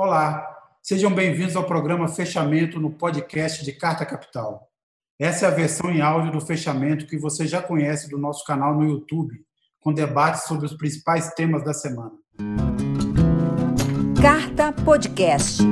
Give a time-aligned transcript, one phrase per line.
[0.00, 0.46] Olá,
[0.80, 4.68] sejam bem-vindos ao programa Fechamento no podcast de Carta Capital.
[5.18, 8.76] Essa é a versão em áudio do fechamento que você já conhece do nosso canal
[8.76, 9.34] no YouTube,
[9.80, 12.12] com debates sobre os principais temas da semana.
[14.22, 15.64] Carta Podcast.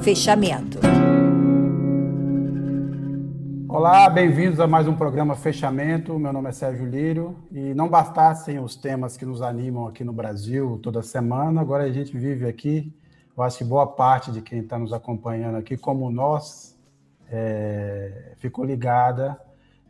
[0.00, 0.78] Fechamento.
[3.68, 6.18] Olá, bem-vindos a mais um programa Fechamento.
[6.18, 10.14] Meu nome é Sérgio Lírio e não bastassem os temas que nos animam aqui no
[10.14, 12.90] Brasil toda semana, agora a gente vive aqui
[13.36, 16.78] eu acho que boa parte de quem está nos acompanhando aqui, como nós,
[17.28, 19.40] é, ficou ligada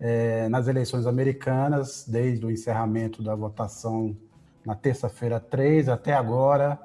[0.01, 4.17] é, nas eleições americanas, desde o encerramento da votação
[4.65, 6.79] na terça-feira 3 até agora.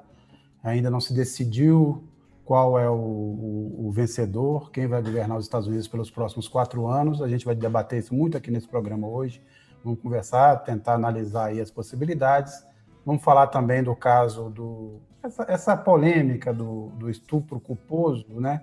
[0.62, 2.04] Ainda não se decidiu
[2.44, 6.86] qual é o, o, o, vencedor, quem vai governar os Estados Unidos pelos próximos quatro
[6.86, 7.22] anos.
[7.22, 9.42] A gente vai debater isso muito aqui nesse programa hoje.
[9.82, 12.66] Vamos conversar, tentar analisar aí as possibilidades.
[13.04, 18.62] Vamos falar também do caso do essa, essa polêmica do, do, estupro culposo, né?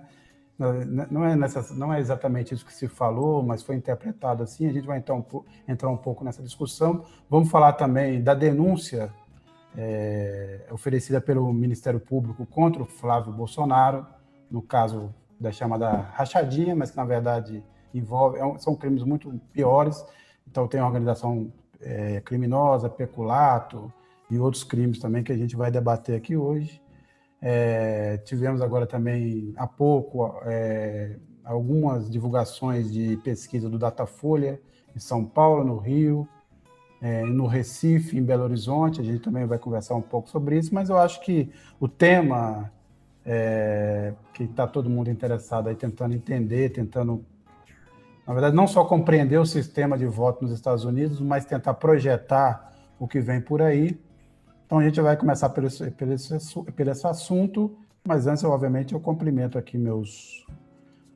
[0.58, 4.66] Não é, nessa, não é exatamente isso que se falou, mas foi interpretado assim.
[4.66, 5.24] A gente vai então
[5.68, 7.04] entrar um pouco nessa discussão.
[7.30, 9.12] Vamos falar também da denúncia
[9.76, 14.04] é, oferecida pelo Ministério Público contra o Flávio Bolsonaro,
[14.50, 17.62] no caso da chamada rachadinha, mas que na verdade
[17.94, 20.04] envolve é são crimes muito piores.
[20.50, 23.92] Então tem organização é, criminosa, peculato,
[24.30, 26.82] e outros crimes também que a gente vai debater aqui hoje.
[27.40, 34.60] É, tivemos agora também, há pouco, é, algumas divulgações de pesquisa do Datafolha
[34.94, 36.28] em São Paulo, no Rio,
[37.00, 39.00] é, no Recife, em Belo Horizonte.
[39.00, 42.70] A gente também vai conversar um pouco sobre isso, mas eu acho que o tema
[43.24, 47.24] é, que está todo mundo interessado aí tentando entender, tentando,
[48.26, 52.74] na verdade, não só compreender o sistema de voto nos Estados Unidos, mas tentar projetar
[52.98, 53.98] o que vem por aí.
[54.68, 57.74] Então a gente vai começar pelo, pelo, esse, pelo esse assunto,
[58.06, 60.46] mas antes, obviamente, eu cumprimento aqui meus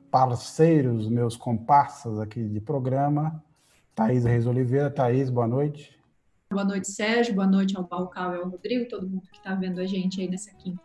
[0.09, 3.43] parceiros, meus comparsas aqui de programa.
[3.93, 4.89] Thaís Reis Oliveira.
[4.89, 5.95] Thaís, boa noite.
[6.51, 7.35] Boa noite, Sérgio.
[7.35, 10.27] Boa noite ao Balcal e ao Rodrigo, todo mundo que está vendo a gente aí
[10.27, 10.81] nessa quinta.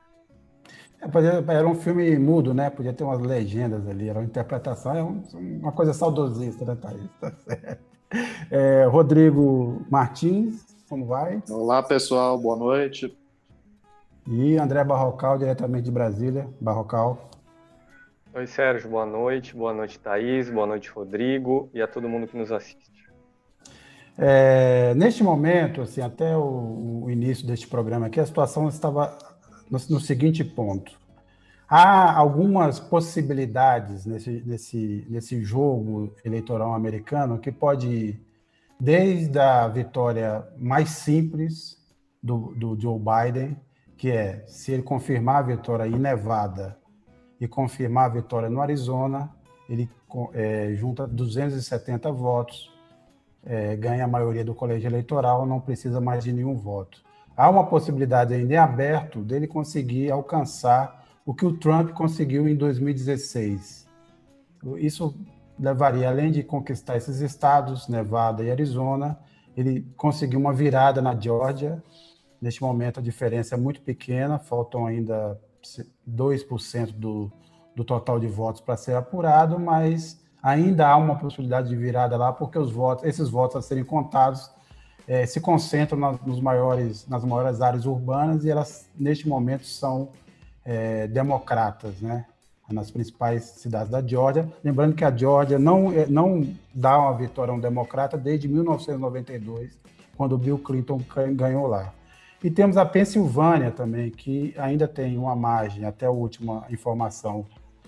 [1.01, 2.69] É, era um filme mudo, né?
[2.69, 5.03] Podia ter umas legendas ali, era uma interpretação, é
[5.35, 7.09] uma coisa saudosista, né, Thaís?
[7.19, 7.83] Tá certo.
[8.51, 11.43] É, Rodrigo Martins, como vai?
[11.51, 13.15] Olá, pessoal, boa noite.
[14.27, 16.49] E André Barrocal, diretamente de Brasília.
[16.59, 17.31] Barrocal.
[18.33, 19.55] Oi, Sérgio, boa noite.
[19.55, 20.49] Boa noite, Thaís.
[20.49, 21.69] Boa noite, Rodrigo.
[21.75, 22.91] E a todo mundo que nos assiste.
[24.17, 29.17] É, neste momento, assim, até o, o, início deste programa aqui, a situação estava
[29.71, 30.99] no, no seguinte ponto.
[31.69, 38.19] Há algumas possibilidades nesse, nesse, nesse jogo eleitoral americano que pode
[38.81, 41.77] desde a vitória mais simples
[42.23, 43.57] do, do Joe Biden,
[43.97, 46.79] que é se ele confirmar a vitória em Nevada
[47.41, 49.31] e confirmar a vitória no Arizona,
[49.69, 49.91] ele
[50.33, 52.73] é, junta 270 votos,
[53.45, 57.03] é, ganha a maioria do colégio eleitoral, não precisa mais de nenhum voto.
[57.37, 62.57] Há uma possibilidade ainda em aberto dele conseguir alcançar o que o Trump conseguiu em
[62.57, 63.87] 2016.
[64.79, 65.15] Isso
[65.59, 69.19] levaria, além de conquistar esses estados, Nevada e Arizona,
[69.57, 71.83] ele conseguiu uma virada na Geórgia.
[72.41, 75.41] Neste momento, a diferença é muito pequena, faltam ainda
[76.09, 77.33] 2% do,
[77.75, 82.33] do total de votos para ser apurado, mas ainda há uma possibilidade de virada lá,
[82.33, 84.51] porque os votos, esses votos a serem contados
[85.07, 90.11] é, se concentram nas, nos maiores, nas maiores áreas urbanas e elas, neste momento, são
[90.65, 92.27] é, democratas, né?
[92.73, 94.49] Nas principais cidades da Geórgia.
[94.63, 99.79] Lembrando que a Geórgia não, é, não dá uma vitória a um democrata desde 1992,
[100.17, 101.01] quando Bill Clinton
[101.35, 101.93] ganhou lá.
[102.43, 107.45] E temos a Pensilvânia também, que ainda tem uma margem, até a última informação,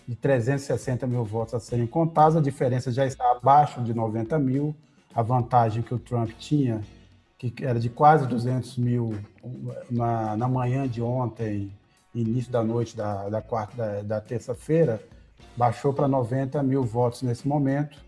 [0.08, 2.36] de 360 mil votos a serem contados.
[2.36, 4.74] A diferença já está abaixo de 90 mil.
[5.14, 6.80] A vantagem que o Trump tinha,
[7.38, 9.14] que era de quase 200 mil
[9.88, 11.72] na, na manhã de ontem,
[12.14, 15.00] início da noite da, da quarta da, da terça-feira,
[15.56, 17.98] baixou para 90 mil votos nesse momento.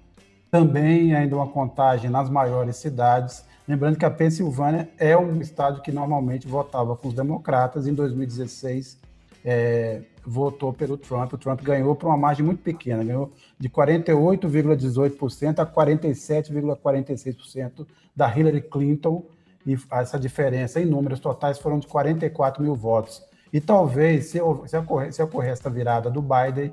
[0.50, 3.44] Também ainda uma contagem nas maiores cidades.
[3.66, 7.86] Lembrando que a Pensilvânia é um estado que normalmente votava com os democratas.
[7.86, 8.98] Em 2016,
[9.44, 11.32] é, votou pelo Trump.
[11.32, 18.62] O Trump ganhou por uma margem muito pequena, ganhou de 48,18% a 47,46% da Hillary
[18.62, 19.24] Clinton.
[19.64, 23.22] E essa diferença em números totais foram de 44 mil votos.
[23.52, 26.72] E talvez, se, se, ocorrer, se ocorrer essa virada do Biden,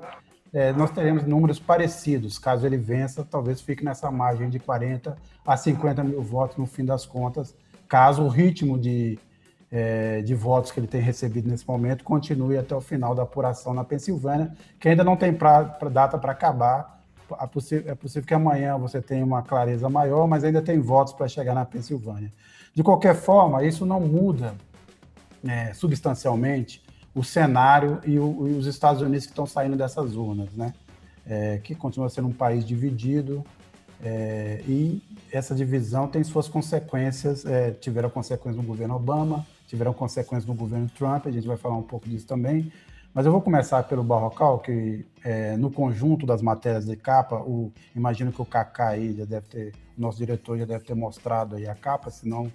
[0.52, 2.38] é, nós teremos números parecidos.
[2.38, 5.16] Caso ele vença, talvez fique nessa margem de 40
[5.46, 7.54] a 50 mil votos no fim das contas,
[7.88, 9.18] caso o ritmo de,
[9.70, 13.74] é, de votos que ele tem recebido nesse momento continue até o final da apuração
[13.74, 17.00] na Pensilvânia, que ainda não tem pra, pra data para acabar.
[17.40, 21.12] É possível, é possível que amanhã você tenha uma clareza maior, mas ainda tem votos
[21.12, 22.32] para chegar na Pensilvânia.
[22.74, 24.54] De qualquer forma, isso não muda
[25.46, 26.82] é, substancialmente
[27.14, 30.72] o cenário e, o, e, os Estados Unidos que estão saindo dessas urnas, né?
[31.26, 33.44] É, que continua sendo um país dividido
[34.02, 40.46] é, e essa divisão tem suas consequências, é, tiveram consequências no governo Obama, tiveram consequências
[40.46, 42.72] no governo Trump, a gente vai falar um pouco disso também,
[43.12, 47.70] mas eu vou começar pelo Barrocal, que é, no conjunto das matérias de capa, o,
[47.94, 51.56] imagino que o Kaká aí já deve ter, o nosso diretor já deve ter mostrado
[51.56, 52.50] aí a capa, senão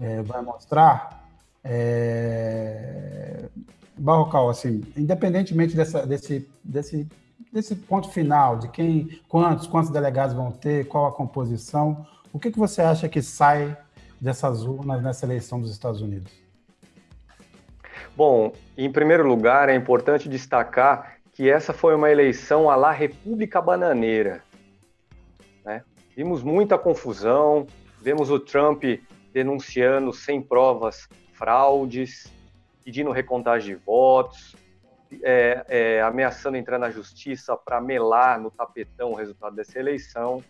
[0.00, 1.19] é, vai mostrar.
[1.62, 3.48] É,
[3.96, 7.06] Barrocal, assim, independentemente dessa, desse, desse,
[7.52, 12.50] desse ponto final, de quem, quantos, quantos delegados vão ter, qual a composição, o que,
[12.50, 13.76] que você acha que sai
[14.18, 16.32] dessas urnas nessa eleição dos Estados Unidos?
[18.16, 23.60] Bom, em primeiro lugar, é importante destacar que essa foi uma eleição à la República
[23.60, 24.42] Bananeira.
[25.64, 25.82] Né?
[26.16, 27.66] Vimos muita confusão,
[28.00, 28.84] vemos o Trump
[29.32, 31.08] denunciando sem provas
[31.40, 32.30] fraudes,
[32.84, 34.54] pedindo recontagem de votos,
[35.22, 40.44] é, é, ameaçando entrar na justiça para melar no tapetão o resultado dessa eleição.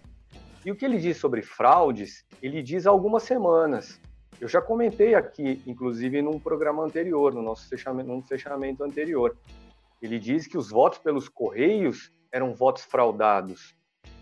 [0.64, 4.00] E o que ele diz sobre fraudes, ele diz há algumas semanas.
[4.40, 9.36] Eu já comentei aqui, inclusive num programa anterior, no nosso fechamento, num fechamento anterior.
[10.02, 13.76] Ele diz que os votos pelos Correios eram votos fraudados.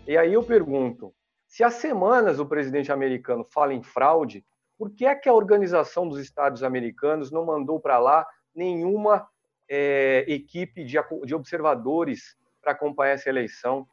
[0.07, 1.13] E aí eu pergunto:
[1.47, 4.45] se há semanas o presidente americano fala em fraude,
[4.79, 9.27] por que é que a Organização dos Estados Americanos não mandou para lá nenhuma
[9.67, 13.85] é, equipe de, de observadores para acompanhar essa eleição?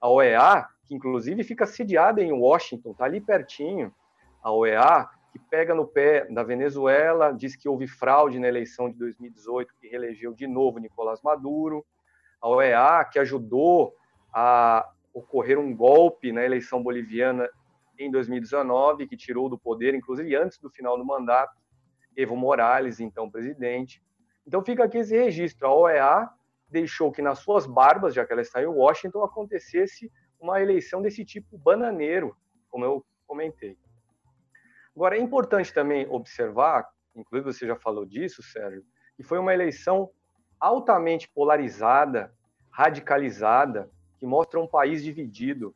[0.00, 3.94] A OEA, que inclusive fica sediada em Washington, está ali pertinho,
[4.42, 8.98] a OEA que pega no pé da Venezuela, diz que houve fraude na eleição de
[8.98, 11.86] 2018, que reelegeu de novo Nicolás Maduro,
[12.40, 13.94] a OEA, que ajudou
[14.34, 17.48] a ocorrer um golpe na eleição boliviana
[18.04, 21.56] em 2019, que tirou do poder, inclusive antes do final do mandato,
[22.16, 24.02] Evo Morales, então presidente.
[24.46, 25.66] Então fica aqui esse registro.
[25.66, 26.28] A OEA
[26.68, 30.10] deixou que nas suas barbas, já que ela está em Washington, acontecesse
[30.40, 32.36] uma eleição desse tipo bananeiro,
[32.70, 33.78] como eu comentei.
[34.94, 38.84] Agora, é importante também observar, inclusive você já falou disso, Sérgio,
[39.16, 40.10] que foi uma eleição
[40.58, 42.34] altamente polarizada,
[42.70, 45.74] radicalizada, que mostra um país dividido.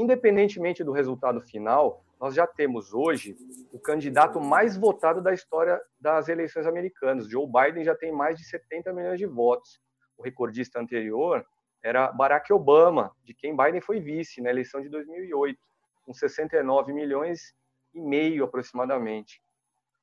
[0.00, 3.36] Independentemente do resultado final, nós já temos hoje
[3.70, 7.28] o candidato mais votado da história das eleições americanas.
[7.28, 9.78] Joe Biden já tem mais de 70 milhões de votos.
[10.16, 11.44] O recordista anterior
[11.82, 15.60] era Barack Obama, de quem Biden foi vice na eleição de 2008,
[16.06, 17.54] com 69 milhões
[17.92, 19.42] e meio aproximadamente.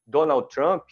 [0.06, 0.84] Donald Trump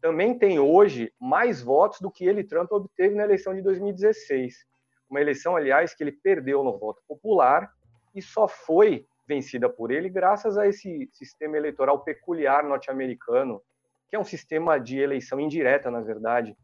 [0.00, 4.64] também tem hoje mais votos do que ele, Trump, obteve na eleição de 2016.
[5.10, 7.68] Uma eleição, aliás, que ele perdeu no voto popular
[8.14, 13.62] e só foi vencida por ele graças a esse sistema eleitoral peculiar norte-americano,
[14.08, 16.56] que é um sistema de eleição indireta, na verdade,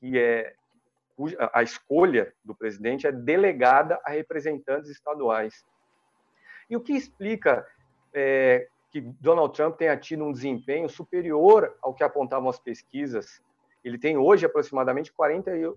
[0.00, 0.54] que é
[1.52, 5.64] a escolha do presidente é delegada a representantes estaduais.
[6.70, 7.66] E o que explica
[8.14, 13.42] é, que Donald Trump tenha tido um desempenho superior ao que apontavam as pesquisas.
[13.82, 15.76] Ele tem hoje aproximadamente 48%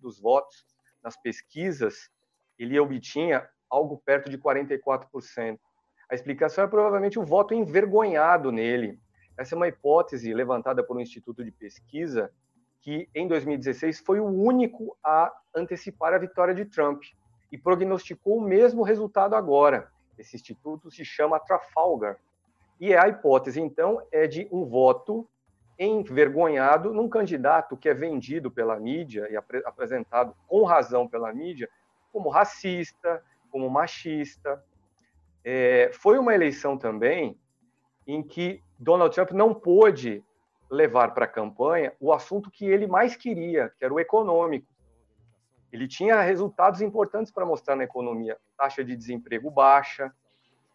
[0.00, 0.66] dos votos
[1.02, 2.10] nas pesquisas,
[2.58, 5.58] ele obtinha algo perto de 44%.
[6.10, 8.98] A explicação é provavelmente o voto envergonhado nele.
[9.36, 12.32] Essa é uma hipótese levantada por um instituto de pesquisa
[12.80, 17.02] que, em 2016, foi o único a antecipar a vitória de Trump
[17.52, 19.90] e prognosticou o mesmo resultado agora.
[20.18, 22.18] Esse instituto se chama Trafalgar
[22.80, 25.28] e a hipótese, então, é de um voto
[25.78, 31.68] envergonhado num candidato que é vendido pela mídia e ap apresentado com razão pela mídia
[32.12, 34.62] como racista, como machista.
[35.44, 37.38] É, foi uma eleição também
[38.06, 40.24] em que Donald Trump não pôde
[40.70, 44.66] levar para a campanha o assunto que ele mais queria, que era o econômico.
[45.72, 50.12] Ele tinha resultados importantes para mostrar na economia: taxa de desemprego baixa,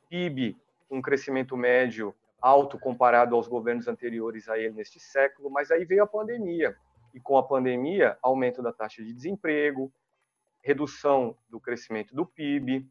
[0.10, 0.58] PIB
[0.94, 6.04] um crescimento médio alto comparado aos governos anteriores a ele neste século, mas aí veio
[6.04, 6.76] a pandemia.
[7.14, 9.92] E com a pandemia, aumento da taxa de desemprego,
[10.64, 12.88] redução do crescimento do PIB.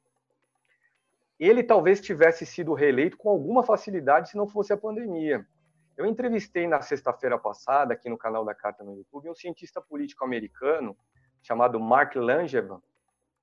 [1.41, 5.45] Ele talvez tivesse sido reeleito com alguma facilidade se não fosse a pandemia.
[5.97, 10.25] Eu entrevistei na sexta-feira passada, aqui no canal da Carta no YouTube, um cientista político
[10.25, 10.97] americano
[11.43, 12.79] chamado Mark Langevin,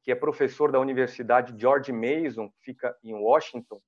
[0.01, 3.81] que é professor da Universidade George Mason, que fica em Washington,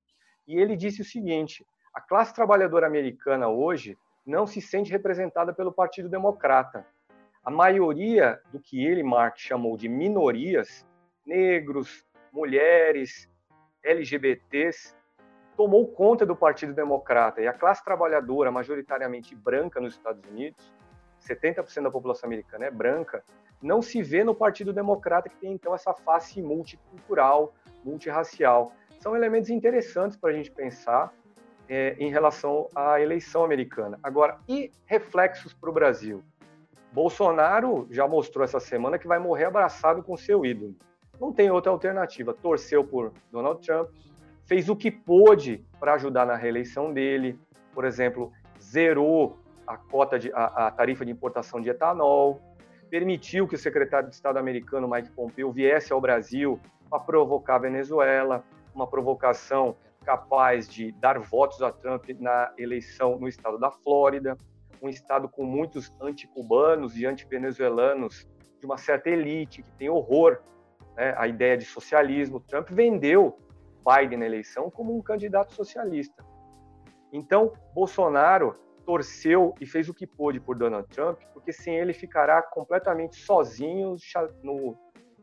[0.48, 5.72] e ele disse o seguinte: a classe trabalhadora americana hoje não se sente representada pelo
[5.72, 6.86] Partido Democrata.
[7.44, 10.86] A maioria do que ele, Mark, chamou de minorias,
[11.26, 13.28] negros, mulheres,
[13.84, 14.96] LGBTs,
[15.58, 17.42] tomou conta do Partido Democrata.
[17.42, 20.72] E a classe trabalhadora, majoritariamente branca nos Estados Unidos,
[21.20, 23.24] 70% da população americana é branca,
[23.62, 28.72] não se vê no Partido Democrata, que tem então essa face multicultural, multirracial.
[29.00, 31.14] São elementos interessantes para a gente pensar
[31.70, 34.00] é, em relação à eleição americana.
[34.02, 36.24] Agora, e reflexos para o Brasil?
[36.92, 40.76] Bolsonaro já mostrou essa semana que vai morrer abraçado com seu ídolo.
[41.20, 42.34] Não tem outra alternativa.
[42.34, 43.90] Torceu por Donald Trump,
[44.46, 47.40] fez o que pôde para ajudar na reeleição dele.
[47.74, 48.32] Por exemplo,
[48.62, 52.42] zerou a cota de a, a tarifa de importação de etanol,
[52.90, 57.60] permitiu que o secretário de Estado americano Mike Pompeo viesse ao Brasil para provocar a
[57.60, 58.44] Venezuela,
[58.76, 64.38] uma provocação capaz de dar votos a Trump na eleição no estado da Flórida,
[64.82, 68.28] um estado com muitos anticubanos e anti-venezuelanos
[68.60, 70.42] de uma certa elite que tem horror
[70.96, 72.40] né, à ideia de socialismo.
[72.40, 73.38] Trump vendeu
[73.86, 76.24] Biden na eleição como um candidato socialista.
[77.12, 82.42] Então, Bolsonaro torceu e fez o que pôde por Donald Trump, porque sem ele ficará
[82.42, 83.96] completamente sozinho
[84.44, 84.78] no,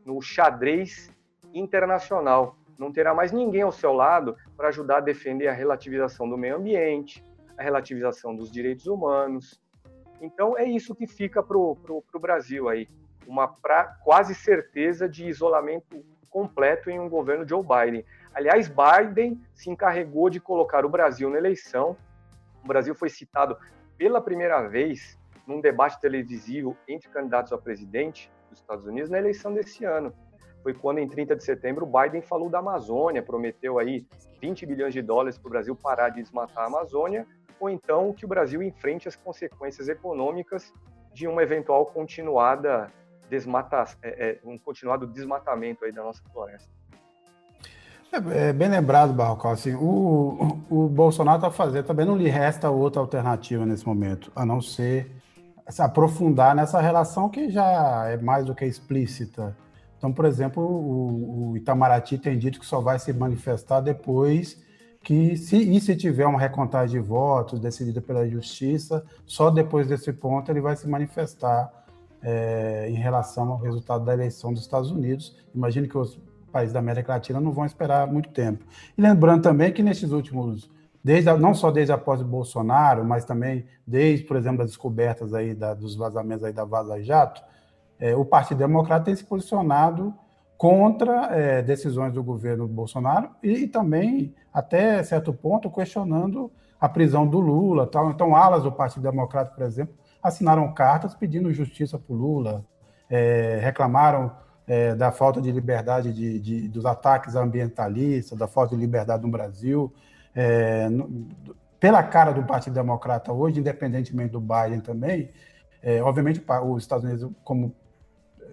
[0.05, 1.11] no xadrez
[1.53, 2.55] internacional.
[2.77, 6.55] Não terá mais ninguém ao seu lado para ajudar a defender a relativização do meio
[6.55, 7.23] ambiente,
[7.59, 9.61] a relativização dos direitos humanos.
[10.21, 12.87] Então, é isso que fica para o Brasil aí.
[13.27, 18.05] Uma pra, quase certeza de isolamento completo em um governo Joe Biden.
[18.33, 21.97] Aliás, Biden se encarregou de colocar o Brasil na eleição.
[22.63, 23.57] O Brasil foi citado
[23.97, 29.53] pela primeira vez num debate televisivo entre candidatos a presidente dos Estados Unidos na eleição
[29.53, 30.13] desse ano.
[30.61, 34.05] Foi quando, em 30 de setembro, Biden falou da Amazônia, prometeu aí
[34.41, 37.25] 20 bilhões de dólares para o Brasil parar de desmatar a Amazônia,
[37.59, 40.73] ou então que o Brasil enfrente as consequências econômicas
[41.13, 42.91] de uma eventual continuada
[43.29, 46.69] desmata, é, é, um continuado desmatamento aí da nossa floresta.
[48.11, 52.69] É, é bem lembrado, Barrocal, assim, o, o Bolsonaro está fazendo, também não lhe resta
[52.69, 55.11] outra alternativa nesse momento, a não ser
[55.69, 59.55] se aprofundar nessa relação que já é mais do que explícita.
[59.99, 64.57] Então, por exemplo, o, o Itamaraty tem dito que só vai se manifestar depois
[65.03, 70.11] que, se, e se tiver uma recontagem de votos decidida pela justiça, só depois desse
[70.13, 71.69] ponto ele vai se manifestar
[72.23, 75.37] é, em relação ao resultado da eleição dos Estados Unidos.
[75.53, 76.17] Imagino que os
[76.49, 78.63] países da América Latina não vão esperar muito tempo.
[78.97, 80.71] E lembrando também que nesses últimos,
[81.03, 85.53] desde não só desde após o Bolsonaro, mas também desde, por exemplo, as descobertas aí
[85.53, 87.41] da, dos vazamentos aí da Vaza Jato,
[87.99, 90.13] é, o Partido Democrata tem se posicionado
[90.57, 97.27] contra é, decisões do governo Bolsonaro e, e, também, até certo ponto, questionando a prisão
[97.27, 97.87] do Lula.
[97.87, 98.09] Tal.
[98.09, 102.65] Então, alas do Partido Democrata, por exemplo, assinaram cartas pedindo justiça para o Lula,
[103.09, 104.31] é, reclamaram
[104.67, 109.29] é, da falta de liberdade de, de, dos ataques ambientalistas, da falta de liberdade no
[109.29, 109.93] Brasil.
[110.35, 111.27] É, no,
[111.79, 115.31] pela cara do Partido Democrata hoje, independentemente do Biden também,
[115.81, 117.73] é, obviamente os Estados Unidos, como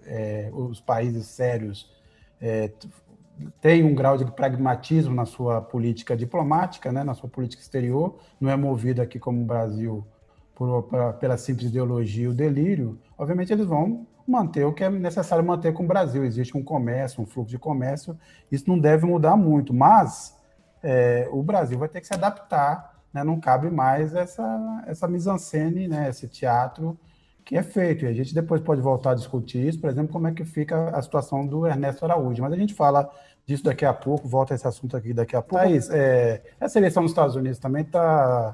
[0.07, 1.91] é, os países sérios,
[2.41, 2.71] é,
[3.61, 8.49] tem um grau de pragmatismo na sua política diplomática, né, na sua política exterior, não
[8.49, 10.05] é movido aqui como o Brasil
[10.55, 15.45] por, pra, pela simples ideologia, o delírio, obviamente eles vão manter o que é necessário
[15.45, 16.25] manter com o Brasil.
[16.25, 18.17] Existe um comércio, um fluxo de comércio,
[18.51, 20.35] isso não deve mudar muito, mas
[20.83, 23.23] é, o Brasil vai ter que se adaptar, né?
[23.23, 26.09] não cabe mais essa, essa mise-en-scène, né?
[26.09, 26.99] esse teatro
[27.47, 28.03] que é feito.
[28.03, 30.89] E a gente depois pode voltar a discutir isso, por exemplo, como é que fica
[30.89, 32.43] a situação do Ernesto Araújo.
[32.43, 33.09] Mas a gente fala
[33.45, 35.63] disso daqui a pouco, volta a esse assunto aqui daqui a pouco.
[35.63, 38.53] Thaís, é, essa eleição nos Estados Unidos também está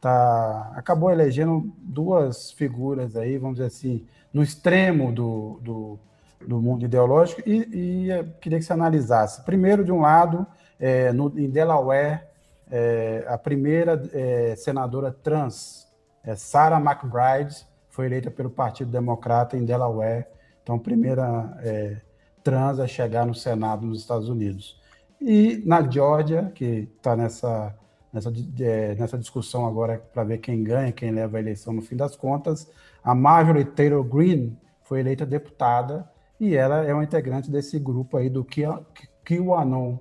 [0.00, 5.98] tá, acabou elegendo duas figuras aí, vamos dizer assim, no extremo do, do,
[6.44, 9.44] do mundo ideológico, e, e queria que você analisasse.
[9.44, 10.44] Primeiro, de um lado,
[10.80, 12.24] é, no, em Delaware,
[12.68, 15.86] é, a primeira é, senadora trans,
[16.24, 20.26] é, Sarah McBride, foi eleita pelo Partido Democrata em Delaware,
[20.62, 21.96] então, primeira é,
[22.42, 24.80] trans a chegar no Senado nos Estados Unidos.
[25.20, 27.76] E na Georgia, que está nessa
[28.12, 31.96] nessa, é, nessa discussão agora para ver quem ganha, quem leva a eleição no fim
[31.96, 32.70] das contas.
[33.02, 36.08] A Marjorie Taylor Greene foi eleita deputada
[36.38, 39.96] e ela é uma integrante desse grupo aí do QAnon.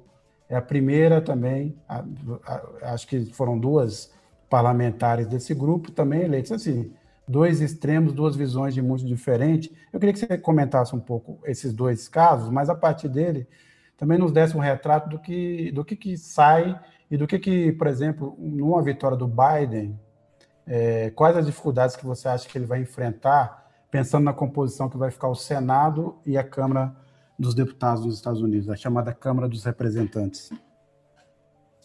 [0.49, 2.03] É a primeira também, a,
[2.45, 4.11] a, acho que foram duas
[4.49, 6.91] parlamentares desse grupo também eleitas assim,
[7.31, 9.71] dois extremos, duas visões de muito diferentes.
[9.91, 13.47] Eu queria que você comentasse um pouco esses dois casos, mas a partir dele
[13.97, 17.71] também nos desse um retrato do que do que, que sai e do que, que,
[17.73, 19.99] por exemplo, numa vitória do Biden,
[20.65, 24.97] é, quais as dificuldades que você acha que ele vai enfrentar, pensando na composição que
[24.97, 26.95] vai ficar o Senado e a Câmara
[27.37, 30.51] dos Deputados dos Estados Unidos, a chamada Câmara dos Representantes?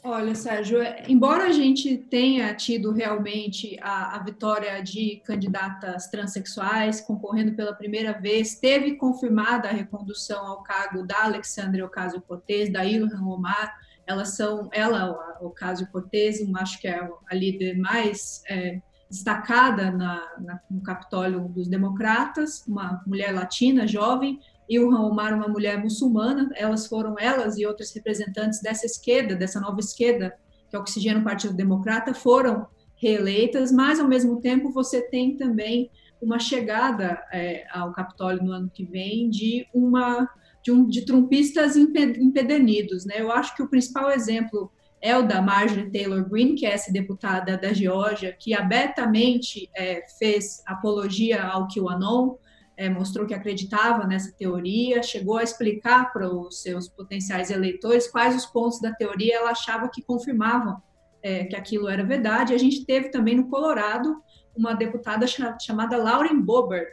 [0.08, 7.00] Olha, Sérgio, é, embora a gente tenha tido realmente a, a, vitória de candidatas transexuais
[7.00, 13.20] concorrendo pela primeira vez, teve confirmada a recondução ao cargo da Alexandria Ocasio-Cortez, da Ilhan
[13.20, 15.10] Omar, elas são, ela,
[15.40, 22.64] Ocasio-Cortez, acho que é a líder mais é, destacada na, na, no Capitólio dos Democratas,
[22.68, 28.60] uma mulher latina, jovem, o Omar, uma mulher muçulmana, elas foram elas e outras representantes
[28.60, 30.34] dessa esquerda, dessa nova esquerda,
[30.68, 36.38] que oxigena o Partido Democrata, foram reeleitas, mas ao mesmo tempo você tem também uma
[36.38, 40.28] chegada é, ao Capitólio no ano que vem de uma
[40.66, 43.20] de, um, de trumpistas empedernidos, né?
[43.20, 46.92] Eu acho que o principal exemplo é o da Marjorie Taylor Greene, que é essa
[46.92, 52.34] deputada da Geórgia, que abertamente é, fez apologia ao QAnon,
[52.76, 58.36] é, mostrou que acreditava nessa teoria, chegou a explicar para os seus potenciais eleitores quais
[58.36, 60.76] os pontos da teoria ela achava que confirmavam
[61.22, 62.52] é, que aquilo era verdade.
[62.52, 64.16] A gente teve também no Colorado
[64.54, 65.26] uma deputada
[65.60, 66.92] chamada Lauren Boebert,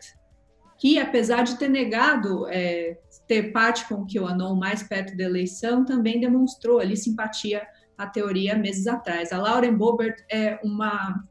[0.80, 2.98] que apesar de ter negado é,
[3.28, 7.66] ter parte com o QAnon mais perto da eleição, também demonstrou ali simpatia
[7.98, 9.32] à teoria meses atrás.
[9.32, 11.24] A Lauren Boebert é uma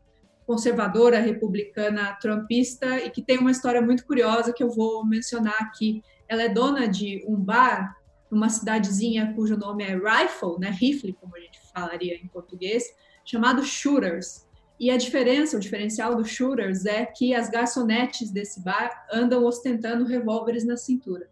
[0.52, 6.02] conservadora republicana trumpista e que tem uma história muito curiosa que eu vou mencionar aqui.
[6.28, 7.97] Ela é dona de um bar
[8.30, 12.85] numa cidadezinha cujo nome é Rifle, né, rifle, como a gente falaria em português,
[13.25, 14.47] chamado Shooters.
[14.78, 20.04] E a diferença, o diferencial do Shooters é que as garçonetes desse bar andam ostentando
[20.04, 21.30] revólveres na cintura.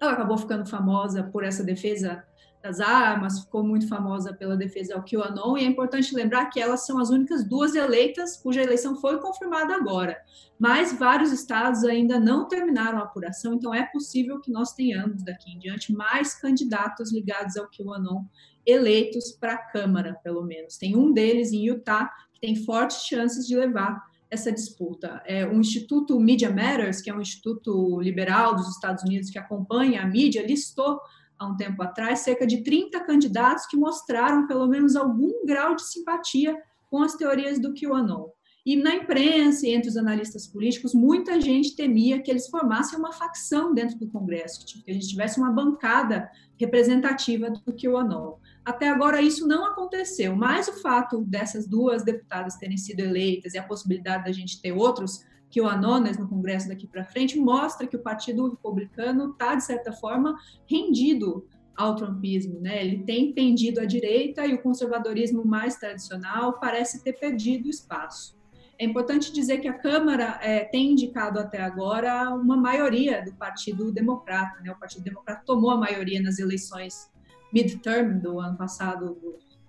[0.00, 2.24] Ela acabou ficando famosa por essa defesa
[2.62, 6.86] das armas, ficou muito famosa pela defesa ao QAnon, e é importante lembrar que elas
[6.86, 10.16] são as únicas duas eleitas cuja eleição foi confirmada agora.
[10.58, 15.50] Mas vários estados ainda não terminaram a apuração, então é possível que nós tenhamos daqui
[15.50, 18.24] em diante mais candidatos ligados ao QAnon
[18.64, 20.76] eleitos para a Câmara, pelo menos.
[20.76, 25.20] Tem um deles em Utah que tem fortes chances de levar essa disputa.
[25.26, 30.02] É, o Instituto Media Matters, que é um instituto liberal dos Estados Unidos que acompanha
[30.02, 30.98] a mídia, listou
[31.42, 35.86] há um tempo atrás, cerca de 30 candidatos que mostraram pelo menos algum grau de
[35.86, 36.56] simpatia
[36.90, 38.28] com as teorias do QAnon.
[38.64, 43.12] E na imprensa e entre os analistas políticos, muita gente temia que eles formassem uma
[43.12, 48.36] facção dentro do Congresso, que a gente tivesse uma bancada representativa do QAnon.
[48.64, 53.58] Até agora isso não aconteceu, mas o fato dessas duas deputadas terem sido eleitas e
[53.58, 57.86] a possibilidade da gente ter outros que o Anonas no Congresso daqui para frente mostra
[57.86, 60.34] que o Partido Republicano está, de certa forma,
[60.66, 62.82] rendido ao trumpismo, né?
[62.82, 68.40] Ele tem pendido à direita e o conservadorismo mais tradicional parece ter perdido espaço.
[68.78, 73.92] É importante dizer que a Câmara é, tem indicado até agora uma maioria do Partido
[73.92, 74.72] Democrata, né?
[74.72, 77.10] O Partido Democrata tomou a maioria nas eleições
[77.52, 79.18] midterm do ano passado,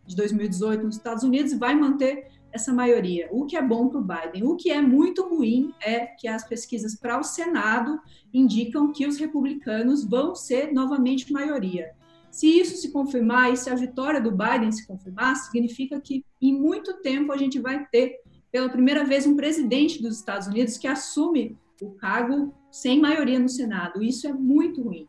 [0.08, 4.00] de 2018, nos Estados Unidos, e vai manter essa maioria, o que é bom para
[4.00, 4.44] o Biden.
[4.44, 8.00] O que é muito ruim é que as pesquisas para o Senado
[8.32, 11.92] indicam que os republicanos vão ser novamente maioria.
[12.30, 16.54] Se isso se confirmar e se a vitória do Biden se confirmar, significa que em
[16.54, 18.20] muito tempo a gente vai ter,
[18.52, 23.50] pela primeira vez, um presidente dos Estados Unidos que assume o cargo sem maioria no
[23.50, 24.02] Senado.
[24.02, 25.08] Isso é muito ruim.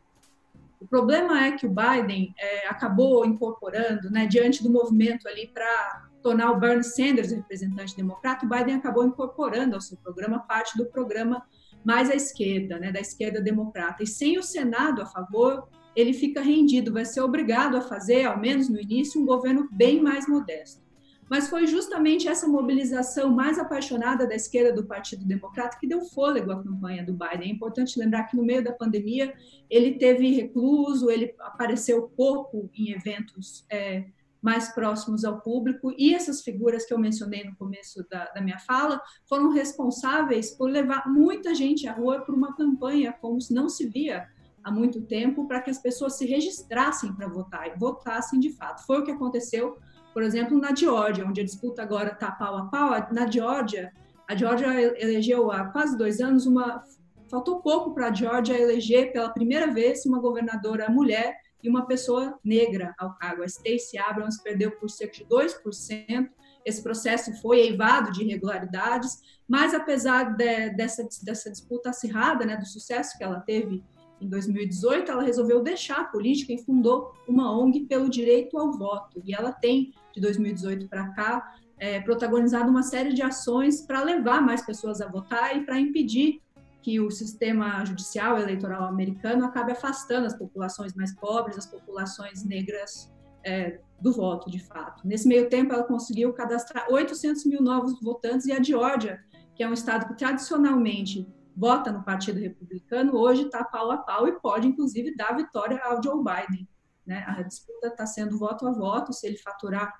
[0.80, 6.08] O problema é que o Biden é, acabou incorporando, né, diante do movimento ali para
[6.24, 10.86] tornar o Bernie Sanders representante democrata, o Biden acabou incorporando ao seu programa parte do
[10.86, 11.46] programa
[11.84, 14.02] mais à esquerda, né, da esquerda democrata.
[14.02, 18.40] E sem o Senado a favor, ele fica rendido, vai ser obrigado a fazer, ao
[18.40, 20.82] menos no início, um governo bem mais modesto.
[21.28, 26.52] Mas foi justamente essa mobilização mais apaixonada da esquerda do Partido Democrata que deu fôlego
[26.52, 27.50] à campanha do Biden.
[27.50, 29.34] É importante lembrar que no meio da pandemia
[29.68, 34.06] ele teve recluso, ele apareceu pouco em eventos é,
[34.44, 38.58] mais próximos ao público, e essas figuras que eu mencionei no começo da, da minha
[38.58, 43.70] fala foram responsáveis por levar muita gente à rua por uma campanha como se não
[43.70, 44.28] se via
[44.62, 48.84] há muito tempo, para que as pessoas se registrassem para votar e votassem de fato.
[48.86, 49.78] Foi o que aconteceu,
[50.12, 52.90] por exemplo, na Geórgia, onde a disputa agora está pau a pau.
[53.12, 53.92] Na Geórgia,
[54.28, 54.66] a Geórgia
[55.02, 56.82] elegeu há quase dois anos uma.
[57.30, 62.38] Faltou pouco para a Geórgia eleger pela primeira vez uma governadora mulher e uma pessoa
[62.44, 63.42] negra ao cargo.
[63.42, 66.28] A Stacey Abrams perdeu por cerca de 2%.
[66.64, 72.66] Esse processo foi eivado de irregularidades, mas apesar de, dessa, dessa disputa acirrada, né, do
[72.66, 73.82] sucesso que ela teve
[74.20, 79.20] em 2018, ela resolveu deixar a política e fundou uma ONG pelo direito ao voto.
[79.24, 84.40] E ela tem, de 2018 para cá, é, protagonizado uma série de ações para levar
[84.40, 86.40] mais pessoas a votar e para impedir
[86.84, 93.10] que o sistema judicial eleitoral americano acabe afastando as populações mais pobres, as populações negras
[93.42, 95.00] é, do voto, de fato.
[95.02, 99.68] Nesse meio tempo, ela conseguiu cadastrar 800 mil novos votantes e a Geórgia, que é
[99.68, 104.68] um estado que tradicionalmente vota no Partido Republicano, hoje está pau a pau e pode,
[104.68, 106.68] inclusive, dar vitória ao Joe Biden.
[107.06, 107.24] Né?
[107.26, 109.90] A disputa está sendo voto a voto, se ele faturar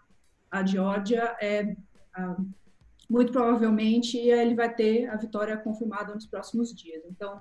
[0.51, 1.75] a Geórgia, é,
[3.09, 7.03] muito provavelmente ele vai ter a vitória confirmada nos próximos dias.
[7.09, 7.41] Então,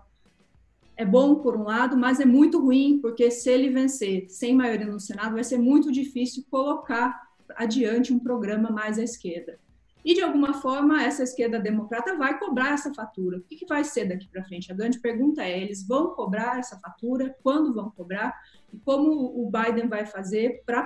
[0.96, 4.86] é bom por um lado, mas é muito ruim, porque se ele vencer sem maioria
[4.86, 7.20] no Senado, vai ser muito difícil colocar
[7.56, 9.60] adiante um programa mais à esquerda.
[10.06, 13.38] E, de alguma forma, essa esquerda democrata vai cobrar essa fatura.
[13.38, 14.72] O que, vai ser daqui para frente?
[14.72, 17.34] A grande pergunta é: eles vão cobrar essa fatura?
[17.42, 18.38] Quando vão cobrar?
[18.74, 20.84] E como o Biden vai fazer para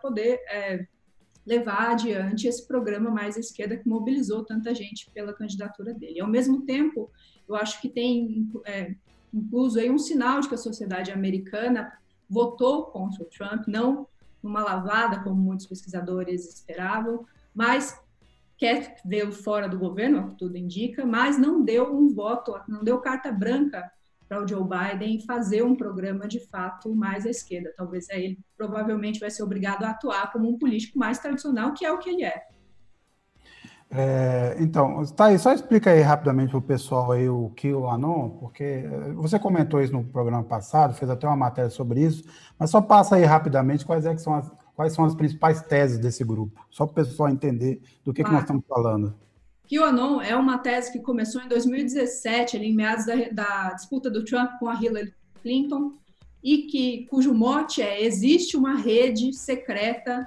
[0.00, 0.86] poder é,
[1.46, 6.20] levar adiante esse programa mais esquerda que mobilizou tanta gente pela candidatura dele?
[6.20, 7.10] Ao mesmo tempo,
[7.48, 8.94] eu acho que tem é,
[9.32, 11.92] incluso aí um sinal de que a sociedade americana
[12.28, 14.06] votou contra o Trump, não
[14.42, 18.00] numa lavada, como muitos pesquisadores esperavam, mas
[18.56, 22.54] quer vê-lo fora do governo, é o que tudo indica, mas não deu um voto,
[22.68, 23.90] não deu carta branca
[24.30, 27.74] para o Joe Biden fazer um programa de fato mais à esquerda.
[27.76, 31.90] Talvez ele provavelmente vai ser obrigado a atuar como um político mais tradicional, que é
[31.90, 32.40] o que ele é.
[33.90, 37.88] É, então, tá aí, só explica aí rapidamente para o pessoal aí o que o
[37.88, 42.22] Anon, porque eh, você comentou isso no programa passado, fez até uma matéria sobre isso,
[42.56, 45.98] mas só passa aí rapidamente quais, é que são, as, quais são as principais teses
[45.98, 48.26] desse grupo, só para o pessoal entender do que, ah.
[48.26, 49.12] que nós estamos falando.
[49.70, 54.24] QAnon é uma tese que começou em 2017, ali, em meados da, da disputa do
[54.24, 55.92] Trump com a Hillary Clinton,
[56.42, 60.26] e que cujo mote é existe uma rede secreta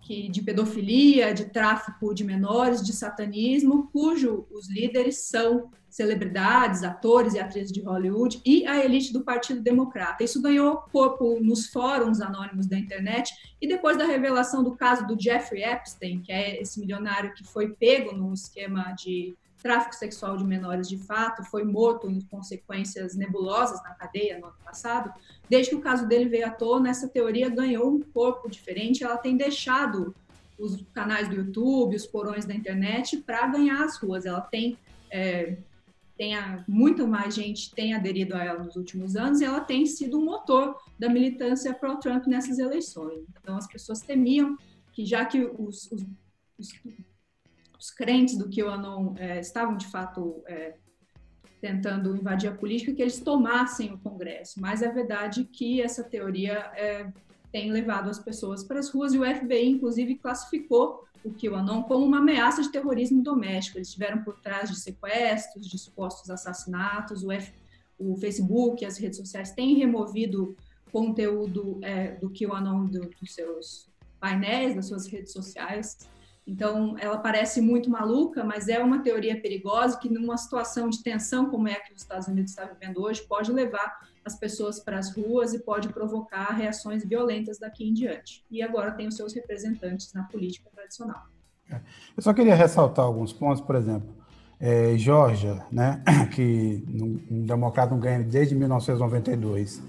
[0.00, 7.34] que, de pedofilia, de tráfico de menores, de satanismo, cujo os líderes são celebridades, atores
[7.34, 10.24] e atrizes de Hollywood e a elite do Partido Democrata.
[10.24, 15.16] Isso ganhou corpo nos fóruns anônimos da internet e depois da revelação do caso do
[15.16, 20.42] Jeffrey Epstein, que é esse milionário que foi pego num esquema de tráfico sexual de
[20.42, 25.12] menores de fato, foi morto em consequências nebulosas na cadeia no ano passado,
[25.48, 29.16] desde que o caso dele veio à tona, essa teoria ganhou um corpo diferente, ela
[29.16, 30.12] tem deixado
[30.58, 34.26] os canais do YouTube, os porões da internet para ganhar as ruas.
[34.26, 34.76] Ela tem,
[35.08, 35.56] é,
[36.24, 39.84] tem a, muito mais gente tem aderido a ela nos últimos anos e ela tem
[39.84, 43.22] sido um motor da militância pró-Trump nessas eleições.
[43.40, 44.56] Então as pessoas temiam
[44.92, 46.02] que já que os, os,
[46.58, 46.72] os
[47.78, 50.74] os crentes do QAnon é, estavam de fato é,
[51.60, 54.58] tentando invadir a política, que eles tomassem o Congresso.
[54.58, 57.12] Mas é verdade que essa teoria é,
[57.52, 62.04] tem levado as pessoas para as ruas e o FBI, inclusive, classificou o QAnon como
[62.04, 63.78] uma ameaça de terrorismo doméstico.
[63.78, 67.24] Eles estiveram por trás de sequestros, de supostos assassinatos.
[67.24, 67.52] O, F,
[67.98, 70.54] o Facebook, as redes sociais têm removido
[70.92, 73.88] conteúdo é, do QAnon do, dos seus
[74.20, 75.98] painéis, das suas redes sociais.
[76.46, 81.48] Então, ela parece muito maluca, mas é uma teoria perigosa que, numa situação de tensão
[81.48, 84.98] como é a que os Estados Unidos está vivendo hoje, pode levar as pessoas para
[84.98, 88.44] as ruas e pode provocar reações violentas daqui em diante.
[88.50, 91.22] E agora tem os seus representantes na política tradicional.
[91.70, 91.80] É.
[92.16, 94.14] Eu só queria ressaltar alguns pontos, por exemplo,
[94.60, 96.02] é, Georgia, né,
[96.34, 99.82] que um democrata não ganha desde 1992.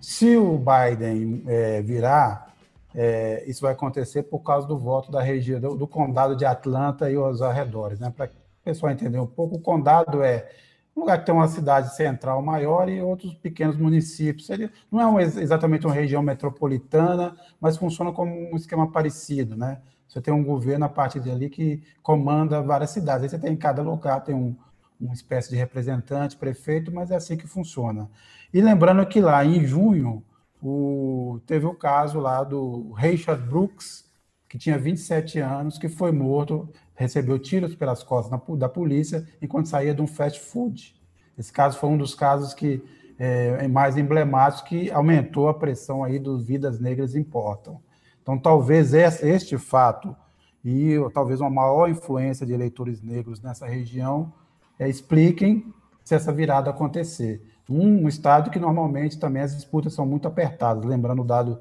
[0.00, 2.54] Se o Biden é, virar
[2.94, 7.10] é, isso vai acontecer por causa do voto da região do, do condado de Atlanta
[7.10, 8.12] e os arredores, né?
[8.16, 10.48] Para o pessoal entender um pouco, o condado é
[10.96, 14.48] um lugar que tem uma cidade central maior e outros pequenos municípios.
[14.50, 19.80] Ele não é um, exatamente uma região metropolitana, mas funciona como um esquema parecido, né?
[20.06, 23.24] Você tem um governo a partir dali que comanda várias cidades.
[23.24, 24.54] Aí você tem em cada lugar tem um,
[25.00, 28.08] uma espécie de representante, prefeito, mas é assim que funciona.
[28.52, 30.22] E lembrando que lá em junho
[30.62, 34.04] o, teve o caso lá do Richard Brooks,
[34.48, 39.94] que tinha 27 anos, que foi morto, recebeu tiros pelas costas da polícia enquanto saía
[39.94, 40.94] de um fast food.
[41.36, 42.82] Esse caso foi um dos casos que
[43.18, 47.80] é, é mais emblemáticos que aumentou a pressão aí dos vidas negras importam.
[48.22, 50.16] Então, talvez este fato
[50.64, 54.32] e talvez uma maior influência de eleitores negros nessa região
[54.78, 60.28] é, expliquem se essa virada acontecer um estado que normalmente também as disputas são muito
[60.28, 60.84] apertadas.
[60.84, 61.60] Lembrando o dado,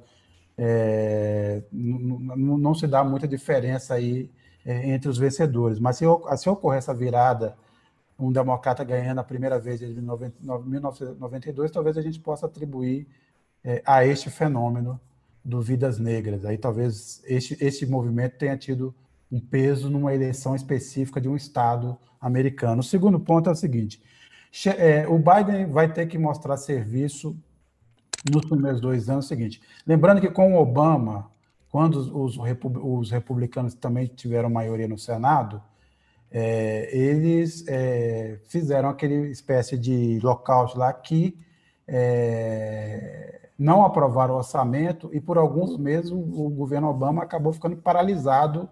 [0.58, 4.30] é, não, se dá muita diferença aí
[4.65, 5.80] é, entre os vencedores.
[5.80, 6.06] Mas se,
[6.38, 7.56] se ocorrer essa virada,
[8.17, 13.08] um democrata ganhando a primeira vez em 1992, talvez a gente possa atribuir
[13.63, 14.99] é, a este fenômeno
[15.43, 16.45] do Vidas Negras.
[16.45, 18.93] Aí talvez este, este movimento tenha tido
[19.32, 22.82] um peso numa eleição específica de um estado americano.
[22.82, 24.02] O segundo ponto é o seguinte:
[24.78, 27.36] é, o Biden vai ter que mostrar serviço
[28.32, 29.26] nos primeiros dois anos.
[29.26, 31.32] É o seguinte, lembrando que com o Obama,
[31.74, 35.60] quando os, os republicanos também tiveram maioria no Senado,
[36.30, 41.36] é, eles é, fizeram aquele espécie de lockout lá que
[41.88, 48.70] é, não aprovaram o orçamento e por alguns meses o, governo Obama acabou ficando paralisado.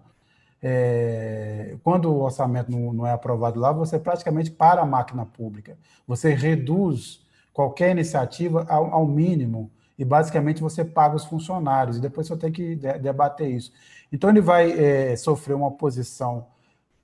[0.62, 5.76] É, quando o orçamento não, não, é aprovado lá, você praticamente para a máquina pública.
[6.06, 12.26] Você reduz qualquer iniciativa ao, ao mínimo e basicamente você paga os funcionários e depois
[12.26, 13.72] você tem que debater isso.
[14.12, 16.44] Então ele vai é, sofrer uma oposição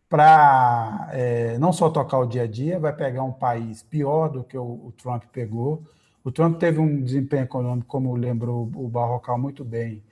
[0.09, 4.43] para é, não só tocar o dia a dia, vai pegar um país pior do
[4.43, 5.81] que o, o, Trump pegou.
[6.25, 10.03] O Trump teve um desempenho econômico, como lembrou o Barrocal muito bem,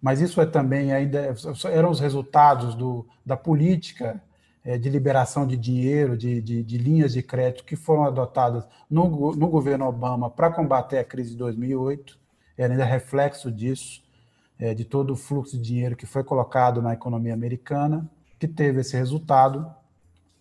[0.00, 1.32] mas isso é também ainda
[1.72, 4.20] eram os resultados do, da política
[4.64, 9.32] é, de liberação de dinheiro, de, de, de, linhas de crédito que foram adotadas no,
[9.36, 12.21] no governo Obama para combater a crise de 2008,
[12.56, 14.02] é ainda reflexo disso,
[14.58, 18.80] é, de todo o fluxo de dinheiro que foi colocado na economia americana que teve
[18.80, 19.72] esse resultado,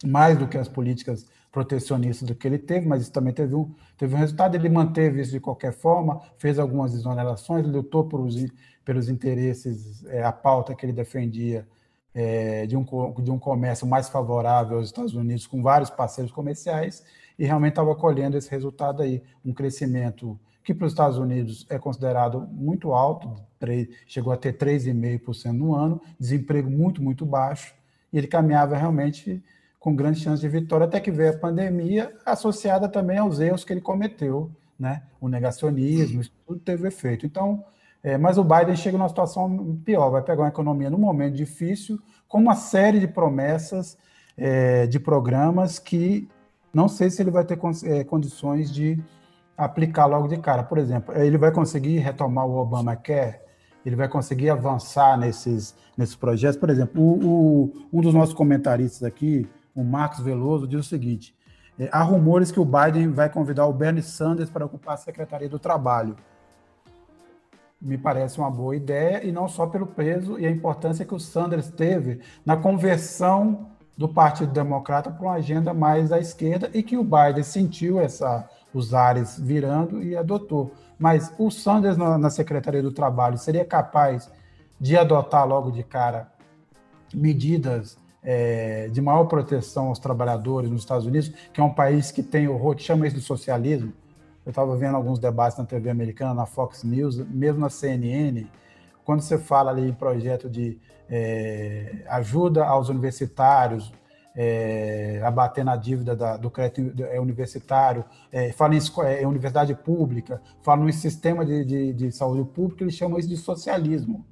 [0.04, 3.76] mais do que as políticas protecionistas do que ele teve, mas isso também teve um,
[3.96, 4.56] teve um resultado.
[4.56, 8.36] Ele manteve isso de qualquer forma, fez algumas exonerações, lutou por os,
[8.84, 11.68] pelos interesses, é, a pauta que ele defendia
[12.14, 12.84] é, de, um,
[13.22, 17.04] de um comércio mais favorável aos Estados Unidos, com vários parceiros comerciais,
[17.38, 21.78] e realmente estava colhendo esse resultado aí, um crescimento que para os Estados Unidos é
[21.78, 23.36] considerado muito alto,
[24.06, 27.74] chegou a ter 3,5% no ano, desemprego muito, muito baixo,
[28.12, 29.44] e ele caminhava realmente
[29.80, 33.74] com grande chance de vitória, até que veio a pandemia, associada também aos erros que
[33.74, 35.04] ele cometeu, né?
[35.20, 37.26] O negacionismo, isso tudo teve efeito.
[37.26, 37.64] Então,
[38.04, 42.00] é, mas o Biden chega numa situação pior, vai pegar uma economia num momento difícil,
[42.28, 43.98] com uma série de promessas,
[44.38, 46.28] é, de programas que
[46.74, 49.00] não sei se ele vai ter é, condições de
[49.58, 50.64] aplicar logo de cara.
[50.64, 53.40] Por exemplo, ele vai conseguir retomar o Obamacare,
[53.86, 56.58] ele vai conseguir avançar nesses, nesses projetos.
[56.58, 61.36] Por exemplo, o, o, um dos nossos comentaristas aqui, o Marcos Veloso, diz o seguinte:
[61.80, 65.50] é, há rumores que o Biden vai convidar o Bernie Sanders para ocupar a Secretaria
[65.50, 66.16] do Trabalho.
[67.82, 71.20] Me parece uma boa ideia, e não só pelo peso e a importância que o
[71.20, 76.98] Sanders teve na conversão do Partido Democrata para uma agenda mais à esquerda e que
[76.98, 80.74] o Biden sentiu essa, os ares virando e adotou.
[80.98, 84.30] Mas o Sanders, na, na Secretaria do Trabalho, seria capaz
[84.80, 86.32] de adotar logo de cara
[87.14, 92.22] medidas é, de maior proteção aos trabalhadores nos Estados Unidos, que é um país que
[92.24, 93.92] tem o chama isso de socialismo.
[94.46, 98.48] Eu estava vendo alguns debates na TV americana, na Fox News, mesmo na CNN,
[99.04, 100.80] quando você fala ali em projeto de
[101.10, 103.92] é, ajuda aos universitários,
[104.36, 108.82] é, abater na dívida da, do crédito é, universitário, é, fala em
[109.22, 113.38] é, universidade pública, fala em sistema de, de, de, saúde pública, eles chamam isso de
[113.38, 114.26] socialismo.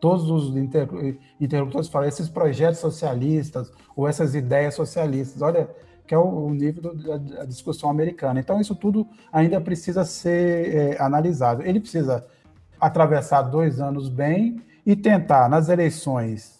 [0.00, 0.88] Todos os inter,
[1.40, 5.40] interlocutores falam esses projetos socialistas ou essas ideias socialistas.
[5.40, 5.68] Olha,
[6.06, 8.38] que é o, o nível da, da, discussão americana.
[8.38, 11.62] Então, isso tudo ainda precisa ser é, analisado.
[11.62, 12.26] Ele precisa
[12.78, 16.58] atravessar dois anos bem e tentar, nas eleições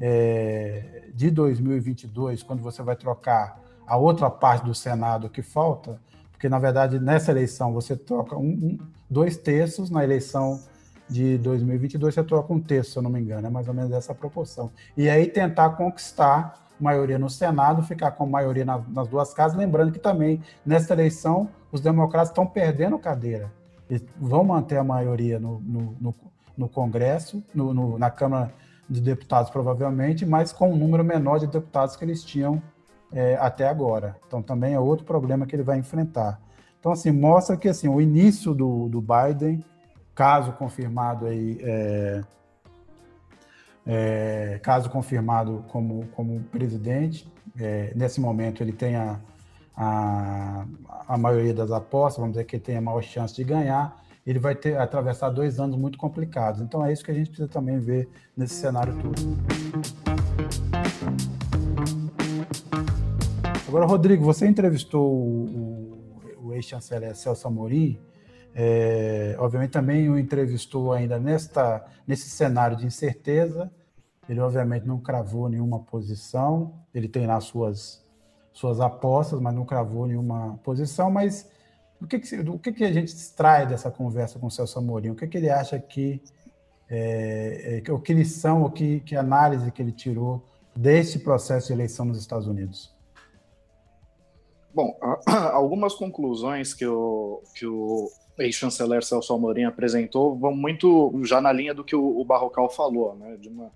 [0.00, 6.48] é, de 2022, quando você vai trocar a outra parte do Senado que falta, porque
[6.48, 8.78] na verdade nessa eleição você troca um, um,
[9.08, 10.60] dois terços, na eleição
[11.08, 13.92] de 2022 você troca um terço, se eu não me engano, é mais ou menos
[13.92, 14.70] essa proporção.
[14.96, 19.92] E aí tentar conquistar maioria no Senado, ficar com maioria nas, nas duas casas, lembrando
[19.92, 23.52] que também nessa eleição os democratas estão perdendo cadeira.
[23.88, 26.14] Eles vão manter a maioria no, no, no,
[26.56, 28.52] no Congresso, no, na Câmara
[28.88, 32.62] de deputados, provavelmente, mas com um número menor de deputados que eles tinham
[33.12, 34.16] é, até agora.
[34.26, 36.40] Então, também é outro problema que ele vai enfrentar.
[36.78, 39.64] Então, assim, mostra que assim, o início do, do Biden,
[40.14, 42.20] caso confirmado aí, é,
[43.86, 47.26] é, caso confirmado como, como presidente,
[47.58, 49.18] é, nesse momento ele tem a,
[49.76, 50.66] a,
[51.08, 54.38] a maioria das apostas, vamos dizer que ele tem a maior chance de ganhar, ele
[54.38, 56.60] vai ter atravessar dois anos muito complicados.
[56.60, 59.14] Então é isso que a gente precisa também ver nesse cenário todo.
[63.68, 65.98] Agora, Rodrigo, você entrevistou o,
[66.40, 67.98] o, o ex-chanceler Celso Amorim,
[68.54, 73.70] é, obviamente também o entrevistou ainda nesta, nesse cenário de incerteza.
[74.28, 78.02] Ele obviamente não cravou nenhuma posição, ele tem lá suas,
[78.52, 81.50] suas apostas, mas não cravou nenhuma posição, mas
[82.04, 85.10] o que, que, que, que a gente extrai dessa conversa com o Celso Amorim?
[85.10, 86.22] O que, que ele acha que
[86.88, 90.44] É, é, o que lição, o que, que análise que ele tirou
[90.76, 92.94] desse processo de eleição nos Estados Unidos?
[94.72, 94.94] Bom,
[95.52, 101.72] algumas conclusões que o, que o ex-chanceler Celso Amorim apresentou vão muito já na linha
[101.72, 103.36] do que o, o Barrocal falou, né?
[103.40, 103.70] De uma,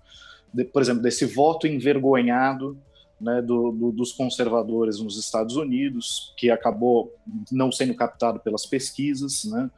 [0.53, 2.77] de, por exemplo, desse voto envergonhado
[3.19, 7.13] né, do, do, dos conservadores nos Estados Unidos, que acabou
[7.51, 9.69] não sendo captado pelas pesquisas, né?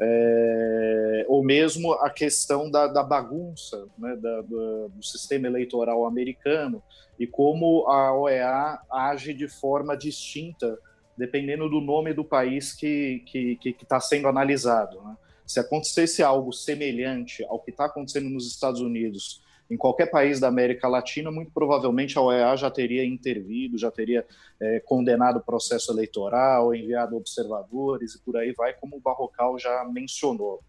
[0.00, 6.80] É, ou mesmo a questão da, da bagunça né, da, do, do, sistema eleitoral americano
[7.18, 10.78] e como a OEA age de forma distinta
[11.16, 13.24] dependendo do nome do país que
[13.64, 15.02] está tá sendo analisado.
[15.02, 15.16] Né?
[15.44, 20.48] Se acontecesse algo semelhante ao que está acontecendo nos Estados Unidos, em qualquer país da
[20.48, 24.26] América Latina, muito provavelmente a OEA já teria intervido, já teria
[24.60, 29.84] é, condenado o processo eleitoral, enviado observadores e por aí vai, como o Barrocal já
[29.84, 30.60] mencionou.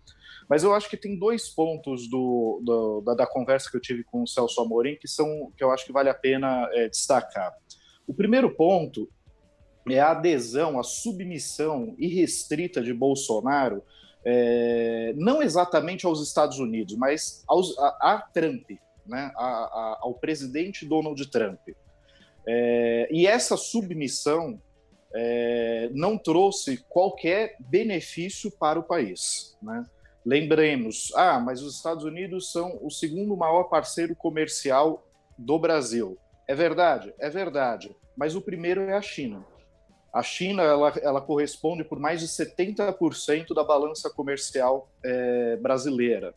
[0.49, 4.03] Mas eu acho que tem dois pontos do, do, da, da, conversa que eu tive
[4.03, 7.53] com o Celso Amorim que são que eu acho que vale a pena é, destacar.
[8.07, 9.07] O primeiro ponto
[9.87, 13.83] é a adesão, a submissão irrestrita de Bolsonaro,
[14.25, 18.69] é, não exatamente aos Estados Unidos, mas aos, a, a Trump,
[19.09, 21.59] né, a, a, ao presidente Donald Trump.
[22.47, 24.61] É, e essa submissão
[25.13, 29.57] é, não trouxe qualquer benefício para o país.
[29.61, 29.83] Né?
[30.25, 35.05] Lembremos, ah, mas os Estados Unidos são o segundo maior parceiro comercial
[35.37, 36.17] do Brasil.
[36.47, 37.95] É verdade, é verdade.
[38.15, 39.45] Mas o primeiro é a China.
[40.11, 46.33] A China ela, ela corresponde por mais de 70% da balança comercial é, brasileira.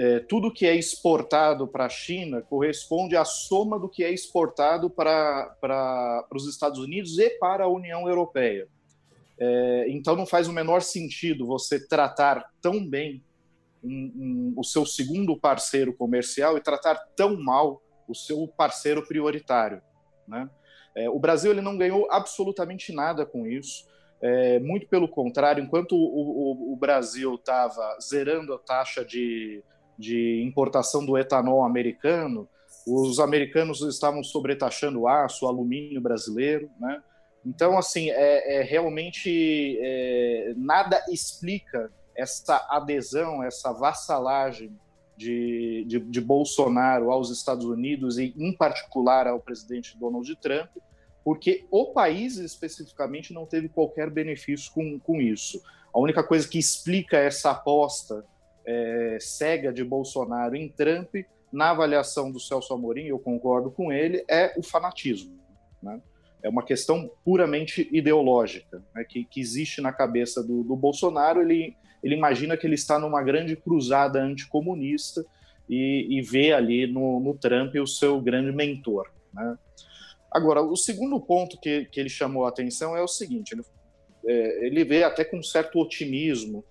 [0.00, 4.88] É, tudo que é exportado para a China corresponde à soma do que é exportado
[4.88, 8.68] para, os Estados Unidos e para a União Europeia.
[9.36, 13.24] É, então não faz o menor sentido você tratar tão bem
[13.82, 19.82] um, um, o seu segundo parceiro comercial e tratar tão mal o seu parceiro prioritário.
[20.28, 20.48] Né?
[20.94, 23.84] É, o Brasil ele não ganhou absolutamente nada com isso.
[24.22, 29.62] É, muito pelo contrário, enquanto o, o, o Brasil estava zerando a taxa de,
[29.98, 32.48] de importação do etanol americano,
[32.86, 37.02] os americanos estavam sobretaxando aço, alumínio brasileiro, né?
[37.44, 44.76] Então, assim, é, é realmente é, nada explica essa adesão, essa vassalagem
[45.16, 50.68] de, de, de, Bolsonaro aos Estados Unidos e, em particular, ao presidente Donald Trump,
[51.24, 55.62] porque o país especificamente não teve qualquer benefício com, com isso.
[55.92, 58.24] A única coisa que explica essa aposta
[58.68, 61.14] é, cega de Bolsonaro em Trump,
[61.50, 65.38] na avaliação do Celso Amorim, eu concordo com ele, é o fanatismo.
[65.82, 66.00] Né?
[66.42, 71.40] É uma questão puramente ideológica né, que, que, existe na cabeça do, do Bolsonaro.
[71.40, 75.24] Ele ele imagina que ele está numa grande cruzada anticomunista
[75.68, 79.10] e, e vê ali no, no Trump o seu grande mentor.
[79.32, 79.58] Né?
[80.30, 83.62] Agora, o segundo ponto que, que ele chamou a atenção é o seguinte: ele,
[84.26, 86.64] é, ele vê até com certo otimismo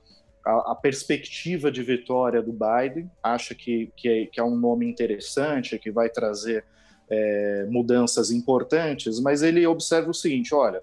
[0.48, 4.88] a, a, perspectiva de vitória do Biden, acha que, que, é, que é um nome
[4.88, 6.64] interessante, que vai trazer
[7.10, 10.82] é, mudanças importantes, mas ele observa o seguinte: olha,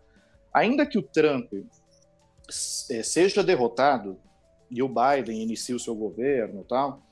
[0.52, 1.50] ainda que o Trump
[2.90, 4.18] é, seja derrotado,
[4.70, 7.02] e o Biden inicia o seu governo tal,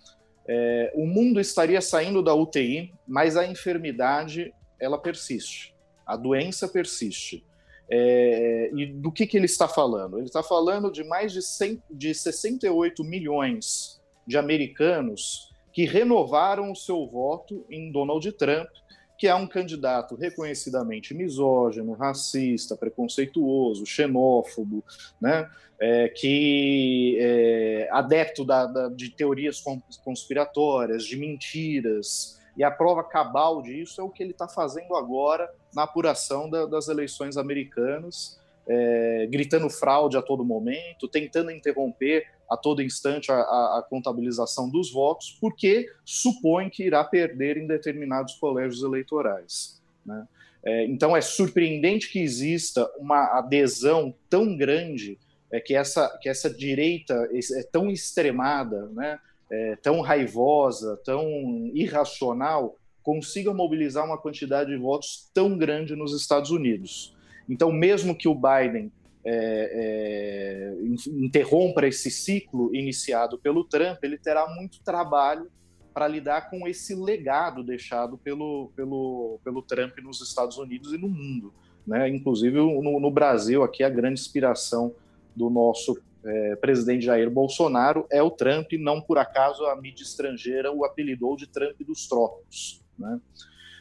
[0.46, 7.46] é, o mundo estaria saindo da UTI, mas a enfermidade ela persiste, a doença persiste.
[7.94, 10.16] É, e do que, que ele está falando?
[10.16, 16.76] Ele está falando de mais de, 100, de 68 milhões de americanos que renovaram o
[16.76, 18.70] seu voto em Donald Trump,
[19.18, 24.82] que é um candidato reconhecidamente misógino, racista, preconceituoso, xenófobo,
[25.20, 25.50] né?
[25.78, 29.62] é, que é adepto da, da, de teorias
[30.02, 35.50] conspiratórias, de mentiras, e a prova cabal disso é o que ele está fazendo agora
[35.74, 42.56] na apuração da, das eleições americanas, é, gritando fraude a todo momento, tentando interromper a
[42.56, 48.34] todo instante a, a, a, contabilização dos votos, porque supõe que irá perder em determinados
[48.34, 49.82] colégios eleitorais.
[50.04, 50.26] Né?
[50.64, 55.18] É, então é surpreendente que exista uma adesão tão grande
[55.52, 59.20] é que essa, que essa direita é tão extremada, né,
[59.50, 66.50] é tão raivosa, tão irracional, consiga mobilizar uma quantidade de votos tão grande nos Estados
[66.50, 67.14] Unidos.
[67.48, 68.90] Então, mesmo que o Biden
[69.24, 75.50] é, é, interrompa esse ciclo iniciado pelo Trump, ele terá muito trabalho
[75.92, 81.08] para lidar com esse legado deixado pelo, pelo, pelo Trump nos Estados Unidos e no
[81.08, 81.52] mundo.
[81.86, 82.08] Né?
[82.08, 84.94] Inclusive no, no Brasil, aqui a grande inspiração
[85.36, 90.72] do nosso é, presidente Jair Bolsonaro é o Trump, não por acaso a mídia estrangeira
[90.72, 92.81] o apelidou de Trump dos trocos.
[93.02, 93.20] Né?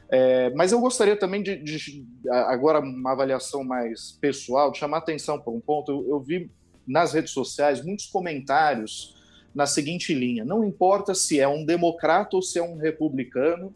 [0.10, 5.40] É, mas eu gostaria também de, de, agora uma avaliação mais pessoal, de chamar atenção
[5.40, 5.92] para um ponto.
[5.92, 6.52] Eu, eu vi
[6.86, 9.16] nas redes sociais muitos comentários
[9.56, 13.74] na seguinte linha: não importa se é um democrata ou se é um republicano,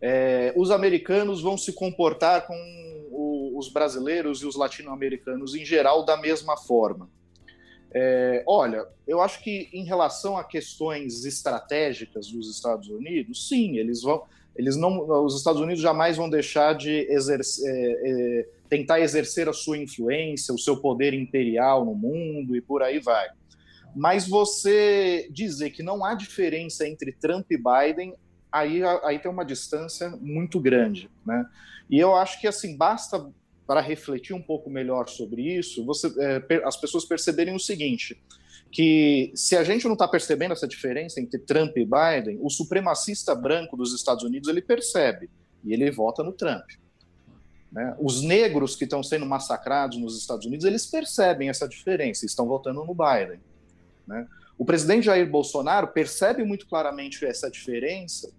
[0.00, 2.54] é, os americanos vão se comportar com
[3.10, 7.10] o, os brasileiros e os latino-americanos em geral da mesma forma.
[7.94, 14.02] É, olha, eu acho que em relação a questões estratégicas dos Estados Unidos, sim, eles
[14.02, 14.22] vão,
[14.56, 19.52] eles não, os Estados Unidos jamais vão deixar de exercer, é, é, tentar exercer a
[19.52, 23.28] sua influência, o seu poder imperial no mundo e por aí vai.
[23.94, 28.14] Mas você dizer que não há diferença entre Trump e Biden,
[28.50, 31.44] aí, aí tem uma distância muito grande, né?
[31.90, 33.30] E eu acho que assim basta
[33.72, 38.22] para refletir um pouco melhor sobre isso, você, é, as pessoas perceberem o seguinte:
[38.70, 43.34] que se a gente não está percebendo essa diferença entre Trump e Biden, o supremacista
[43.34, 45.30] branco dos Estados Unidos ele percebe
[45.64, 46.66] e ele vota no Trump.
[47.72, 47.96] Né?
[47.98, 52.46] Os negros que estão sendo massacrados nos Estados Unidos eles percebem essa diferença e estão
[52.46, 53.40] votando no Biden.
[54.06, 54.28] Né?
[54.58, 58.30] O presidente Jair Bolsonaro percebe muito claramente essa diferença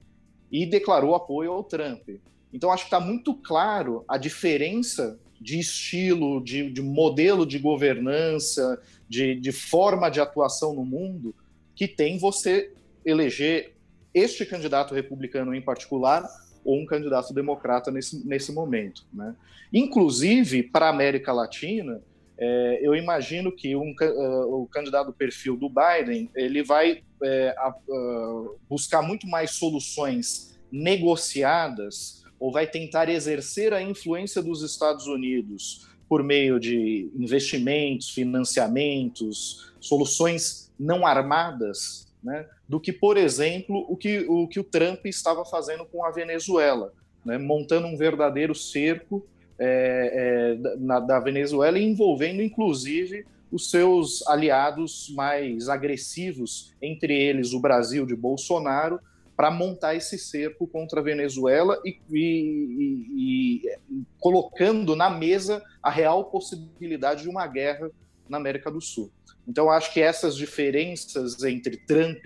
[0.52, 2.08] e declarou apoio ao Trump.
[2.54, 8.82] Então, acho que está muito claro a diferença de estilo, de, de modelo de governança,
[9.10, 11.36] de, de, forma de atuação no mundo
[11.76, 12.72] que tem você
[13.06, 13.74] eleger
[14.14, 16.26] este candidato republicano em particular
[16.64, 19.06] ou um candidato democrata nesse, nesse momento.
[19.14, 19.36] Né?
[19.74, 22.02] Inclusive, para a América Latina,
[22.38, 27.56] é, eu imagino que um, uh, o candidato perfil do Biden ele vai é,
[27.88, 35.88] uh, buscar muito mais soluções negociadas ou vai tentar exercer a influência dos Estados Unidos
[36.10, 44.26] por meio de investimentos, financiamentos, soluções não armadas, né, do que, por exemplo, o que
[44.28, 46.92] o, que o Trump estava fazendo com a Venezuela,
[47.24, 49.26] né, montando um verdadeiro cerco
[49.58, 57.62] é, é, na, da Venezuela, envolvendo inclusive os seus aliados mais agressivos, entre eles o
[57.62, 59.00] Brasil de Bolsonaro,
[59.36, 65.90] para montar esse cerco contra a Venezuela e, e, e, e, colocando na mesa a
[65.90, 67.90] real possibilidade de uma guerra
[68.30, 69.12] na América do Sul.
[69.48, 72.26] Então, acho que essas diferenças entre Trump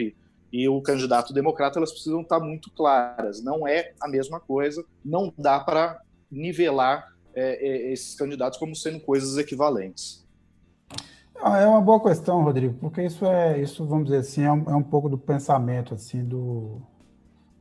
[0.51, 3.43] e o candidato democrata elas precisam estar muito claras.
[3.43, 5.99] Não é a mesma coisa, não dá para
[6.31, 10.25] nivelar é, é, esses candidatos como sendo coisas equivalentes.
[11.39, 14.63] Ah, é uma boa questão, Rodrigo, porque isso é, isso vamos dizer assim, é um,
[14.71, 16.81] é um pouco do pensamento assim do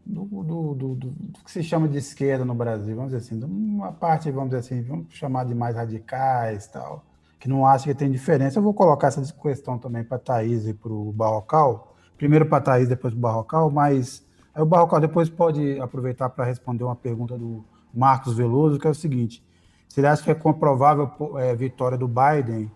[0.07, 3.93] do, do, do, do, que se chama de esquerda no Brasil, vamos dizer assim, uma
[3.93, 7.05] parte, vamos dizer assim, vamos chamar de mais radicais tal,
[7.41, 8.59] que não acha que tem diferença.
[8.59, 12.59] Eu vou colocar essa questão também para a Thaís e para o Barrocal, primeiro para
[12.59, 16.85] a Thaís, depois para o Barrocal, mas aí o Barrocal depois pode aproveitar para responder
[16.85, 19.45] uma pergunta do Marcos Veloso, que é o seguinte,
[19.89, 22.71] se ele acha que é comprovável é, vitória do Biden,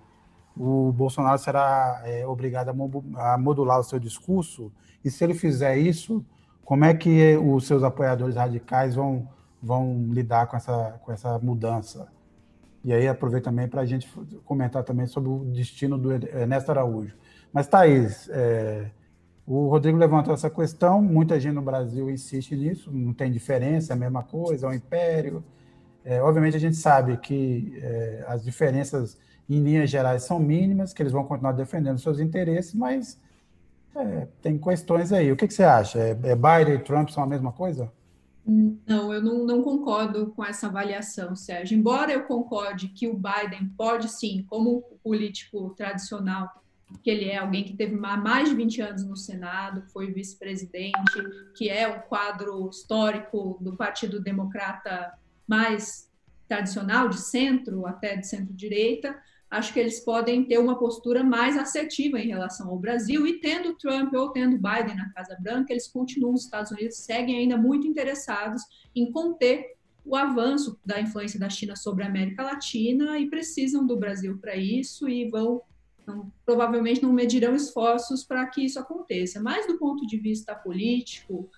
[0.57, 2.71] o Bolsonaro será é, obrigado
[3.17, 4.73] a modular o seu discurso,
[5.05, 6.25] e se ele fizer isso,
[6.71, 9.29] como é que os seus apoiadores radicais vão,
[9.61, 12.07] vão lidar com essa, com essa mudança?
[12.85, 14.09] E aí aproveito também para a gente
[14.45, 17.17] comentar também sobre o destino do Ernesto Araújo.
[17.53, 18.89] Mas, Thaís, é,
[19.45, 23.97] o Rodrigo levantou essa questão, muita gente no Brasil insiste nisso, não tem diferença, é
[23.97, 25.43] a mesma coisa, é um império.
[26.05, 29.19] É, obviamente, a gente sabe que é, as diferenças,
[29.49, 33.21] em linhas gerais, são mínimas, que eles vão continuar defendendo seus interesses, mas
[33.95, 35.31] é, tem questões aí.
[35.33, 35.99] O que, que você acha?
[35.99, 37.93] É, é, Biden e Trump são a mesma coisa?
[38.47, 41.79] Não, eu não, não, concordo com essa avaliação, Sérgio.
[41.79, 46.49] Embora eu concorde que o Biden pode sim, como político tradicional,
[47.03, 51.69] que ele é alguém que teve mais de 20 anos no Senado, foi vice-presidente, que
[51.69, 55.13] é o quadro histórico do Partido Democrata
[55.47, 56.11] mais
[56.49, 59.17] tradicional, de centro até de centro-direita,
[59.51, 63.75] acho que eles podem ter uma postura mais assertiva em relação ao Brasil e tendo
[63.75, 67.87] Trump ou tendo Biden na Casa Branca, eles continuam, os Estados Unidos seguem ainda muito
[67.87, 68.63] interessados
[68.95, 73.97] em conter o avanço da influência da China sobre a América Latina e precisam do
[73.97, 75.63] Brasil para isso e vão
[76.07, 79.41] não, provavelmente não medirão esforços para que isso aconteça.
[79.41, 81.49] Mas do ponto de vista político,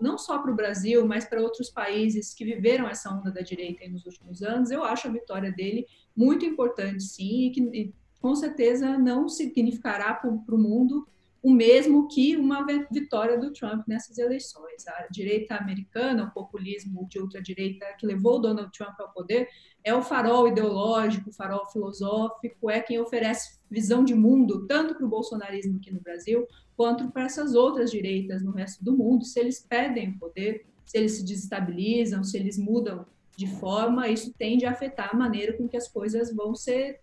[0.00, 3.86] não só para o Brasil, mas para outros países que viveram essa onda da direita
[3.88, 8.34] nos últimos anos, eu acho a vitória dele muito importante, sim, e que e, com
[8.34, 11.06] certeza não significará para o mundo
[11.42, 14.88] o mesmo que uma vitória do Trump nessas eleições.
[14.88, 19.46] A direita americana, o populismo de ultradireita que levou Donald Trump ao poder,
[19.84, 25.04] é o farol ideológico, o farol filosófico, é quem oferece visão de mundo, tanto para
[25.04, 29.38] o bolsonarismo aqui no Brasil, quanto para essas outras direitas no resto do mundo, se
[29.38, 33.06] eles perdem o poder, se eles se desestabilizam, se eles mudam
[33.36, 37.00] de forma, isso tende a afetar a maneira com que as coisas vão ser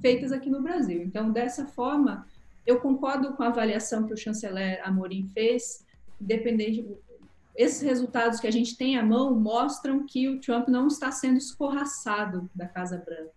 [0.00, 1.02] feitas aqui no Brasil.
[1.02, 2.26] Então, dessa forma,
[2.66, 5.84] eu concordo com a avaliação que o chanceler Amorim fez,
[6.20, 6.84] independente
[7.58, 11.38] esses resultados que a gente tem à mão mostram que o Trump não está sendo
[11.38, 13.32] escorraçado da Casa Branca.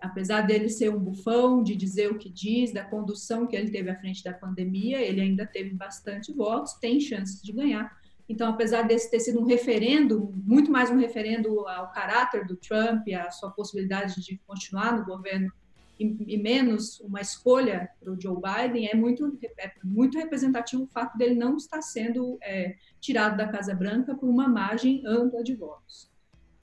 [0.00, 3.90] Apesar dele ser um bufão, de dizer o que diz, da condução que ele teve
[3.90, 7.96] à frente da pandemia, ele ainda teve bastante votos, tem chances de ganhar.
[8.28, 13.06] Então, apesar desse ter sido um referendo, muito mais um referendo ao caráter do Trump,
[13.14, 15.52] à sua possibilidade de continuar no governo
[15.98, 20.88] e, e menos uma escolha para o Joe Biden, é muito, é muito representativo o
[20.88, 25.54] fato dele não estar sendo é, tirado da Casa Branca por uma margem ampla de
[25.54, 26.10] votos.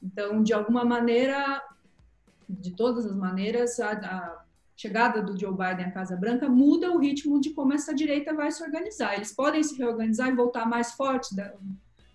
[0.02, 1.62] Então, de alguma maneira,
[2.50, 4.44] de todas as maneiras, a, a
[4.76, 8.52] chegada do Joe Biden à Casa Branca muda o ritmo de como essa direita vai
[8.52, 9.16] se organizar.
[9.16, 11.54] Eles podem se reorganizar e voltar mais fortes da,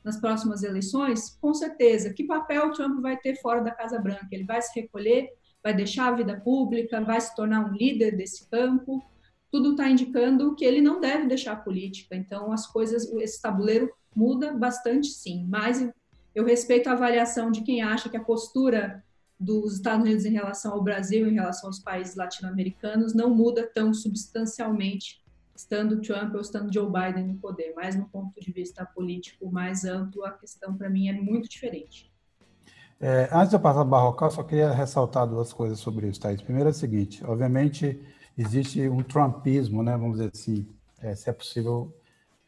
[0.05, 1.37] nas próximas eleições?
[1.41, 2.13] Com certeza.
[2.13, 4.29] Que papel o Trump vai ter fora da Casa Branca?
[4.33, 5.29] Ele vai se recolher
[5.63, 9.03] vai deixar a vida pública, vai se tornar um líder desse campo.
[9.51, 12.15] Tudo está indicando que ele não deve deixar a política.
[12.15, 15.47] Então, as coisas, esse tabuleiro muda bastante, sim.
[15.49, 15.87] Mas
[16.35, 19.05] eu respeito a avaliação de quem acha que a postura
[19.39, 23.95] dos Estados Unidos em relação ao Brasil, em relação aos países latino-americanos, não muda tão
[23.95, 25.23] substancialmente,
[25.55, 27.73] estando Trump ou estando Joe Biden no poder.
[27.77, 32.13] Mas, no ponto de vista político mais amplo, a questão, para mim, é muito diferente.
[33.01, 36.43] É, antes de eu passar do Barrocal, só queria ressaltar duas coisas sobre isso, Thaís.
[36.43, 38.01] Primeiro é o seguinte, obviamente
[38.37, 40.67] existe um trumpismo, né, vamos dizer assim,
[41.01, 41.93] é, se é possível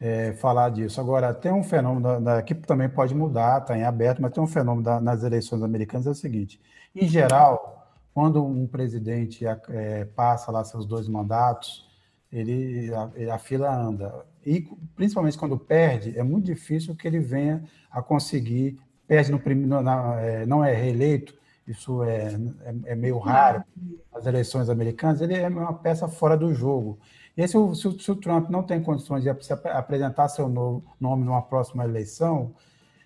[0.01, 0.99] é, falar disso.
[0.99, 4.47] Agora, tem um fenômeno, da, que também pode mudar, está em aberto, mas tem um
[4.47, 6.59] fenômeno da, nas eleições americanas, é o seguinte,
[6.95, 11.87] em geral, quando um presidente é, passa lá seus dois mandatos,
[12.31, 14.25] ele a, a, fila anda.
[14.45, 19.75] E principalmente quando perde, é muito difícil que ele venha a conseguir perde no primeiro,
[20.19, 21.35] é, não é reeleito,
[21.67, 22.33] isso é,
[22.63, 23.63] é, é, meio raro
[24.13, 26.97] nas eleições americanas, ele é uma peça fora do jogo.
[27.35, 31.23] E o, se, o, se o Trump não tem condições de apresentar seu novo nome
[31.23, 32.53] numa próxima eleição,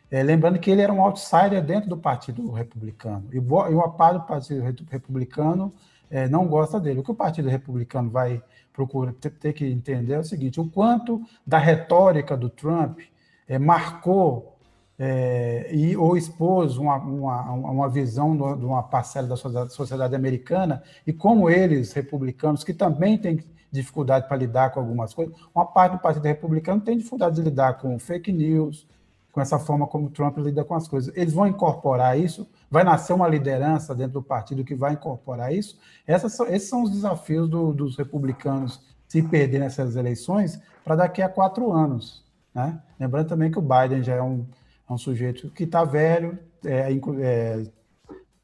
[0.09, 4.25] é, lembrando que ele era um outsider dentro do Partido Republicano, e, uma parte do
[4.25, 5.73] Partido Republicano
[6.09, 6.99] é, não gosta dele.
[6.99, 10.69] O que o Partido Republicano vai procurar ter, ter que entender é o seguinte: o
[10.69, 12.99] quanto da retórica do Trump
[13.47, 14.55] é, marcou
[14.97, 20.81] é, e ou expôs uma, uma, uma visão de uma parcela da sociedade, sociedade americana
[21.05, 23.43] e como eles, republicanos, que também têm
[23.75, 27.75] dificuldade para lidar com algumas coisas, uma parte do Partido Republicano tem dificuldade de lidar
[27.75, 28.87] com fake news,
[29.31, 31.15] com essa forma como Trump lida com as coisas.
[31.15, 32.47] Eles vão incorporar isso?
[32.71, 35.77] Vai nascer uma liderança dentro do partido que vai incorporar isso?
[36.07, 41.29] Essas, esses são os desafios do, dos republicanos se perderem essas eleições para daqui a
[41.29, 42.23] quatro anos.
[42.53, 42.81] Né?
[42.99, 44.45] Lembrando também que o Biden já é um
[44.89, 47.63] é um sujeito que está velho, é, é,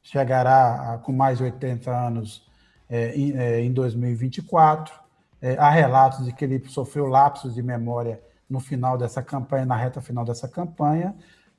[0.02, 2.44] chegará a, com mais de 80 anos
[2.88, 4.92] é, em, é, em 2024.
[5.42, 9.76] É, há relatos de que ele sofreu lapsos de memória no final dessa campanha, na
[9.76, 11.14] reta final dessa campanha.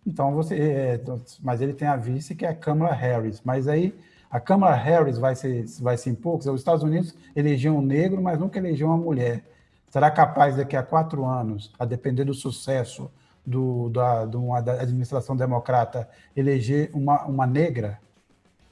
[0.07, 1.03] Então, você, é,
[1.41, 3.41] mas ele tem a vice que é a Kamala Harris.
[3.43, 3.93] Mas aí
[4.31, 6.37] a Kamala Harris vai se, vai se impor.
[6.39, 9.43] Os Estados Unidos elegeu um negro, mas nunca elegeu uma mulher.
[9.89, 13.11] Será capaz daqui a quatro anos, a depender do sucesso
[13.45, 17.99] do, da, de uma administração democrata eleger uma, uma negra,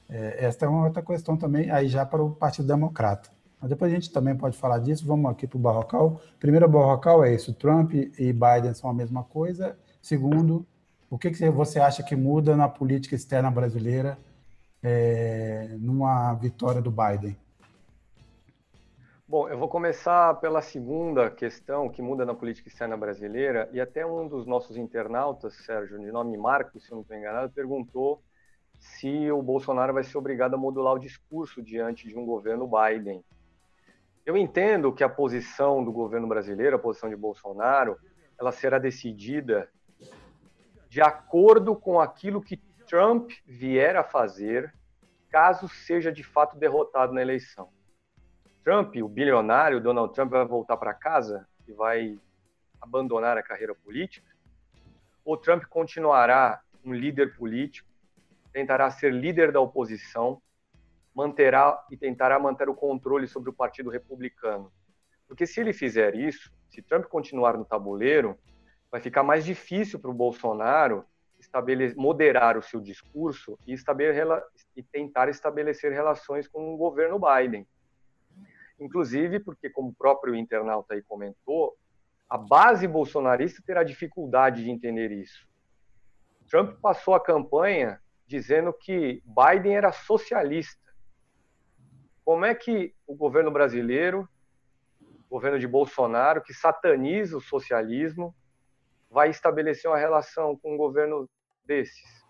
[0.08, 3.30] é, esta é uma outra questão também, aí já para o Partido Democrata.
[3.62, 5.06] Mas depois a gente também pode falar disso.
[5.06, 6.20] Vamos aqui para o Barrocal.
[6.40, 9.78] Primeiro, o Barrocal é isso: Trump e Biden são a mesma coisa.
[10.02, 10.66] Segundo,
[11.08, 14.18] o que, que você acha que muda na política externa brasileira
[14.82, 17.36] é, numa vitória do Biden?
[19.28, 24.04] Bom, eu vou começar pela segunda questão que muda na política externa brasileira, e até
[24.04, 28.20] um dos nossos internautas, Sérgio, de nome Marcos, se eu não estou enganado, perguntou
[28.78, 33.24] se o Bolsonaro vai ser obrigado a modular o discurso diante de um governo Biden.
[34.24, 37.98] Eu entendo que a posição do governo brasileiro, a posição de Bolsonaro,
[38.38, 39.68] ela será decidida
[40.88, 42.56] de acordo com aquilo que
[42.86, 44.72] Trump vier a fazer,
[45.28, 47.70] caso seja de fato derrotado na eleição.
[48.62, 52.20] Trump, o bilionário Donald Trump, vai voltar para casa e vai
[52.80, 54.30] abandonar a carreira política?
[55.24, 57.88] Ou Trump continuará um líder político,
[58.52, 60.40] tentará ser líder da oposição,
[61.14, 64.72] manterá e tentará manter o controle sobre o Partido Republicano?
[65.26, 68.38] Porque se ele fizer isso, se Trump continuar no tabuleiro,
[68.90, 71.04] vai ficar mais difícil para o Bolsonaro
[71.96, 73.74] moderar o seu discurso e,
[74.76, 77.66] e tentar estabelecer relações com o governo Biden.
[78.78, 81.76] inclusive porque, como o próprio internauta aí comentou,
[82.28, 85.46] a base bolsonarista terá dificuldade de entender isso.
[86.48, 90.81] Trump passou a campanha dizendo que Biden era socialista.
[92.24, 94.28] Como é que o governo brasileiro,
[95.28, 98.34] o governo de Bolsonaro, que sataniza o socialismo,
[99.10, 101.28] vai estabelecer uma relação com um governo
[101.64, 102.22] desses?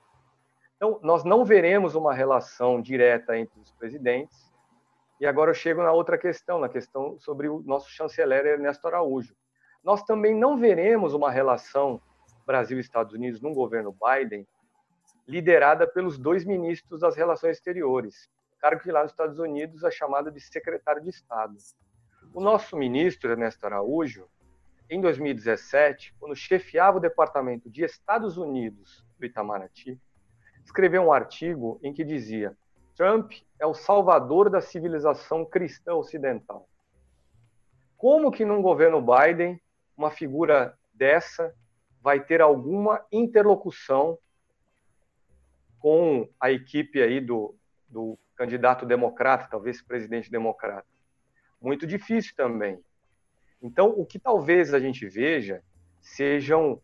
[0.76, 4.52] Então, nós não veremos uma relação direta entre os presidentes.
[5.20, 9.36] E agora eu chego na outra questão, na questão sobre o nosso chanceler Ernesto Araújo.
[9.84, 12.00] Nós também não veremos uma relação
[12.44, 14.46] Brasil Estados Unidos num governo Biden
[15.26, 18.28] liderada pelos dois ministros das Relações Exteriores,
[18.62, 21.56] cargo que lá nos Estados Unidos é chamado de secretário de Estado.
[22.32, 24.28] O nosso ministro, Ernesto Araújo,
[24.88, 30.00] em 2017, quando chefiava o Departamento de Estados Unidos do Itamaraty,
[30.64, 32.56] escreveu um artigo em que dizia:
[32.94, 36.68] Trump é o salvador da civilização cristã ocidental.
[37.96, 39.60] Como que num governo Biden
[39.96, 41.52] uma figura dessa
[42.00, 44.16] vai ter alguma interlocução
[45.80, 47.56] com a equipe aí do,
[47.88, 50.84] do candidato democrata, talvez presidente democrata.
[51.60, 52.76] Muito difícil também.
[53.62, 55.62] Então, o que talvez a gente veja
[56.00, 56.82] sejam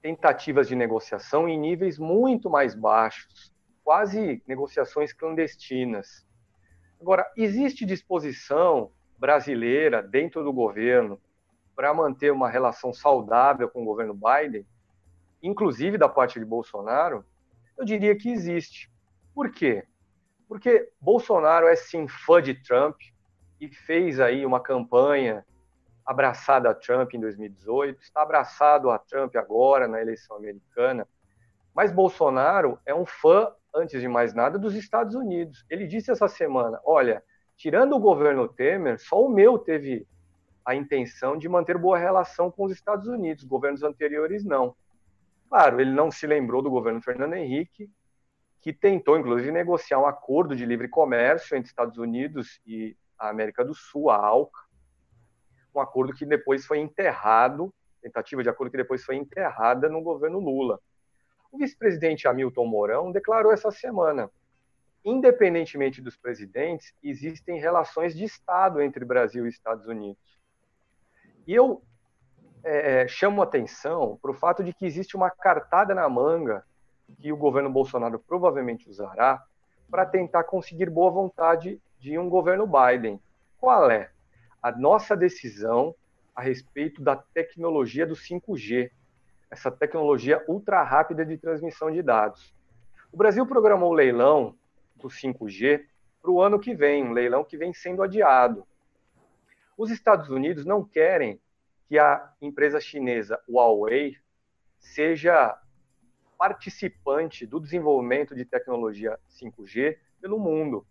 [0.00, 6.24] tentativas de negociação em níveis muito mais baixos, quase negociações clandestinas.
[7.00, 11.20] Agora, existe disposição brasileira dentro do governo
[11.74, 14.64] para manter uma relação saudável com o governo Biden,
[15.42, 17.24] inclusive da parte de Bolsonaro?
[17.76, 18.88] Eu diria que existe.
[19.34, 19.84] Por quê?
[20.52, 23.00] Porque Bolsonaro é sim fã de Trump
[23.58, 25.46] e fez aí uma campanha
[26.04, 31.08] abraçada a Trump em 2018, está abraçado a Trump agora na eleição americana.
[31.74, 35.64] Mas Bolsonaro é um fã, antes de mais nada, dos Estados Unidos.
[35.70, 37.24] Ele disse essa semana: olha,
[37.56, 40.06] tirando o governo Temer, só o meu teve
[40.66, 44.76] a intenção de manter boa relação com os Estados Unidos, governos anteriores não.
[45.48, 47.88] Claro, ele não se lembrou do governo Fernando Henrique,
[48.62, 53.64] que tentou, inclusive, negociar um acordo de livre comércio entre Estados Unidos e a América
[53.64, 54.60] do Sul, a ALCA,
[55.74, 60.38] um acordo que depois foi enterrado, tentativa de acordo que depois foi enterrada no governo
[60.38, 60.78] Lula.
[61.50, 64.30] O vice-presidente Hamilton Mourão declarou essa semana:
[65.04, 70.40] independentemente dos presidentes, existem relações de Estado entre Brasil e Estados Unidos.
[71.48, 71.82] E eu
[72.62, 76.64] é, chamo atenção para o fato de que existe uma cartada na manga
[77.18, 79.42] que o governo Bolsonaro provavelmente usará
[79.90, 83.20] para tentar conseguir boa vontade de um governo Biden.
[83.58, 84.10] Qual é?
[84.62, 85.94] A nossa decisão
[86.34, 88.90] a respeito da tecnologia do 5G,
[89.50, 92.54] essa tecnologia ultra rápida de transmissão de dados.
[93.12, 94.56] O Brasil programou o leilão
[94.96, 95.84] do 5G
[96.22, 98.66] para o ano que vem, um leilão que vem sendo adiado.
[99.76, 101.38] Os Estados Unidos não querem
[101.88, 104.16] que a empresa chinesa Huawei
[104.78, 105.58] seja
[106.42, 110.84] participante do desenvolvimento de tecnologia 5G pelo mundo.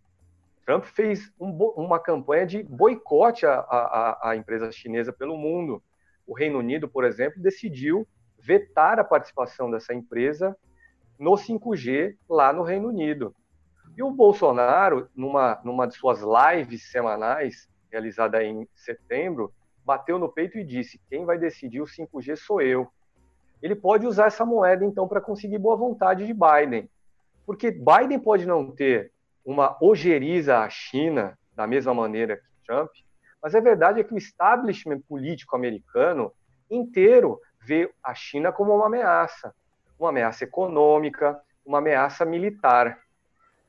[0.66, 5.84] Trump fez um, uma campanha de boicote à, à, à, empresa chinesa pelo mundo.
[6.26, 8.08] O Reino Unido, por exemplo, decidiu
[8.39, 10.56] vetar a participação dessa empresa
[11.20, 13.36] no 5G lá no Reino Unido.
[13.97, 20.58] E o Bolsonaro, numa, numa de suas lives semanais, realizada em setembro, bateu no peito
[20.58, 22.89] e disse: quem vai decidir o 5G sou eu.
[23.62, 26.89] Ele pode usar essa moeda, então, para conseguir boa vontade de Biden.
[27.45, 29.12] Porque Biden pode não ter
[29.45, 32.89] uma ojeriza à China, da mesma maneira que Trump,
[33.41, 36.32] mas a verdade é que o establishment político americano
[36.70, 39.53] inteiro vê a China como uma ameaça,
[39.99, 42.99] uma ameaça econômica, uma ameaça militar.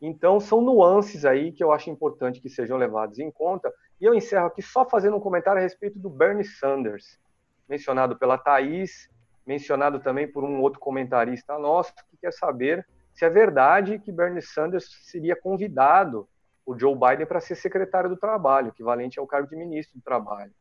[0.00, 3.72] Então, são nuances aí que eu acho importante que sejam levados em conta.
[4.00, 7.18] E eu encerro aqui só fazendo um comentário a respeito do Bernie Sanders,
[7.68, 9.08] mencionado pela Thaís,
[9.46, 14.42] mencionado também por um outro comentarista nosso, que quer saber se é verdade que Bernie
[14.42, 16.28] Sanders seria convidado
[16.64, 20.52] por Joe Biden para ser secretário do Trabalho, equivalente ao cargo de ministro do Trabalho.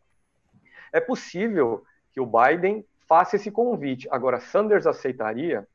[0.92, 4.08] É possível que o Biden faça esse convite.
[4.12, 5.68] Agora, Sanders aceitaria?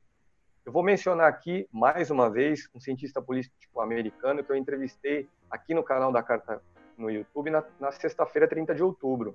[0.64, 5.72] Eu vou mencionar aqui, mais uma vez, um cientista político americano que eu entrevistei aqui
[5.72, 6.60] no canal da Carta
[6.98, 9.34] no YouTube na, na sexta-feira, 30 de outubro.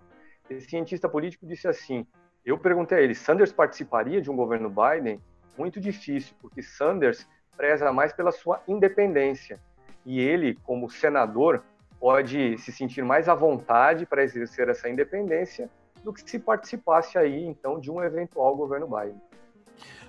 [0.49, 2.05] Esse cientista político disse assim:
[2.45, 5.19] eu perguntei a ele, Sanders participaria de um governo Biden?
[5.57, 9.59] Muito difícil, porque Sanders preza mais pela sua independência.
[10.05, 11.63] E ele, como senador,
[11.99, 15.69] pode se sentir mais à vontade para exercer essa independência
[16.03, 19.21] do que se participasse aí, então, de um eventual governo Biden.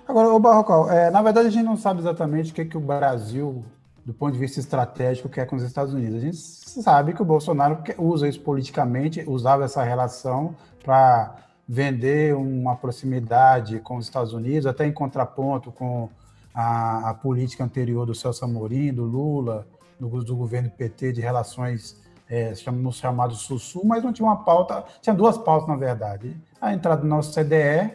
[0.07, 2.81] Agora, o Barrocal, é, na verdade a gente não sabe exatamente o que, que o
[2.81, 3.63] Brasil
[4.05, 6.17] do ponto de vista estratégico que é com os Estados Unidos.
[6.17, 11.35] A gente sabe que o Bolsonaro usa isso politicamente, usava essa relação para
[11.67, 16.09] vender uma proximidade com os Estados Unidos, até em contraponto com
[16.53, 19.65] a, a política anterior do Celso Amorim, do Lula,
[19.99, 22.53] do, do governo PT de relações é,
[22.91, 26.35] chamado Sul-Sul, mas não tinha uma pauta, tinha duas pautas, na verdade.
[26.59, 27.91] A entrada do nosso CDE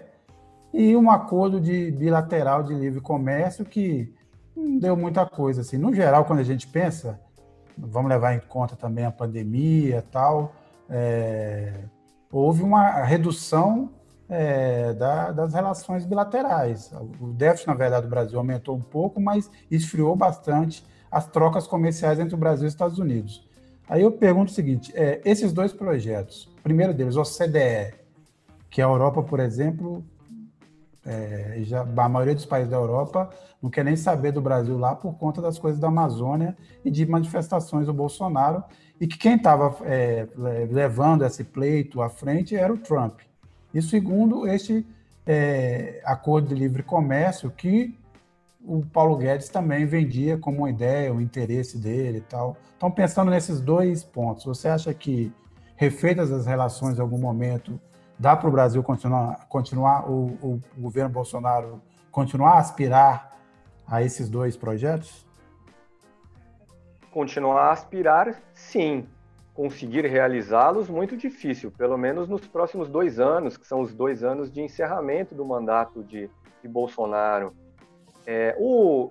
[0.72, 4.14] e um acordo de bilateral de livre comércio que
[4.54, 5.62] não deu muita coisa.
[5.62, 5.78] Assim.
[5.78, 7.20] No geral, quando a gente pensa,
[7.76, 10.52] vamos levar em conta também a pandemia tal,
[10.88, 11.72] é,
[12.30, 13.90] houve uma redução
[14.28, 16.92] é, da, das relações bilaterais.
[17.20, 22.20] O déficit, na verdade, do Brasil aumentou um pouco, mas esfriou bastante as trocas comerciais
[22.20, 23.48] entre o Brasil e os Estados Unidos.
[23.88, 27.94] Aí eu pergunto o seguinte: é, esses dois projetos, o primeiro deles, o CDE,
[28.68, 30.04] que a Europa, por exemplo,
[31.06, 33.30] é, já, a maioria dos países da Europa
[33.62, 37.06] não quer nem saber do Brasil lá por conta das coisas da Amazônia e de
[37.06, 38.62] manifestações do Bolsonaro,
[39.00, 43.20] e que quem estava é, levando esse pleito à frente era o Trump.
[43.72, 44.86] E segundo, este
[45.26, 47.96] é, acordo de livre comércio que
[48.64, 52.56] o Paulo Guedes também vendia como uma ideia, o um interesse dele e tal.
[52.76, 55.32] Então, pensando nesses dois pontos, você acha que,
[55.76, 57.80] refeitas as relações em algum momento,
[58.18, 61.80] dá para o Brasil continuar, continuar o, o, governo Bolsonaro
[62.10, 63.36] continuar a aspirar
[63.86, 65.27] a esses dois projetos?
[67.18, 69.04] Continuar a aspirar, sim.
[69.52, 74.52] Conseguir realizá-los, muito difícil, pelo menos nos próximos dois anos, que são os dois anos
[74.52, 76.30] de encerramento do mandato de,
[76.62, 77.52] de Bolsonaro.
[78.24, 79.10] É, o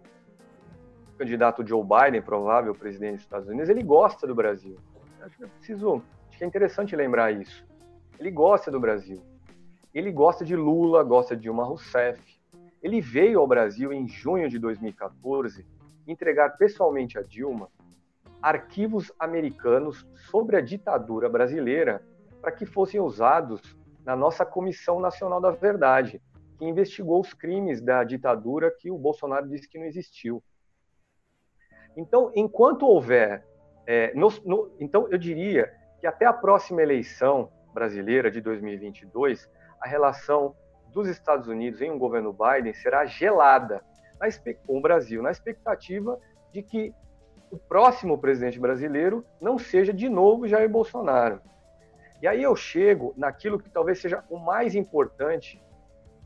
[1.17, 4.77] candidato Joe Biden, provável presidente dos Estados Unidos, ele gosta do Brasil.
[5.21, 7.67] Acho que preciso, acho que é interessante lembrar isso.
[8.17, 9.21] Ele gosta do Brasil.
[9.93, 12.21] Ele gosta de Lula, gosta de Dilma Rousseff.
[12.81, 15.65] Ele veio ao Brasil em junho de 2014
[16.07, 17.67] entregar pessoalmente a Dilma
[18.41, 22.03] arquivos americanos sobre a ditadura brasileira
[22.41, 26.21] para que fossem usados na nossa Comissão Nacional da Verdade,
[26.57, 30.43] que investigou os crimes da ditadura que o Bolsonaro disse que não existiu.
[31.95, 33.45] Então, enquanto houver,
[33.85, 39.49] é, no, no, então eu diria que até a próxima eleição brasileira de 2022,
[39.81, 40.55] a relação
[40.93, 43.83] dos Estados Unidos em um governo Biden será gelada
[44.65, 46.19] com o Brasil, na expectativa
[46.51, 46.93] de que
[47.49, 51.41] o próximo presidente brasileiro não seja de novo Jair Bolsonaro.
[52.21, 55.61] E aí eu chego naquilo que talvez seja o mais importante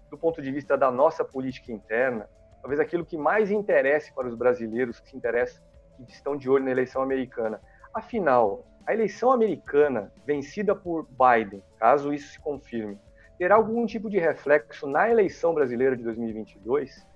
[0.09, 2.29] do ponto de vista da nossa política interna,
[2.61, 5.63] talvez aquilo que mais interesse para os brasileiros que se interessam
[6.05, 7.61] que estão de olho na eleição americana.
[7.93, 12.99] Afinal, a eleição americana vencida por Biden, caso isso se confirme,
[13.37, 17.07] terá algum tipo de reflexo na eleição brasileira de 2022?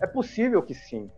[0.00, 1.10] É possível que sim,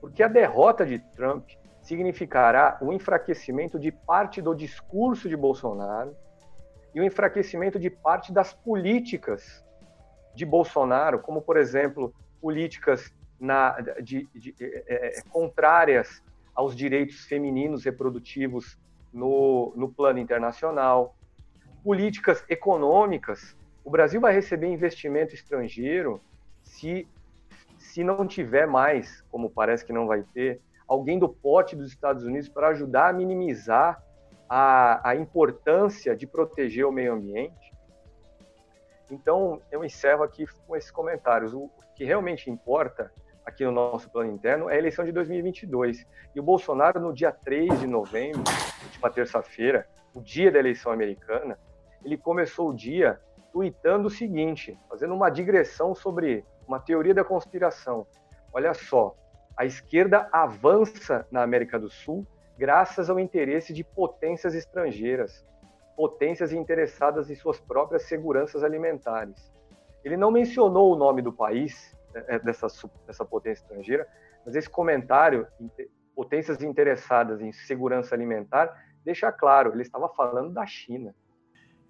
[0.00, 1.48] porque a derrota de Trump
[1.90, 6.14] significará o enfraquecimento de parte do discurso de Bolsonaro
[6.94, 9.64] e o enfraquecimento de parte das políticas
[10.32, 16.22] de Bolsonaro, como, por exemplo, políticas na, de, de, é, é contrárias
[16.54, 18.78] aos direitos femininos reprodutivos
[19.12, 21.16] no, no plano internacional,
[21.82, 23.56] políticas econômicas.
[23.84, 26.20] O Brasil vai receber investimento estrangeiro
[26.62, 27.08] se,
[27.78, 30.60] se não tiver mais, como parece que não vai ter,
[30.90, 34.02] alguém do pote dos Estados Unidos para ajudar a minimizar
[34.48, 37.72] a, a importância de proteger o meio ambiente.
[39.08, 41.54] Então, eu encerro aqui com esses comentários.
[41.54, 43.12] O que realmente importa
[43.46, 46.04] aqui no nosso plano interno é a eleição de 2022.
[46.34, 48.42] E o Bolsonaro, no dia 3 de novembro,
[48.82, 51.56] última terça-feira, o dia da eleição americana,
[52.04, 53.20] ele começou o dia
[53.52, 58.08] tweetando o seguinte, fazendo uma digressão sobre uma teoria da conspiração.
[58.52, 59.14] Olha só,
[59.60, 65.44] a esquerda avança na América do Sul graças ao interesse de potências estrangeiras,
[65.94, 69.52] potências interessadas em suas próprias seguranças alimentares.
[70.02, 72.68] Ele não mencionou o nome do país, é, dessa,
[73.06, 74.08] dessa potência estrangeira,
[74.46, 75.46] mas esse comentário,
[76.16, 81.14] potências interessadas em segurança alimentar, deixa claro, ele estava falando da China.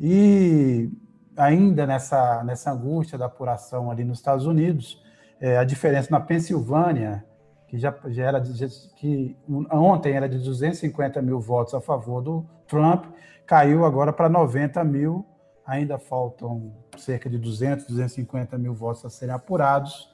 [0.00, 0.90] E
[1.36, 5.00] ainda nessa, nessa angústia da apuração ali nos Estados Unidos,
[5.40, 7.29] é, a diferença na Pensilvânia,
[7.70, 8.66] que já, já era de,
[8.96, 13.04] que ontem era de 250 mil votos a favor do Trump,
[13.46, 15.24] caiu agora para 90 mil.
[15.64, 20.12] Ainda faltam cerca de 200, 250 mil votos a serem apurados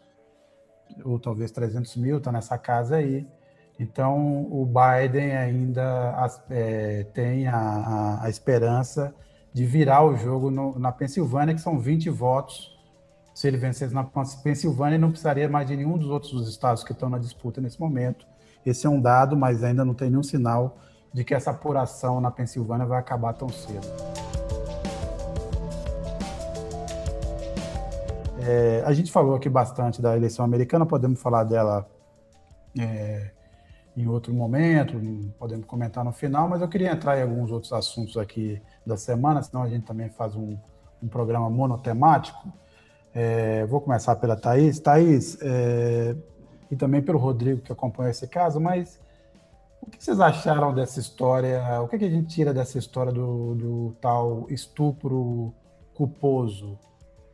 [1.03, 3.27] ou talvez 300 mil, está nessa casa aí.
[3.81, 6.15] Então, o Biden ainda
[6.51, 9.15] é, tem a, a, a, esperança
[9.51, 12.76] de virar o jogo no, na Pensilvânia, que são 20 votos.
[13.37, 14.03] Se ele vencesse na
[14.43, 17.79] Pensilvânia, ele não precisaria mais de nenhum dos outros estados que estão na disputa nesse
[17.79, 18.27] momento.
[18.65, 20.79] Esse é um dado, mas ainda não tem nenhum sinal
[21.13, 23.87] de que essa apuração na Pensilvânia vai acabar tão cedo.
[28.41, 31.87] É, a gente falou aqui bastante da eleição americana, podemos falar dela
[32.81, 33.33] é,
[33.95, 34.99] em outro momento,
[35.39, 39.43] podemos comentar no final, mas eu queria entrar em alguns outros assuntos aqui da semana,
[39.43, 40.57] senão a gente também faz um,
[41.03, 42.51] um programa monotemático.
[43.19, 44.79] É, vou começar pela Thaís.
[44.79, 46.15] Thaís, é,
[46.71, 49.01] e também pelo Rodrigo, que acompanhou esse caso, mas
[49.81, 51.63] o que vocês acharam dessa história?
[51.81, 55.55] O que, a gente tira dessa história do, do tal estupro
[55.95, 56.79] culposo?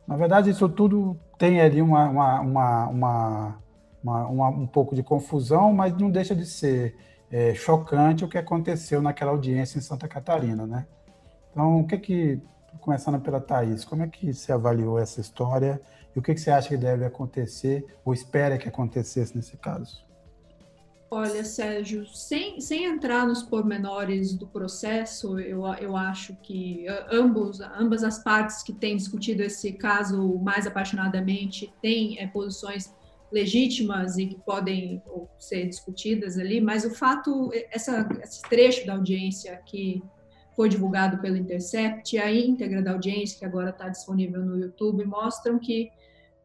[0.07, 3.59] Na verdade, isso tudo tem ali uma, uma
[4.03, 6.95] uma, uma, um pouco de confusão, mas não deixa de ser
[7.29, 10.85] é, chocante o que aconteceu naquela audiência em Santa Catarina, né?
[11.51, 12.41] Então, o que que,
[12.79, 15.81] começando pela Thaís, como é que você avaliou essa história
[16.15, 20.03] e o que, que você acha que deve acontecer ou espera que acontecesse nesse caso?
[21.15, 28.03] Olha, Sérgio, sem, sem entrar nos pormenores do processo, eu, eu acho que ambos, ambas
[28.03, 32.91] as partes que têm discutido esse caso mais apaixonadamente têm é, posições
[33.31, 35.03] legítimas e que podem
[35.37, 40.03] ser discutidas ali, mas o fato, essa, esse trecho da audiência que
[40.55, 45.57] foi divulgado pelo Intercept, a íntegra da audiência, que agora está disponível no YouTube, mostram
[45.59, 45.89] que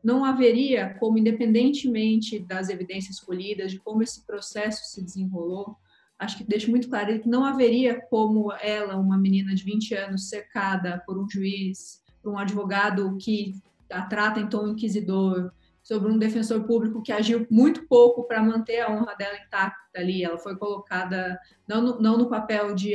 [0.03, 5.77] não haveria como, independentemente das evidências escolhidas, de como esse processo se desenrolou,
[6.19, 10.29] acho que deixa muito claro que não haveria como ela, uma menina de 20 anos,
[10.29, 13.55] cercada por um juiz, por um advogado que
[13.91, 15.53] a trata em tom inquisidor,
[15.83, 20.25] sobre um defensor público que agiu muito pouco para manter a honra dela intacta ali.
[20.25, 22.95] Ela foi colocada não no, não no papel de,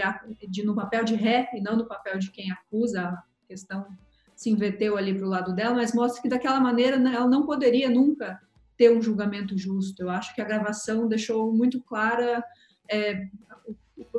[0.50, 3.02] de, no papel de ré e não no papel de quem acusa.
[3.02, 3.86] A questão
[4.36, 7.46] se inverteu ali para o lado dela, mas mostra que daquela maneira né, ela não
[7.46, 8.42] poderia nunca
[8.78, 10.02] ter um julgamento justo.
[10.02, 12.44] Eu acho que a gravação deixou muito clara
[12.90, 13.28] é,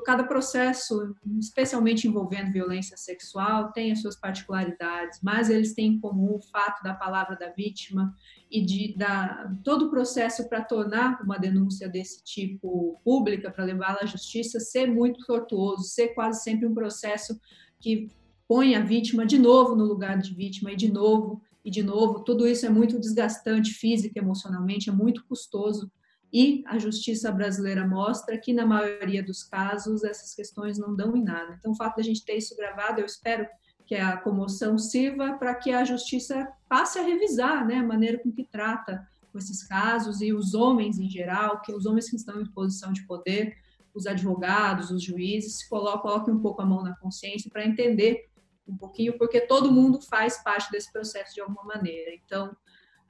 [0.05, 6.37] cada processo, especialmente envolvendo violência sexual, tem as suas particularidades, mas eles têm em comum
[6.37, 8.15] o fato da palavra da vítima
[8.55, 13.99] e de da, todo o processo para tornar uma denúncia desse tipo pública, para levá-la
[14.03, 17.37] à justiça, ser muito tortuoso, ser quase sempre um processo
[17.81, 18.07] que
[18.47, 22.21] põe a vítima de novo no lugar de vítima e de novo e de novo.
[22.21, 25.91] Tudo isso é muito desgastante física, emocionalmente, é muito custoso
[26.33, 31.25] e a justiça brasileira mostra que, na maioria dos casos, essas questões não dão em
[31.25, 31.57] nada.
[31.59, 33.49] Então, o fato de a gente ter isso gravado, eu espero
[33.87, 38.33] que a comoção sirva para que a justiça passe a revisar né, a maneira com
[38.33, 42.47] que trata esses casos e os homens em geral, que os homens que estão em
[42.47, 43.57] posição de poder,
[43.93, 48.29] os advogados, os juízes, coloquem um pouco a mão na consciência para entender
[48.67, 52.13] um pouquinho, porque todo mundo faz parte desse processo de alguma maneira.
[52.15, 52.57] Então,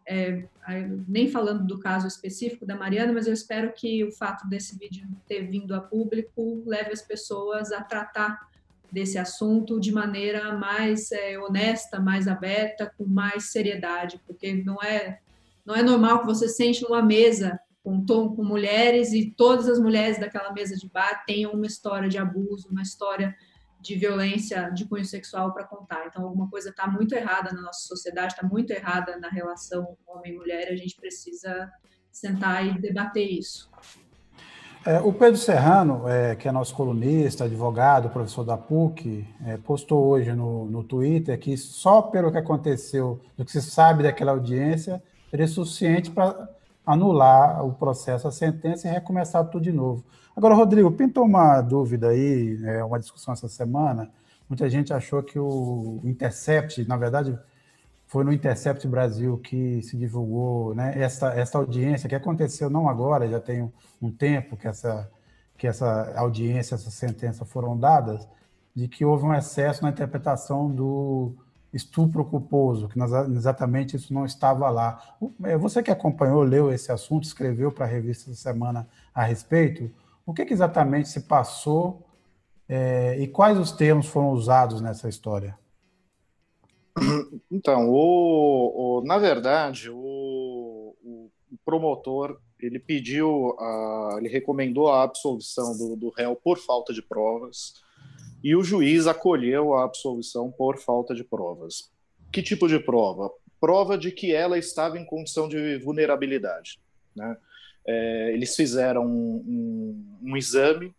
[0.06, 0.46] é,
[1.08, 5.08] nem falando do caso específico da Mariana, mas eu espero que o fato desse vídeo
[5.26, 8.38] ter vindo a público leve as pessoas a tratar
[8.94, 15.18] desse assunto de maneira mais é, honesta, mais aberta, com mais seriedade, porque não é
[15.66, 20.18] não é normal que você sente numa mesa com, com mulheres e todas as mulheres
[20.20, 23.34] daquela mesa de bar tenham uma história de abuso, uma história
[23.80, 26.06] de violência de cunho sexual para contar.
[26.06, 30.68] Então, alguma coisa está muito errada na nossa sociedade, está muito errada na relação homem-mulher,
[30.68, 31.70] a gente precisa
[32.12, 33.70] sentar e debater isso.
[34.86, 40.04] É, o Pedro Serrano, é, que é nosso colunista, advogado, professor da PUC, é, postou
[40.04, 45.02] hoje no, no Twitter que só pelo que aconteceu, do que se sabe daquela audiência,
[45.30, 46.50] seria suficiente para
[46.84, 50.04] anular o processo, a sentença e recomeçar tudo de novo.
[50.36, 54.10] Agora, Rodrigo, pintou uma dúvida aí, é, uma discussão essa semana.
[54.50, 57.38] Muita gente achou que o Intercept, na verdade,
[58.06, 63.28] foi no Intercept Brasil que se divulgou né, essa, essa audiência, que aconteceu não agora,
[63.28, 65.10] já tem um tempo que essa,
[65.56, 68.26] que essa audiência, essa sentença foram dadas,
[68.74, 71.34] de que houve um excesso na interpretação do
[71.72, 72.98] estupro culposo, que
[73.36, 75.00] exatamente isso não estava lá.
[75.42, 79.90] É, você que acompanhou, leu esse assunto, escreveu para a revista essa semana a respeito,
[80.24, 82.06] o que, que exatamente se passou
[82.68, 85.58] é, e quais os termos foram usados nessa história?
[87.50, 91.30] Então, o, o na verdade, o, o,
[91.64, 97.74] promotor ele pediu, a, ele recomendou a absolvição do, do réu por falta de provas
[98.42, 101.90] e o juiz acolheu a absolvição por falta de provas.
[102.32, 103.30] Que tipo de prova?
[103.60, 106.80] Prova de que ela estava em condição de vulnerabilidade,
[107.14, 107.36] né?
[107.86, 110.94] é, eles fizeram um, um, um exame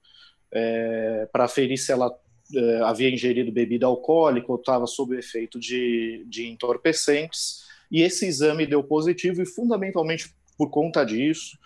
[0.51, 2.15] é, para aferir se ela
[2.53, 8.65] é, havia ingerido bebida alcoólica ou estava sob efeito de, de entorpecentes, e esse exame
[8.65, 11.57] deu positivo, e fundamentalmente por conta disso,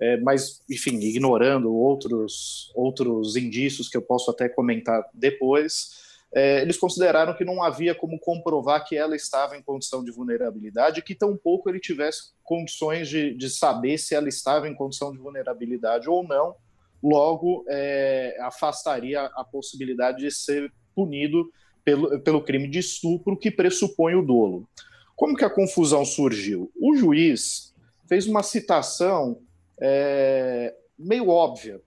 [0.00, 6.76] é, mas, enfim, ignorando outros, outros indícios que eu posso até comentar depois, é, eles
[6.76, 11.70] consideraram que não havia como comprovar que ela estava em condição de vulnerabilidade, que tampouco
[11.70, 16.54] ele tivesse condições de, de saber se ela estava em condição de vulnerabilidade ou não,
[17.02, 21.50] logo é, afastaria a possibilidade de ser punido
[21.84, 24.68] pelo, pelo crime de estupro que pressupõe o dolo.
[25.14, 26.70] Como que a confusão surgiu?
[26.80, 27.74] O juiz
[28.08, 29.40] fez uma citação
[29.80, 31.80] é, meio óbvia.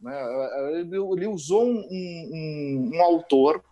[0.00, 0.12] Né?
[0.80, 3.62] Ele, usou um, um, um autor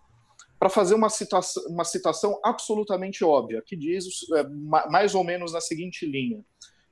[0.59, 4.43] para fazer uma citação, uma citação absolutamente óbvia, que diz é,
[4.89, 6.43] mais ou menos na seguinte linha: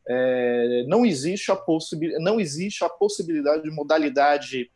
[0.07, 1.61] é, não, existe a
[2.19, 4.71] não existe a possibilidade de modalidade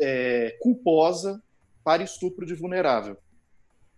[0.00, 1.42] é, culposa
[1.82, 3.16] para estupro de vulnerável.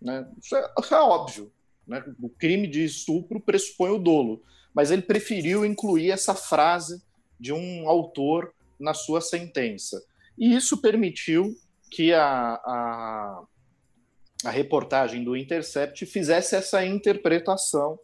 [0.01, 0.29] Né?
[0.43, 1.53] Isso, é, é, óbvio.
[1.87, 2.05] Né?
[2.20, 4.43] O crime de estupro pressupõe o dolo,
[4.74, 7.03] mas ele preferiu incluir essa frase
[7.41, 10.03] de um autor na sua sentença.
[10.37, 11.57] E isso permitiu
[11.91, 13.45] que a, a,
[14.45, 17.99] a reportagem do Intercept fizesse essa interpretação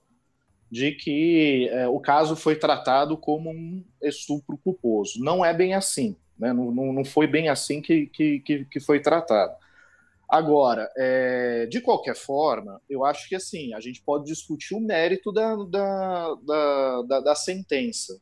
[0.74, 5.22] de que é, o caso foi tratado como um estupro culposo.
[5.22, 6.52] Não é bem assim, né?
[6.52, 9.54] não, não, não foi bem assim que, que, que foi tratado.
[10.28, 15.30] Agora, é, de qualquer forma, eu acho que assim, a gente pode discutir o mérito
[15.30, 18.20] da, da, da, da, da sentença.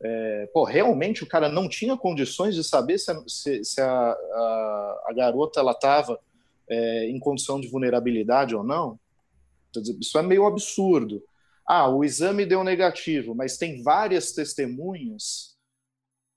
[0.00, 4.12] É, pô, realmente o cara não tinha condições de saber se a, se, se a,
[4.12, 6.18] a, a garota ela estava
[6.66, 8.98] é, em condição de vulnerabilidade ou não?
[10.00, 11.22] Isso é meio absurdo.
[11.66, 15.52] Ah, o exame deu negativo, mas tem várias testemunhas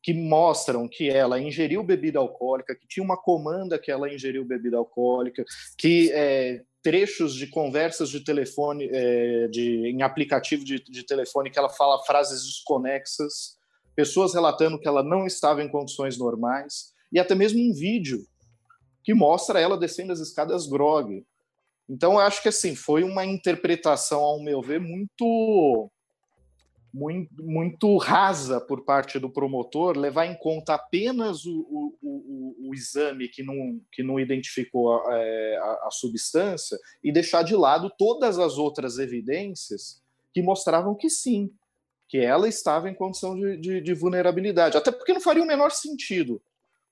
[0.03, 4.77] que mostram que ela ingeriu bebida alcoólica, que tinha uma comanda que ela ingeriu bebida
[4.77, 5.43] alcoólica,
[5.79, 11.57] que é, trechos de conversas de telefone, é, de, em aplicativo de, de telefone, que
[11.57, 13.57] ela fala frases desconexas,
[13.95, 18.23] pessoas relatando que ela não estava em condições normais, e até mesmo um vídeo
[19.03, 21.25] que mostra ela descendo as escadas grog.
[21.89, 25.91] Então, acho que assim foi uma interpretação, ao meu ver, muito
[26.95, 32.73] muito, muito rasa por parte do promotor levar em conta apenas o, o, o, o
[32.73, 37.91] exame que não, que não identificou a, é, a, a, substância e deixar de lado
[37.97, 40.01] todas as outras evidências
[40.33, 41.51] que mostravam que sim,
[42.07, 44.77] que ela estava em condição de, de, de vulnerabilidade.
[44.77, 46.41] Até porque não faria o menor sentido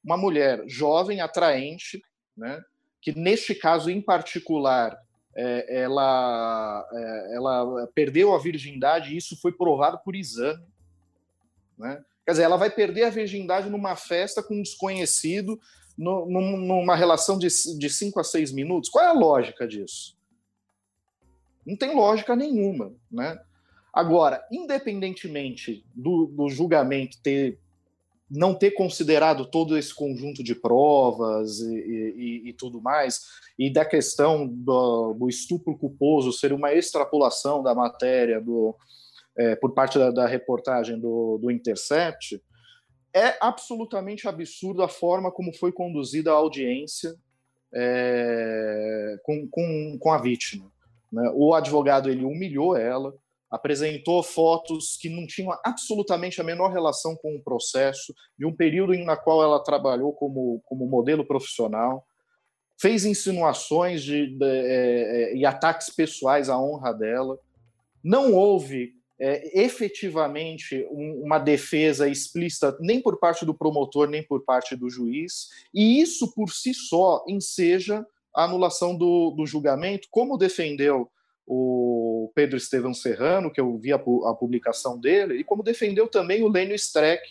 [0.04, 2.02] uma mulher jovem, atraente,
[2.36, 2.62] né,
[3.04, 4.98] que neste caso em particular
[5.36, 10.66] é, ela, é, ela perdeu a virgindade e isso foi provado por exame.
[11.78, 12.02] Né?
[12.26, 15.60] Quer dizer, ela vai perder a virgindade numa festa com um desconhecido,
[15.98, 18.90] no, numa relação de, de cinco a seis minutos.
[18.90, 20.18] Qual é a lógica disso?
[21.68, 22.94] Não tem lógica nenhuma.
[23.12, 23.38] Né?
[23.94, 27.60] Agora, independentemente do, do julgamento ter
[28.34, 33.22] não ter considerado todo esse conjunto de provas e, e, e tudo mais,
[33.58, 38.76] e da questão do, do, estupro culposo ser uma extrapolação da matéria do,
[39.38, 42.42] é, por parte da, da reportagem do, do, Intercept,
[43.16, 47.16] é absolutamente absurdo a forma como foi conduzida a audiência
[47.72, 50.72] é, com, com, com a vítima.
[51.12, 51.32] Né?
[51.36, 53.14] O advogado ele humilhou ela,
[53.54, 58.98] apresentou fotos que não tinham absolutamente a menor relação com o processo, de um período
[59.06, 62.04] na qual ela trabalhou como, como modelo profissional,
[62.82, 67.38] fez insinuações de, de é, é, e ataques pessoais à honra dela.
[68.04, 74.44] Não houve é, efetivamente um, uma defesa explícita nem por parte do promotor, nem por
[74.44, 78.04] parte do juiz, e isso por si só enseja
[78.36, 81.08] a anulação do, do julgamento, como defendeu
[81.46, 86.44] o Pedro Estevão Serrano, que eu vi a, a, publicação dele, e como defendeu também
[86.44, 87.24] o Lênio Streck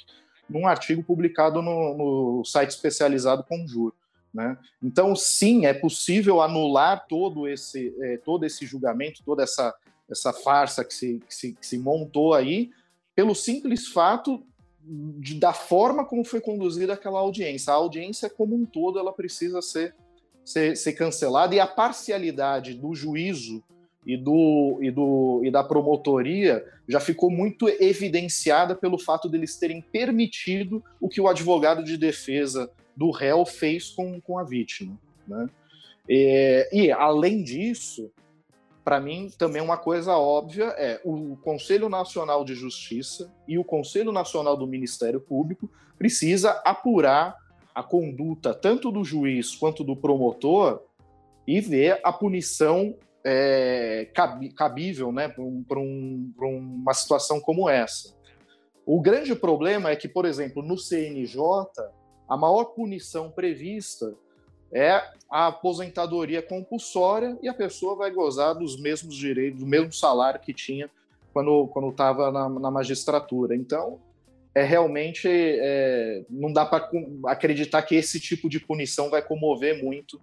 [0.48, 3.92] num artigo publicado no, no site especializado Conjur.
[4.32, 4.56] Né?
[4.82, 9.74] Então, sim, é possível anular todo esse, é, todo esse julgamento, toda essa,
[10.10, 12.70] essa farsa que se, que se, que se montou aí,
[13.14, 14.42] pelo simples fato
[14.84, 17.72] de, da forma como foi conduzida aquela audiência.
[17.72, 19.94] A audiência como um todo ela precisa ser,
[20.44, 23.62] ser, ser cancelada e a parcialidade do juízo
[24.07, 29.80] e, do, e, do, e da promotoria já ficou muito evidenciada pelo fato deles terem
[29.80, 34.98] permitido o que o advogado de defesa do réu fez com, com a vítima.
[35.26, 35.48] Né?
[36.09, 38.11] E, e, além disso,
[38.84, 44.11] para mim, também uma coisa óbvia é o Conselho Nacional de Justiça e o Conselho
[44.11, 47.36] Nacional do Ministério Público precisa apurar
[47.74, 50.82] a conduta tanto do juiz quanto do promotor
[51.46, 52.94] e ver a punição
[53.25, 54.11] é,
[54.57, 55.64] cabível né, para um,
[56.41, 58.14] um, uma situação como essa.
[58.85, 61.41] O grande problema é que, por exemplo, no CNJ,
[62.29, 64.14] a maior punição prevista
[64.73, 70.41] é a aposentadoria compulsória e a pessoa vai gozar dos mesmos direitos, do mesmo salário
[70.41, 70.91] que tinha
[71.33, 73.55] quando estava na, na, magistratura.
[73.55, 73.99] Então,
[74.55, 76.91] é realmente é, não dá para
[77.27, 80.20] acreditar que esse tipo de punição vai comover muito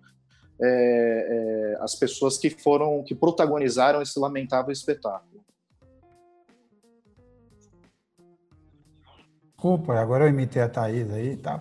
[0.62, 5.44] é, é, as pessoas que foram que protagonizaram esse lamentável espetáculo.
[9.44, 11.58] Desculpa, agora eu imitei a Thaís aí tal.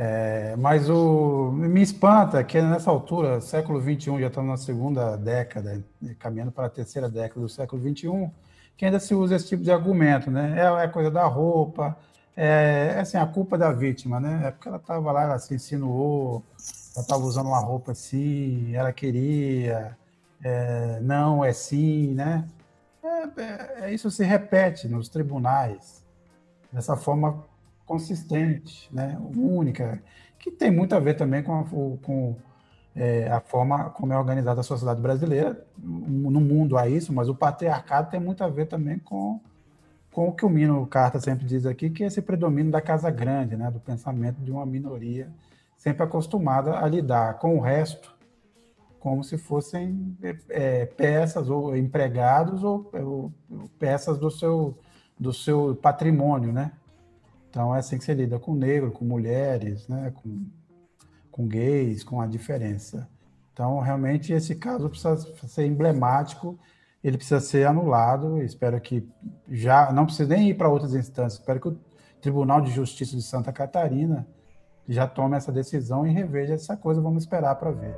[0.00, 5.84] É, mas o me espanta que nessa altura, século XXI, já estamos na segunda década,
[6.20, 8.30] caminhando para a terceira década do século XXI,
[8.76, 10.54] que ainda se usa esse tipo de argumento, né?
[10.56, 11.96] É, é coisa da roupa,
[12.36, 14.42] é, é, assim, a culpa da vítima, né?
[14.44, 16.44] É porque ela estava lá, ela se insinuou,
[16.98, 19.96] ela estava usando uma roupa assim, ela queria,
[20.42, 22.48] é, não é sim, né?
[23.02, 26.04] É, é, é, isso se repete nos tribunais,
[26.72, 27.44] dessa forma
[27.86, 29.16] consistente, né?
[29.36, 30.02] única,
[30.38, 31.64] que tem muito a ver também com a,
[32.02, 32.36] com,
[32.96, 35.64] é, a forma como é organizada a sociedade brasileira.
[35.78, 39.40] No mundo há isso, mas o patriarcado tem muito a ver também com,
[40.12, 43.08] com o que o Mino Carta sempre diz aqui, que é esse predomínio da casa
[43.08, 43.70] grande, né?
[43.70, 45.30] do pensamento de uma minoria
[45.78, 48.18] sempre acostumada a lidar com o resto
[48.98, 50.16] como se fossem
[50.50, 53.32] é, peças ou empregados ou, ou,
[53.78, 54.76] peças do seu,
[55.18, 56.72] do seu patrimônio, né?
[57.48, 60.44] Então é assim que você lida com negro, com mulheres, né, com,
[61.30, 63.08] com gays, com a diferença.
[63.52, 65.16] Então realmente esse caso precisa
[65.46, 66.58] ser emblemático,
[67.02, 68.42] ele precisa ser anulado.
[68.42, 69.08] Espero que
[69.48, 71.40] já não precise nem ir para outras instâncias.
[71.40, 71.78] Espero que o
[72.20, 74.26] Tribunal de Justiça de Santa Catarina
[74.88, 77.00] já tome essa decisão e reveja essa coisa.
[77.00, 77.94] Vamos esperar para ver.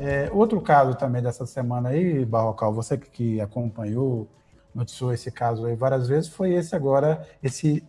[0.00, 4.28] É, outro caso também dessa semana aí, Barrocal, você que acompanhou
[4.74, 7.86] noticiou esse caso aí várias vezes, foi esse agora, esse,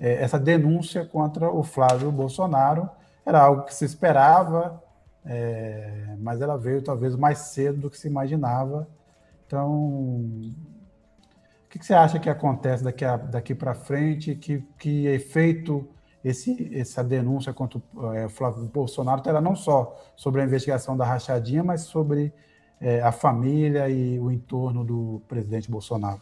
[0.00, 2.88] é, essa denúncia contra o Flávio Bolsonaro.
[3.24, 4.82] Era algo que se esperava,
[5.24, 8.88] é, mas ela veio talvez mais cedo do que se imaginava.
[9.46, 10.50] Então,
[11.72, 14.34] que, que você acha que acontece daqui, daqui para frente?
[14.34, 15.88] Que, que efeito
[16.22, 21.06] esse, essa denúncia contra o é, Flávio Bolsonaro terá não só sobre a investigação da
[21.06, 22.30] rachadinha, mas sobre
[22.78, 26.20] é, a família e o entorno do presidente Bolsonaro?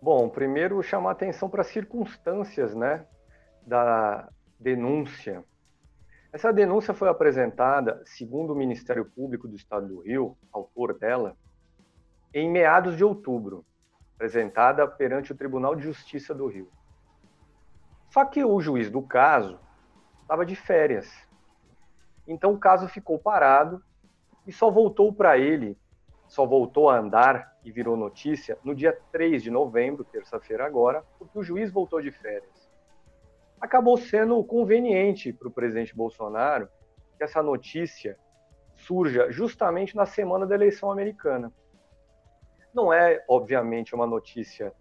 [0.00, 3.04] Bom, primeiro chamar atenção para as circunstâncias né,
[3.66, 4.28] da
[4.60, 5.42] denúncia.
[6.32, 11.36] Essa denúncia foi apresentada, segundo o Ministério Público do Estado do Rio, autor dela,
[12.34, 13.64] em meados de outubro,
[14.16, 16.68] apresentada perante o Tribunal de Justiça do Rio.
[18.10, 19.60] Só que o juiz do caso
[20.20, 21.08] estava de férias.
[22.26, 23.80] Então o caso ficou parado
[24.44, 25.78] e só voltou para ele,
[26.26, 31.38] só voltou a andar e virou notícia no dia 3 de novembro, terça-feira agora, porque
[31.38, 32.68] o juiz voltou de férias.
[33.60, 36.68] Acabou sendo conveniente para o presidente Bolsonaro
[37.16, 38.18] que essa notícia
[38.74, 41.52] surja justamente na semana da eleição americana.
[42.74, 44.72] Não é, obviamente, uma notícia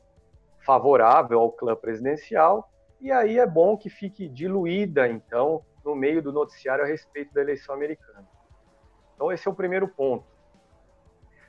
[0.66, 2.70] favorável ao clã presidencial,
[3.00, 7.41] e aí é bom que fique diluída, então, no meio do noticiário a respeito da
[7.41, 8.28] eleição americana.
[9.16, 10.26] Então, esse é o primeiro ponto.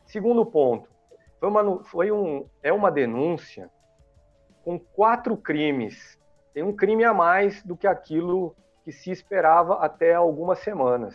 [0.04, 0.88] Segundo ponto,
[1.40, 3.70] foi uma, foi um, é uma denúncia
[4.62, 6.18] com quatro crimes.
[6.52, 11.14] Tem um crime a mais do que aquilo que se esperava até algumas semanas.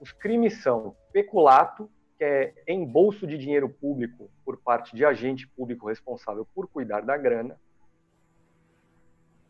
[0.00, 5.88] Os crimes são peculato, que é embolso de dinheiro público por parte de agente público
[5.88, 7.58] responsável por cuidar da grana,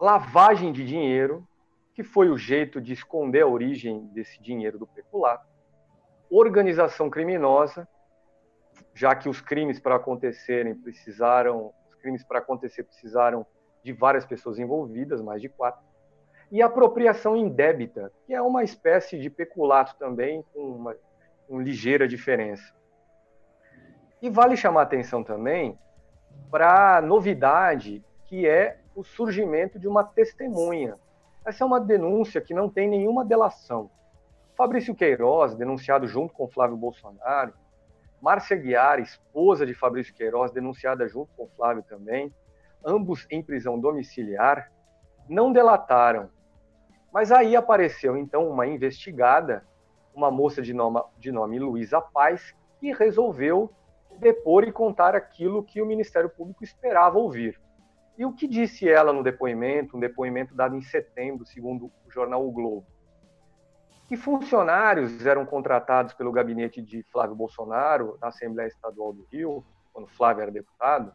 [0.01, 1.47] lavagem de dinheiro,
[1.95, 5.47] que foi o jeito de esconder a origem desse dinheiro do peculato,
[6.31, 7.89] organização criminosa,
[8.93, 13.47] já que os crimes para acontecerem precisaram, os crimes para acontecer precisaram
[13.83, 15.83] de várias pessoas envolvidas, mais de quatro,
[16.51, 20.97] e apropriação indébita, que é uma espécie de peculato também, com uma,
[21.49, 22.75] uma ligeira diferença.
[24.21, 25.79] E vale chamar atenção também
[26.51, 30.97] para a novidade que é o surgimento de uma testemunha.
[31.45, 33.91] Essa é uma denúncia que não tem nenhuma delação.
[34.57, 37.53] Fabrício Queiroz, denunciado junto com Flávio Bolsonaro,
[38.21, 42.35] Márcia Guiar, esposa de Fabrício Queiroz, denunciada junto com Flávio também,
[42.85, 44.73] ambos em prisão domiciliar,
[45.29, 46.31] não delataram.
[47.13, 49.65] Mas aí apareceu então uma investigada,
[50.17, 53.71] uma moça de nome, de nome Luísa Paz, que resolveu
[54.19, 57.61] depor e contar aquilo que o Ministério Público esperava ouvir.
[58.17, 62.47] E o que disse ela no depoimento, um depoimento dado em setembro, segundo o jornal
[62.47, 62.87] O Globo?
[64.09, 69.63] Que funcionários eram contratados pelo gabinete de Flávio Bolsonaro na Assembleia Estadual do Rio,
[69.93, 71.13] quando Flávio era deputado,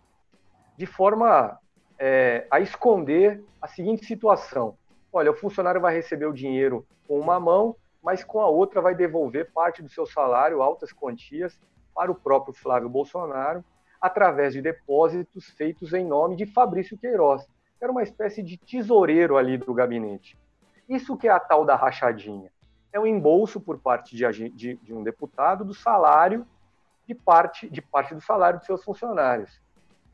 [0.77, 1.57] de forma
[1.97, 4.77] é, a esconder a seguinte situação:
[5.11, 8.95] olha, o funcionário vai receber o dinheiro com uma mão, mas com a outra vai
[8.95, 11.59] devolver parte do seu salário, altas quantias,
[11.93, 13.63] para o próprio Flávio Bolsonaro,
[13.99, 19.37] através de depósitos feitos em nome de Fabrício Queiroz, que era uma espécie de tesoureiro
[19.37, 20.37] ali do gabinete.
[20.89, 22.51] Isso que é a tal da rachadinha.
[22.91, 26.45] É um embolso por parte de, de, de um deputado do salário
[27.07, 29.61] de parte, de parte do salário de seus funcionários.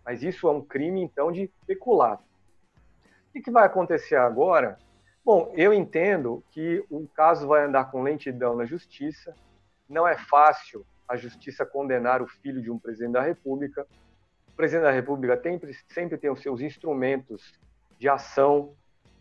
[0.06, 2.24] Mas isso é um crime, então, de peculato.
[3.36, 4.78] O que vai acontecer agora?
[5.28, 9.36] Bom, eu entendo que o caso vai andar com lentidão na justiça.
[9.90, 13.86] Não é fácil a justiça condenar o filho de um presidente da República.
[14.48, 15.60] O presidente da República tem,
[15.90, 17.60] sempre tem os seus instrumentos
[18.00, 18.74] de ação,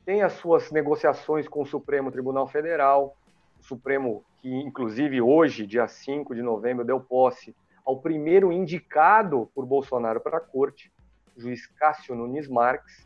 [0.05, 3.17] tem as suas negociações com o Supremo Tribunal Federal,
[3.59, 7.53] o Supremo que, inclusive, hoje, dia 5 de novembro, deu posse
[7.85, 10.93] ao primeiro indicado por Bolsonaro para a corte,
[11.37, 13.05] o juiz Cássio Nunes Marques.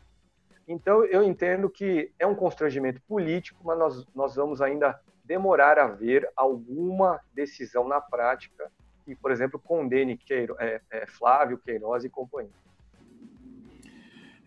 [0.71, 5.87] Então, eu entendo que é um constrangimento político, mas nós, nós vamos ainda demorar a
[5.87, 8.71] ver alguma decisão na prática
[9.03, 12.51] que, por exemplo, condene Queiro, é, é, Flávio Queiroz e companhia.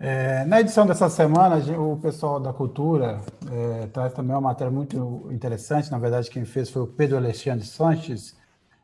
[0.00, 3.20] É, na edição dessa semana, o pessoal da Cultura
[3.52, 5.90] é, traz também uma matéria muito interessante.
[5.90, 8.34] Na verdade, quem fez foi o Pedro Alexandre Sanches.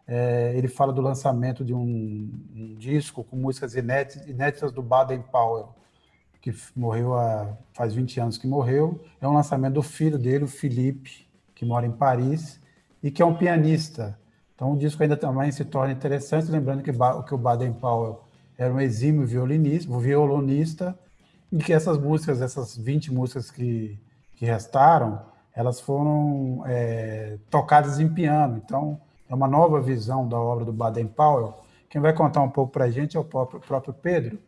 [0.06, 5.22] É, ele fala do lançamento de um, um disco com músicas inéditas, inéditas do Baden
[5.22, 5.74] Powell,
[6.40, 9.02] que morreu há, faz 20 anos que morreu.
[9.20, 12.60] É um lançamento do filho dele, o Felipe, que mora em Paris
[13.02, 14.18] e que é um pianista.
[14.54, 18.24] Então o disco ainda também se torna interessante, lembrando que, que o Baden Powell
[18.56, 20.98] era um exímio violinista, violonista,
[21.50, 23.98] e que essas músicas, essas 20 músicas que,
[24.36, 25.22] que restaram,
[25.54, 28.60] elas foram é, tocadas em piano.
[28.62, 31.54] Então é uma nova visão da obra do Baden Powell.
[31.88, 34.38] Quem vai contar um pouco para a gente é o próprio, próprio Pedro.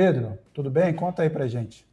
[0.00, 0.94] Pedro, tudo bem?
[0.94, 1.84] Conta aí para a gente.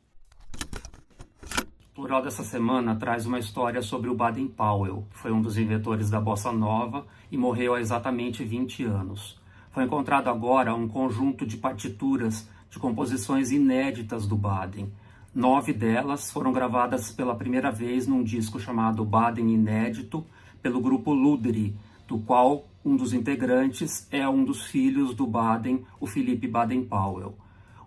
[1.90, 6.08] O plural dessa semana traz uma história sobre o Baden Powell, foi um dos inventores
[6.08, 9.42] da bossa nova e morreu há exatamente 20 anos.
[9.72, 14.94] Foi encontrado agora um conjunto de partituras de composições inéditas do Baden.
[15.34, 20.24] Nove delas foram gravadas pela primeira vez num disco chamado Baden Inédito,
[20.62, 21.76] pelo grupo Luderi,
[22.08, 27.36] do qual um dos integrantes é um dos filhos do Baden, o Felipe Baden Powell.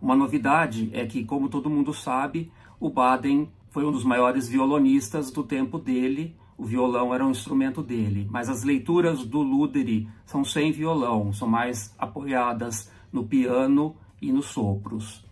[0.01, 5.31] Uma novidade é que, como todo mundo sabe, o Baden foi um dos maiores violonistas
[5.31, 6.37] do tempo dele.
[6.57, 11.47] O violão era um instrumento dele, mas as leituras do Luderi são sem violão, são
[11.47, 15.25] mais apoiadas no piano e nos sopros.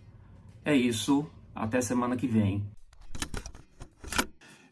[0.65, 2.65] É isso, até semana que vem.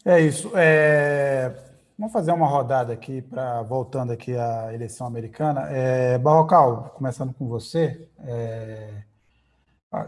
[0.05, 0.53] É isso.
[0.55, 1.73] É...
[1.99, 5.62] Vamos fazer uma rodada aqui para voltando aqui à eleição americana.
[5.71, 6.19] É...
[6.19, 8.09] Barrocal, começando com você.
[8.19, 9.03] É...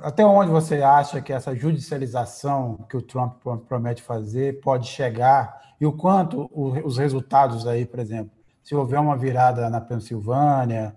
[0.02, 3.36] Até onde você acha que essa judicialização que o Trump
[3.68, 8.32] promete fazer pode chegar e o quanto os resultados aí, por exemplo,
[8.64, 10.96] se houver uma virada na Pensilvânia,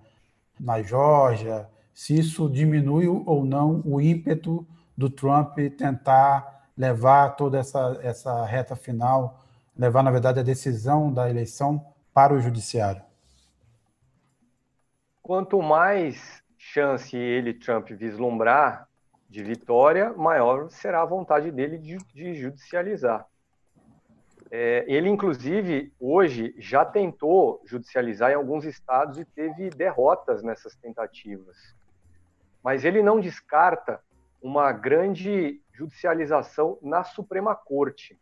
[0.60, 4.66] na Geórgia, se isso diminui ou não o ímpeto
[4.98, 9.40] do Trump tentar levar toda essa, essa reta final,
[9.78, 13.02] levar, na verdade, a decisão da eleição para o judiciário?
[15.22, 16.42] Quanto mais
[16.72, 18.88] chance ele, Trump, vislumbrar
[19.28, 23.26] de vitória, maior será a vontade dele de, de judicializar.
[24.52, 31.58] É, ele, inclusive, hoje já tentou judicializar em alguns estados e teve derrotas nessas tentativas.
[32.64, 34.02] Mas ele não descarta
[34.42, 38.20] uma grande judicialização na Suprema Corte.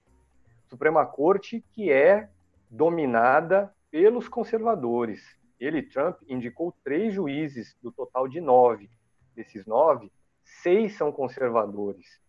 [0.69, 2.29] Suprema Corte que é
[2.69, 5.37] dominada pelos conservadores.
[5.59, 8.89] Ele, Trump, indicou três juízes do total de nove.
[9.35, 10.11] Desses nove,
[10.43, 12.19] seis são conservadores.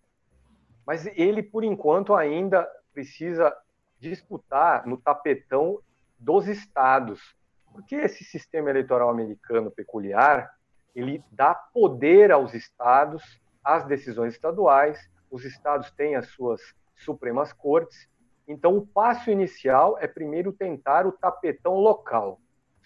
[0.87, 3.55] Mas ele, por enquanto, ainda precisa
[3.99, 5.81] disputar no tapetão
[6.19, 7.37] dos estados.
[7.73, 10.55] Porque esse sistema eleitoral americano peculiar,
[10.95, 14.99] ele dá poder aos estados, às decisões estaduais,
[15.31, 16.61] os estados têm as suas
[16.97, 18.09] supremas cortes,
[18.47, 22.41] então o passo inicial é primeiro tentar o tapetão local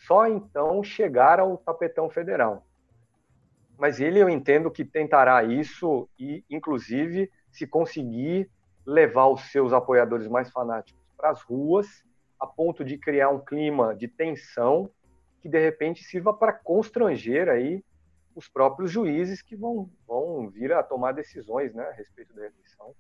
[0.07, 2.65] só então chegar ao tapetão federal.
[3.79, 8.51] Mas ele, eu entendo que tentará isso e, inclusive, se conseguir
[8.87, 11.87] levar os seus apoiadores mais fanáticos para as ruas,
[12.39, 14.91] a ponto de criar um clima de tensão
[15.41, 17.85] que, de repente, sirva para constranger aí
[18.35, 22.95] os próprios juízes que vão, vão vir a tomar decisões né, a respeito da eleição.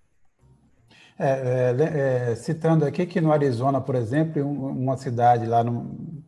[1.18, 6.21] É, é, é, citando aqui que no Arizona, por exemplo, uma cidade lá no,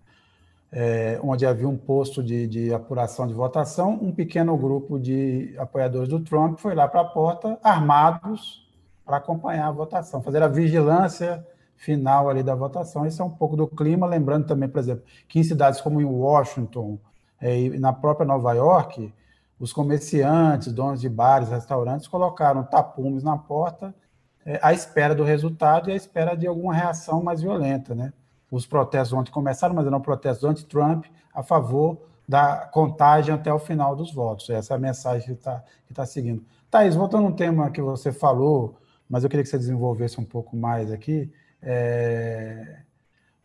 [0.76, 6.08] é, onde havia um posto de, de, apuração de votação, um pequeno grupo de apoiadores
[6.08, 8.68] do Trump foi lá para a porta, armados,
[9.06, 11.46] para acompanhar a votação, fazer a vigilância
[11.76, 13.06] final ali da votação.
[13.06, 16.04] Esse é um pouco do clima, lembrando também, por exemplo, que em cidades como em
[16.04, 16.98] Washington
[17.40, 19.14] é, e na própria Nova York,
[19.60, 23.94] os comerciantes, donos de bares, restaurantes, colocaram tapumes na porta
[24.44, 27.94] é, à espera do resultado e à espera de alguma reação mais violenta.
[27.94, 28.12] Né?
[28.50, 31.98] Os protestos ontem começaram, mas eram protestos anti-Trump a favor
[32.28, 34.48] da contagem até o final dos votos.
[34.50, 36.44] Essa é a mensagem que está que tá seguindo.
[36.70, 38.76] Thaís, voltando a um tema que você falou,
[39.08, 41.30] mas eu queria que você desenvolvesse um pouco mais aqui.
[41.62, 42.78] É...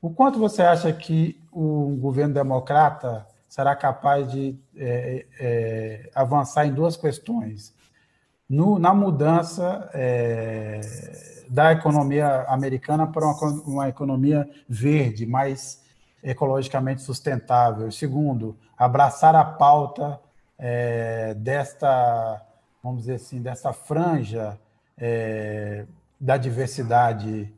[0.01, 6.73] O quanto você acha que o governo democrata será capaz de é, é, avançar em
[6.73, 7.73] duas questões?
[8.49, 10.81] No, na mudança é,
[11.47, 15.83] da economia americana para uma, uma, economia verde, mais
[16.23, 17.91] ecologicamente sustentável.
[17.91, 20.19] Segundo, abraçar a pauta
[20.57, 22.41] é, desta,
[22.83, 24.59] vamos dizer assim, dessa franja
[24.97, 25.85] é,
[26.19, 27.53] da diversidade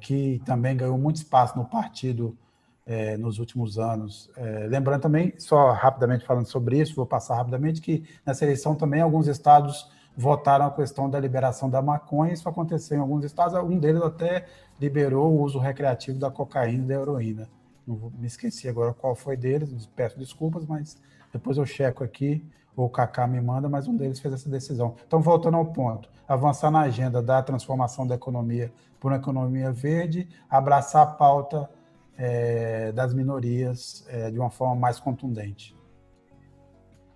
[0.00, 2.36] que também ganhou muito espaço no partido
[2.86, 4.30] é, nos últimos anos.
[4.36, 9.00] É, lembrando também, só rapidamente falando sobre isso, vou passar rapidamente, que nessa eleição também
[9.00, 13.78] alguns estados votaram a questão da liberação da maconha, isso aconteceu em alguns estados, um
[13.78, 14.46] deles até
[14.80, 17.48] liberou o uso recreativo da cocaína e da heroína.
[17.86, 20.96] Não vou, me esqueci agora qual foi deles, peço desculpas, mas
[21.32, 22.42] depois eu checo aqui,
[22.74, 24.96] ou o Kaká me manda, mas um deles fez essa decisão.
[25.06, 30.28] Então, voltando ao ponto, avançar na agenda da transformação da economia por uma economia verde,
[30.48, 31.68] abraçar a pauta
[32.16, 35.76] é, das minorias é, de uma forma mais contundente.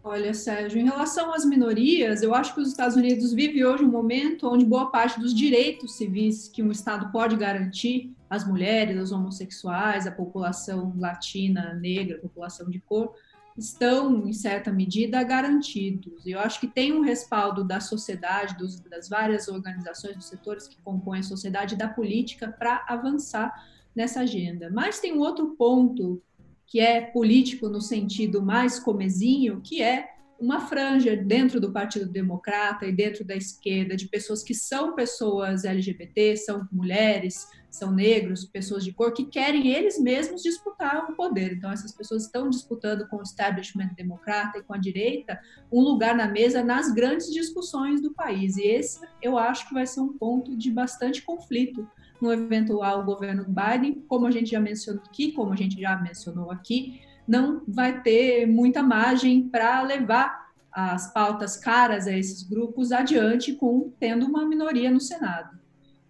[0.02, 3.90] Olha, Sérgio, em relação às minorias, eu acho que os Estados Unidos vivem hoje um
[3.90, 9.12] momento onde boa parte dos direitos civis que um Estado pode garantir às mulheres, aos
[9.12, 13.14] homossexuais, à população latina, negra, população de cor,
[13.58, 16.26] estão, em certa medida, garantidos.
[16.26, 20.80] Eu acho que tem um respaldo da sociedade, dos, das várias organizações, dos setores que
[20.82, 23.52] compõem a sociedade da política para avançar
[24.00, 24.70] nessa agenda.
[24.72, 26.22] Mas tem um outro ponto
[26.66, 30.08] que é político no sentido mais comezinho, que é
[30.40, 35.64] uma franja dentro do Partido Democrata e dentro da esquerda de pessoas que são pessoas
[35.64, 41.52] LGBT, são mulheres, são negros, pessoas de cor, que querem eles mesmos disputar o poder.
[41.52, 45.38] Então, essas pessoas estão disputando com o establishment democrata e com a direita
[45.70, 48.56] um lugar na mesa nas grandes discussões do país.
[48.56, 51.86] E esse eu acho que vai ser um ponto de bastante conflito
[52.20, 56.50] no eventual governo Biden, como a gente já mencionou aqui, como a gente já mencionou
[56.50, 57.00] aqui,
[57.30, 63.92] não vai ter muita margem para levar as pautas caras a esses grupos adiante com
[64.00, 65.56] tendo uma minoria no Senado.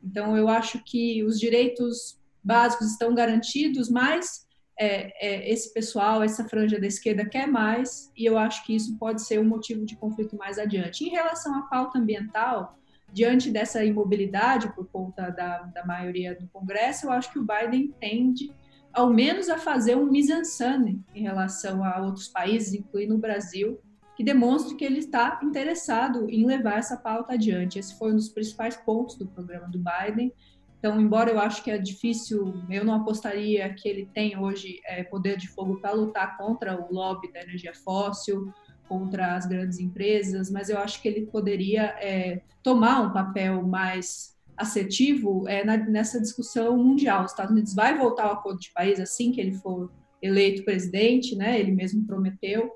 [0.03, 4.47] Então, eu acho que os direitos básicos estão garantidos, mas
[4.79, 8.97] é, é, esse pessoal, essa franja da esquerda quer mais, e eu acho que isso
[8.97, 11.05] pode ser um motivo de conflito mais adiante.
[11.05, 12.79] Em relação à pauta ambiental,
[13.13, 17.95] diante dessa imobilidade por conta da, da maioria do Congresso, eu acho que o Biden
[18.01, 18.51] tende,
[18.93, 23.81] ao menos, a fazer um mise-en-scène em relação a outros países, incluindo o Brasil,
[24.17, 27.79] que demonstre que ele está interessado em levar essa pauta adiante.
[27.79, 30.33] Esse foi um dos principais pontos do programa do Biden.
[30.79, 35.05] Então, embora eu acho que é difícil, eu não apostaria que ele tem hoje é,
[35.05, 38.53] poder de fogo para lutar contra o lobby da energia fóssil,
[38.89, 44.37] contra as grandes empresas, mas eu acho que ele poderia é, tomar um papel mais
[44.61, 47.25] assertivo é, na, nessa discussão mundial.
[47.25, 49.91] Os Estados Unidos vai voltar ao acordo de Paris assim que ele for
[50.23, 51.59] eleito presidente, né?
[51.59, 52.71] Ele mesmo prometeu,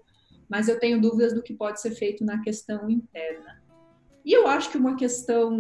[0.49, 3.63] mas eu tenho dúvidas do que pode ser feito na questão interna.
[4.25, 5.53] E eu acho que uma questão,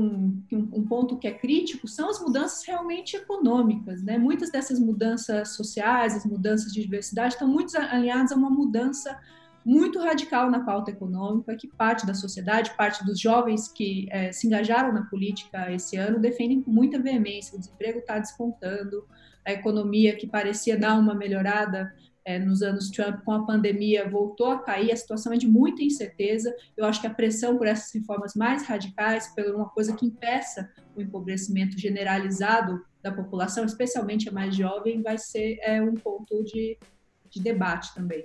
[0.50, 4.02] um ponto que é crítico, são as mudanças realmente econômicas.
[4.02, 4.16] Né?
[4.16, 9.20] Muitas dessas mudanças sociais, as mudanças de diversidade, estão muito alinhadas a uma mudança
[9.64, 14.46] muito radical na pauta econômica, que parte da sociedade, parte dos jovens que é, se
[14.46, 17.56] engajaram na política esse ano defendem com muita veemência.
[17.56, 19.06] O desemprego está despontando,
[19.44, 21.92] a economia que parecia dar uma melhorada
[22.24, 25.82] é, nos anos Trump com a pandemia voltou a cair, a situação é de muita
[25.82, 26.54] incerteza.
[26.76, 30.70] Eu acho que a pressão por essas reformas mais radicais, por uma coisa que impeça
[30.96, 36.78] o empobrecimento generalizado da população, especialmente a mais jovem, vai ser é, um ponto de,
[37.28, 38.24] de debate também.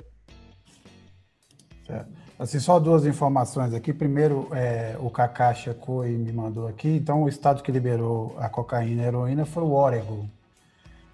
[1.90, 2.06] É.
[2.38, 3.92] Assim, só duas informações aqui.
[3.92, 6.88] Primeiro, é, o Kaká checou e me mandou aqui.
[6.88, 10.26] Então, o estado que liberou a cocaína e a heroína foi o Oregon.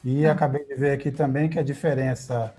[0.03, 0.33] E ah.
[0.33, 2.53] acabei de ver aqui também que a diferença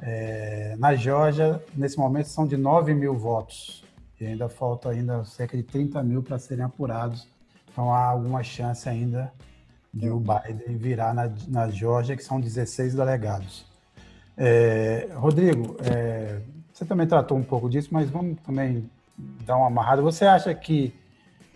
[0.00, 3.84] é, na Geórgia, nesse momento, são de 9 mil votos.
[4.20, 7.28] E ainda falta ainda cerca de 30 mil para serem apurados.
[7.70, 9.32] Então há alguma chance ainda
[9.92, 13.66] de o Biden virar na, na Geórgia, que são 16 delegados.
[14.36, 16.40] É, Rodrigo, é,
[16.78, 18.88] você também tratou um pouco disso, mas vamos também
[19.44, 20.00] dar uma amarrada.
[20.00, 20.94] Você acha que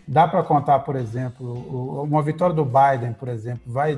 [0.07, 3.97] dá para contar, por exemplo, uma vitória do Biden, por exemplo, vai,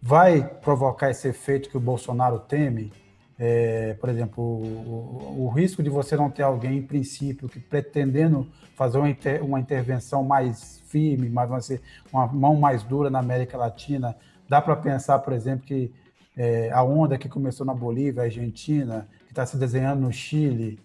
[0.00, 2.92] vai provocar esse efeito que o Bolsonaro teme?
[3.38, 8.46] É, por exemplo, o, o, risco de você não ter alguém, em princípio, que pretendendo
[8.76, 11.80] fazer uma, inter, uma intervenção mais firme, mais,
[12.12, 14.14] uma mão mais dura na América Latina,
[14.46, 15.90] dá para pensar, por exemplo, que
[16.36, 20.78] é, a onda que começou na Bolívia, Argentina, que está se desenhando no Chile,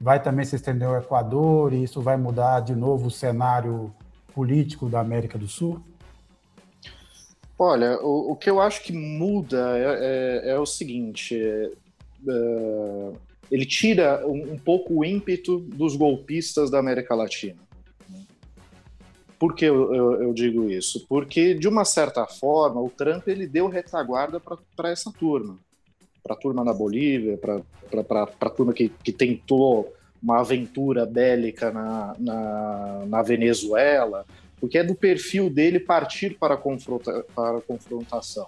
[0.00, 3.94] vai também se estender ao Equador e isso vai mudar de novo o cenário
[4.34, 5.80] político da América do Sul?
[7.58, 11.70] Olha, o, o que eu acho que muda é, é, é o seguinte: é,
[12.28, 13.12] é
[13.50, 17.62] ele tira um, um, pouco o ímpeto dos golpistas da América Latina.
[19.38, 21.06] Por que eu, eu, eu digo isso?
[21.06, 24.40] Porque, de uma certa forma, o Trump ele deu retaguarda
[24.74, 25.58] para essa turma
[26.24, 32.16] para a turma na Bolívia, para a turma que, que tentou uma aventura bélica na,
[32.18, 34.24] na, na, Venezuela,
[34.58, 38.46] porque é do perfil dele partir para a, confronta, para a confrontação.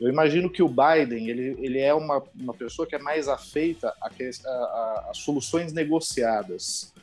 [0.00, 3.92] Eu imagino que o Biden ele, ele é uma, uma pessoa que é mais afeita
[4.00, 6.94] a, a, a soluções negociadas.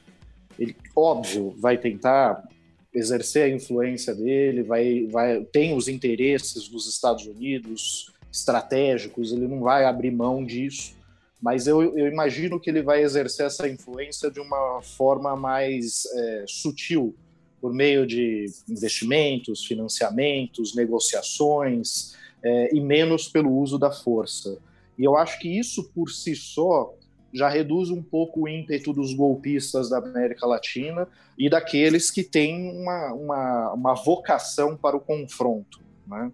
[0.57, 2.43] Ele, óbvio, vai tentar
[2.91, 9.61] exercer a influência dele, vai, vai tem os interesses dos Estados Unidos, estratégicos, ele não
[9.61, 10.95] vai abrir mão disso,
[11.41, 16.45] mas eu, eu imagino que ele vai exercer essa influência de uma forma mais é,
[16.47, 17.15] sutil,
[17.59, 24.57] por meio de investimentos, financiamentos, negociações, é, e menos pelo uso da força.
[24.97, 26.93] E eu acho que isso por si só
[27.33, 31.07] já reduz um pouco o ímpeto dos golpistas da América Latina
[31.37, 35.79] e daqueles que têm uma, uma, uma vocação para o confronto.
[36.07, 36.31] Né?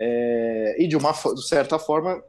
[0.00, 2.22] É, e de uma de certa forma,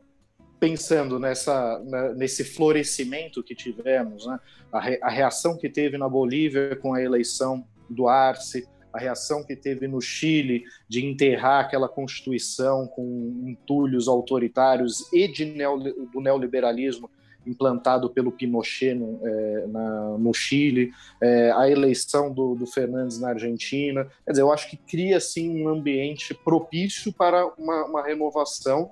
[0.59, 1.81] pensando nessa,
[2.15, 4.39] nesse florescimento que tivemos, né?
[4.71, 9.43] a, re, a, reação que teve na Bolívia com a eleição do Arce, a reação
[9.43, 15.77] que teve no Chile de enterrar aquela constituição com entulhos autoritários e de neo,
[16.11, 17.09] do neoliberalismo
[17.45, 20.91] implantado pelo Pinochet no, é, na, no Chile,
[21.21, 24.05] é, a eleição do, do, Fernandes na Argentina.
[24.25, 28.91] Quer dizer, eu acho que cria assim, um ambiente propício para uma, uma renovação,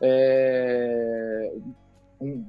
[0.00, 1.52] é,
[2.20, 2.44] um,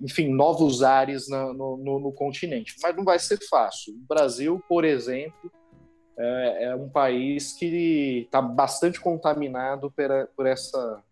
[0.00, 2.76] enfim, novos ares na, no, no, no, continente.
[2.82, 3.94] Mas não vai ser fácil.
[3.94, 5.50] O Brasil, por exemplo,
[6.18, 9.92] é, é um país que está bastante contaminado
[10.36, 11.02] por essa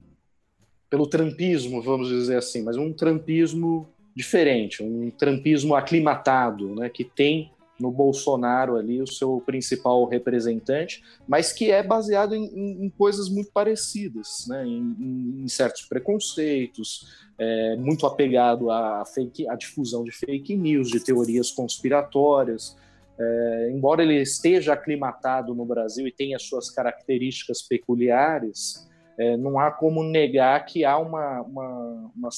[0.91, 7.53] pelo trampismo, vamos dizer assim, mas um trampismo diferente, um trampismo aclimatado, né, que tem
[7.79, 13.31] no Bolsonaro ali o seu principal representante, mas que é baseado em, em, em coisas
[13.31, 17.07] muito parecidas, né, em, em certos preconceitos,
[17.39, 22.77] é, muito apegado à, fake, à difusão de fake news, de teorias conspiratórias.
[23.19, 28.90] É, embora ele esteja aclimatado no Brasil e tenha suas características peculiares,
[29.21, 32.29] é, não há como negar que há uma, uma, uma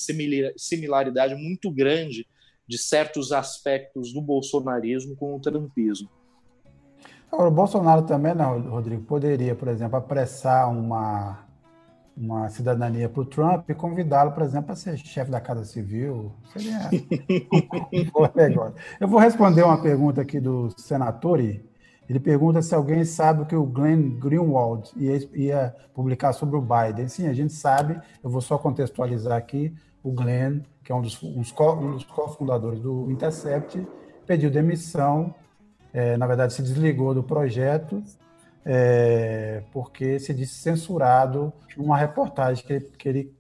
[0.56, 2.26] similaridade muito grande
[2.66, 6.10] de certos aspectos do bolsonarismo com o trumpismo.
[7.30, 11.46] Agora, o Bolsonaro também, não, Rodrigo, poderia, por exemplo, apressar uma,
[12.16, 16.32] uma cidadania para o Trump e convidá-lo, por exemplo, a ser chefe da Casa Civil.
[16.52, 16.90] Seria
[17.94, 21.64] um Eu vou responder uma pergunta aqui do Senatori,
[22.12, 26.60] ele pergunta se alguém sabe o que o Glenn Greenwald ia, ia, publicar sobre o
[26.60, 27.08] Biden.
[27.08, 29.74] Sim, a gente sabe, eu vou só contextualizar aqui.
[30.02, 33.86] O Glenn, que é um dos, um dos cofundadores do Intercept,
[34.26, 35.34] pediu demissão,
[35.90, 38.02] é, na verdade, se desligou do projeto,
[38.62, 43.34] é, porque se disse censurado uma reportagem que, que, ele,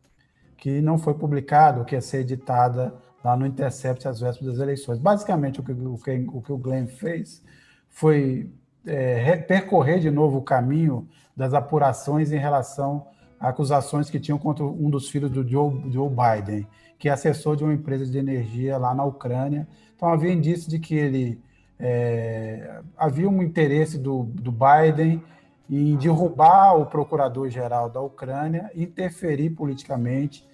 [0.56, 4.98] que não foi publicada, que ia ser editada lá no Intercept às vésperas das eleições.
[4.98, 7.42] Basicamente, o que o, que, o, que o Glenn fez
[7.90, 8.50] foi
[8.86, 13.06] é, percorrer de novo o caminho das apurações em relação
[13.38, 16.66] a acusações que tinham contra um dos filhos do Joe, Joe Biden,
[16.98, 19.66] que é assessor de uma empresa de energia lá na Ucrânia.
[19.96, 21.40] Então havia indício de que ele
[21.78, 25.22] é, havia um interesse do, do Biden
[25.68, 30.46] em derrubar o procurador-geral da Ucrânia, interferir politicamente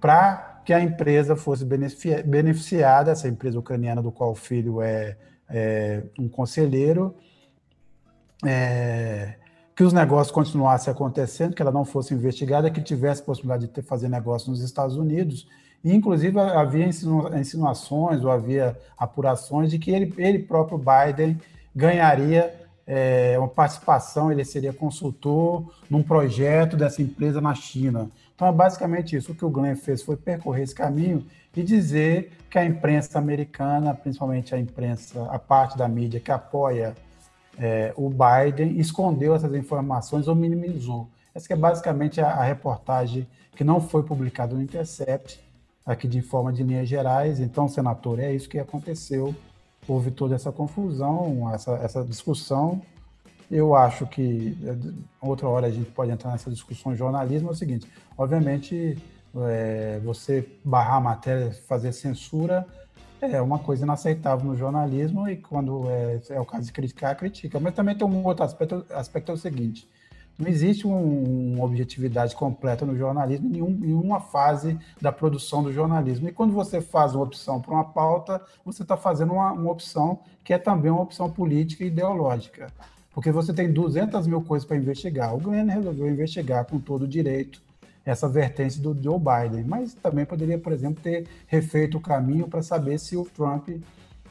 [0.00, 5.16] para que a empresa fosse beneficiada, essa empresa ucraniana do qual o filho é
[5.50, 7.14] é, um conselheiro,
[8.44, 9.34] é,
[9.74, 13.82] que os negócios continuassem acontecendo, que ela não fosse investigada, que tivesse possibilidade de ter,
[13.82, 15.46] fazer negócio nos Estados Unidos.
[15.82, 21.40] E, inclusive, havia insinuações ou havia apurações de que ele, ele próprio, Biden,
[21.74, 22.54] ganharia
[22.86, 28.10] é, uma participação, ele seria consultor num projeto dessa empresa na China.
[28.34, 29.32] Então, é basicamente isso.
[29.32, 31.24] O que o Glenn fez foi percorrer esse caminho
[31.56, 36.94] e dizer que a imprensa americana, principalmente a imprensa, a parte da mídia que apoia
[37.60, 41.08] é, o Biden, escondeu essas informações ou minimizou.
[41.34, 45.38] Essa é basicamente a, a reportagem que não foi publicada no Intercept,
[45.84, 47.38] aqui de forma de linhas gerais.
[47.38, 49.34] Então, senador, é isso que aconteceu
[49.86, 52.80] houve toda essa confusão, essa, essa discussão.
[53.50, 54.56] Eu acho que
[55.20, 57.48] outra hora a gente pode entrar nessa discussão jornalismo.
[57.48, 58.96] É o seguinte: obviamente,
[59.36, 62.66] é, você barrar a matéria, fazer censura
[63.20, 67.60] é uma coisa inaceitável no jornalismo e quando é, é o caso de criticar, critica.
[67.60, 69.88] Mas também tem um outro aspecto, aspecto é o seguinte:
[70.38, 75.62] não existe um, uma objetividade completa no jornalismo em, nenhum, em uma fase da produção
[75.62, 76.28] do jornalismo.
[76.28, 80.20] E quando você faz uma opção para uma pauta, você está fazendo uma, uma opção
[80.42, 82.72] que é também uma opção política e ideológica.
[83.12, 85.34] Porque você tem 200 mil coisas para investigar.
[85.34, 87.60] O Glenn resolveu investigar com todo o direito
[88.04, 92.62] essa vertente do Joe Biden, mas também poderia, por exemplo, ter refeito o caminho para
[92.62, 93.68] saber se o Trump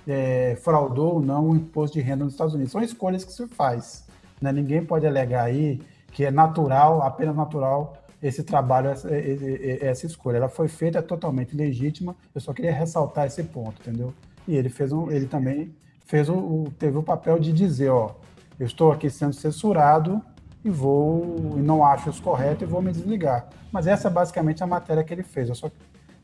[0.07, 2.71] é, fraudou ou não o imposto de renda nos Estados Unidos.
[2.71, 4.05] São escolhas que se faz.
[4.41, 4.51] Né?
[4.51, 5.81] Ninguém pode alegar aí
[6.11, 10.37] que é natural, apenas natural, esse trabalho, essa, essa escolha.
[10.37, 14.13] Ela foi feita totalmente legítima, eu só queria ressaltar esse ponto, entendeu?
[14.47, 15.73] E ele fez um, ele também
[16.05, 18.15] fez o, teve o papel de dizer, ó,
[18.59, 20.21] eu estou aqui sendo censurado
[20.63, 23.47] e vou e não acho isso correto e vou me desligar.
[23.71, 25.49] Mas essa é basicamente a matéria que ele fez.
[25.49, 25.71] Eu só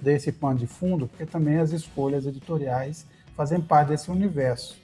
[0.02, 3.06] dei esse pano de fundo porque também as escolhas editoriais
[3.36, 4.78] fazem parte desse universo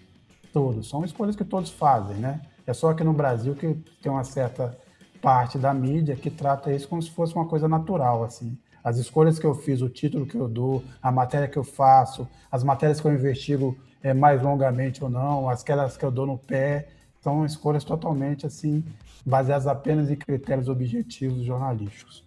[0.54, 0.84] todo.
[0.84, 2.42] São escolhas que todos fazem, né?
[2.66, 4.78] É só aqui no Brasil que tem uma certa
[5.22, 8.58] parte da mídia que trata isso como se fosse uma coisa natural, assim.
[8.84, 12.28] As escolhas que eu fiz, o título que eu dou, a matéria que eu faço,
[12.52, 16.38] as matérias que eu investigo é, mais longamente ou não, aquelas que eu dou no
[16.38, 16.88] pé,
[17.22, 18.84] são escolhas totalmente assim
[19.26, 22.26] baseadas apenas em critérios objetivos jornalísticos.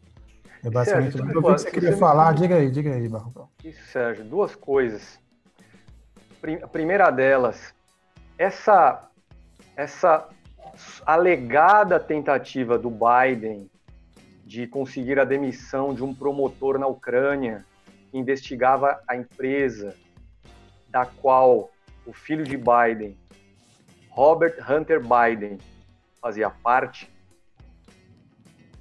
[0.65, 2.33] É basicamente Sérgio, o que você queria falar.
[2.33, 3.49] Diga aí, diga aí, Barrocão.
[3.63, 4.25] Isso, Sérgio.
[4.25, 5.21] Duas coisas.
[6.63, 7.75] A primeira delas,
[8.39, 9.09] essa,
[9.77, 10.27] essa
[11.05, 13.69] alegada tentativa do Biden
[14.45, 17.65] de conseguir a demissão de um promotor na Ucrânia
[18.11, 19.95] que investigava a empresa
[20.89, 21.71] da qual
[22.07, 23.17] o filho de Biden,
[24.15, 25.59] Robert Hunter Biden,
[26.23, 27.13] fazia parte,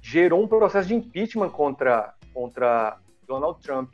[0.00, 3.92] gerou um processo de impeachment contra, contra Donald Trump.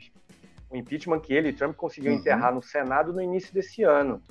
[0.69, 2.19] O impeachment que ele, Trump, conseguiu uhum.
[2.19, 4.21] enterrar no Senado no início desse ano.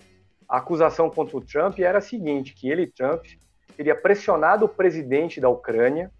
[0.48, 3.24] A acusação contra o Trump era a seguinte, que ele, Trump,
[3.76, 6.12] teria pressionado o presidente da Ucrânia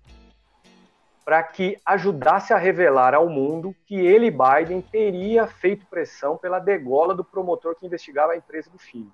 [1.25, 7.15] para que ajudasse a revelar ao mundo que ele, Biden, teria feito pressão pela degola
[7.15, 9.13] do promotor que investigava a empresa do filho.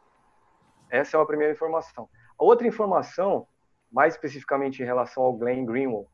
[0.90, 2.08] Essa é uma primeira informação.
[2.38, 3.46] A outra informação,
[3.90, 6.08] mais especificamente em relação ao Glenn Greenwald,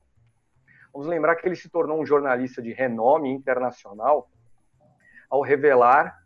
[0.93, 4.31] vamos lembrar que ele se tornou um jornalista de renome internacional
[5.31, 6.19] ao revelar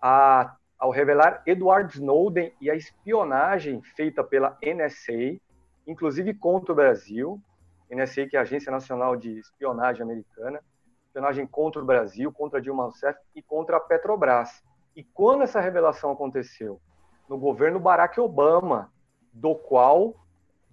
[0.00, 5.40] a ao revelar Edward Snowden e a espionagem feita pela NSA,
[5.86, 7.40] inclusive contra o Brasil,
[7.88, 10.60] NSA que é a Agência Nacional de Espionagem Americana,
[11.06, 14.60] espionagem contra o Brasil, contra Dilma Rousseff e contra a Petrobras.
[14.96, 16.80] E quando essa revelação aconteceu?
[17.28, 18.92] No governo Barack Obama,
[19.32, 20.14] do qual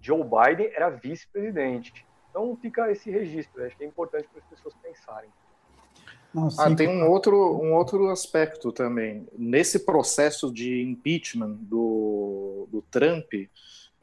[0.00, 2.06] Joe Biden era vice-presidente.
[2.30, 5.30] Então fica esse registro, acho que é importante para as pessoas pensarem.
[6.32, 9.26] Não, ah, tem um outro, um outro aspecto também.
[9.36, 13.32] Nesse processo de impeachment do, do Trump,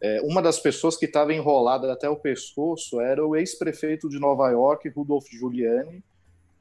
[0.02, 4.49] é, uma das pessoas que estava enrolada até o pescoço era o ex-prefeito de Nova
[4.49, 6.03] York, Rudolph Giuliani,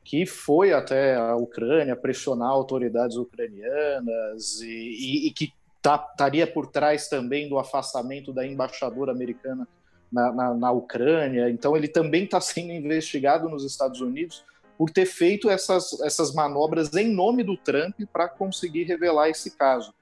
[0.04, 5.52] que foi até a Ucrânia pressionar autoridades ucranianas e, e, e que
[5.94, 9.66] estaria tá, por trás também do afastamento da embaixadora americana
[10.10, 11.48] na, na, na Ucrânia.
[11.50, 14.44] Então, ele também está sendo investigado nos Estados Unidos
[14.76, 19.94] por ter feito essas, essas manobras em nome do Trump para conseguir revelar esse caso.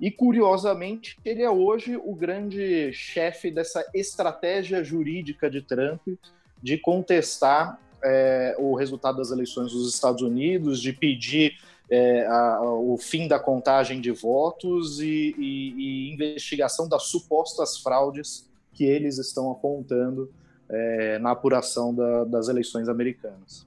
[0.00, 6.00] E, curiosamente, ele é hoje o grande chefe dessa estratégia jurídica de Trump
[6.60, 11.56] de contestar é, o resultado das eleições dos Estados Unidos, de pedir
[11.92, 15.74] é, a, o fim da contagem de votos e, e,
[16.08, 20.32] e, investigação das supostas fraudes que eles estão apontando
[20.70, 23.66] é, na apuração da, das eleições americanas.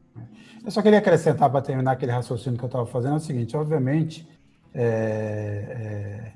[0.65, 3.56] Eu só queria acrescentar para terminar aquele raciocínio que eu estava fazendo é o seguinte:
[3.56, 4.27] obviamente,
[4.73, 4.81] é,
[5.69, 6.34] é,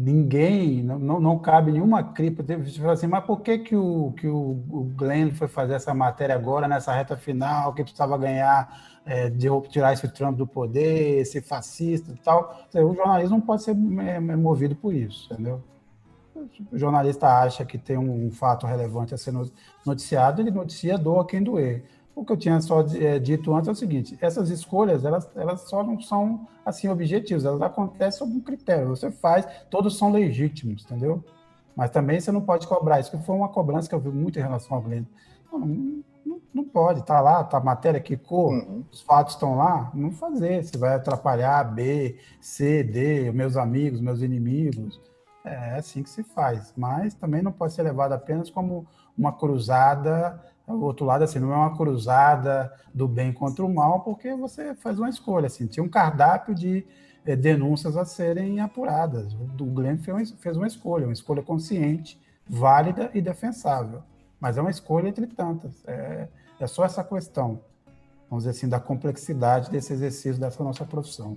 [0.00, 2.44] ninguém, não, não cabe nenhuma crítica.
[2.58, 6.36] Você fala assim, mas por que, que, o, que o, Glenn foi fazer essa matéria
[6.36, 11.40] agora, nessa reta final, que precisava ganhar, é, de tirar esse Trump do poder, esse
[11.40, 12.64] fascista e tal?
[12.74, 15.62] O jornalismo não pode ser é, é movido por isso, entendeu?
[16.70, 19.34] o jornalista acha que tem um fato relevante a ser
[19.84, 21.82] noticiado, ele noticia doa quem doer.
[22.18, 25.60] O que eu tinha só é, dito antes é o seguinte: essas escolhas elas, elas
[25.68, 28.88] só não são assim objetivas, elas acontecem sob um critério.
[28.88, 31.22] Você faz, todos são legítimos, entendeu?
[31.76, 32.98] Mas também você não pode cobrar.
[32.98, 35.04] Isso que foi uma cobrança que eu vi muito em relação ao Glenn.
[35.52, 35.60] Não,
[36.26, 38.82] não, não pode, tá lá, tá a matéria que cor, uhum.
[38.90, 40.64] os fatos estão lá, não fazer.
[40.64, 45.00] Você vai atrapalhar B, C, D, meus amigos, meus inimigos.
[45.44, 46.74] É assim que se faz.
[46.76, 51.52] Mas também não pode ser levado apenas como uma cruzada o outro lado, assim, não
[51.52, 55.82] é uma cruzada do bem contra o mal, porque você faz uma escolha, assim, tinha
[55.82, 56.86] um cardápio de
[57.24, 59.34] é, denúncias a serem apuradas.
[59.34, 64.02] O Glenn fez, fez uma escolha, uma escolha consciente, válida e defensável.
[64.40, 65.82] Mas é uma escolha entre tantas.
[65.86, 66.28] É,
[66.60, 67.60] é só essa questão,
[68.30, 71.36] vamos dizer assim, da complexidade desse exercício dessa nossa profissão.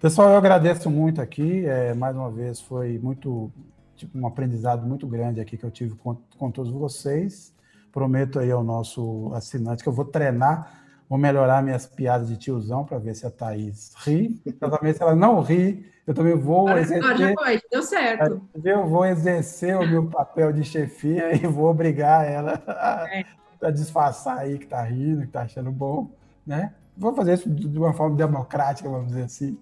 [0.00, 1.64] Pessoal, eu agradeço muito aqui.
[1.64, 3.50] É, mais uma vez, foi muito
[3.96, 7.55] tipo, um aprendizado muito grande aqui que eu tive com, com todos vocês.
[7.96, 10.70] Prometo aí ao nosso assinante que eu vou treinar,
[11.08, 14.38] vou melhorar minhas piadas de tiozão para ver se a Thaís ri.
[14.60, 17.16] Também se ela não ri, eu também vou Agora, exercer.
[17.16, 18.42] Já foi, deu certo.
[18.62, 23.24] Eu vou exercer o meu papel de chefia e vou obrigar ela a, é.
[23.62, 26.10] a disfarçar aí que tá rindo, que tá achando bom,
[26.46, 26.74] né?
[26.94, 29.58] Vou fazer isso de uma forma democrática, vamos dizer assim.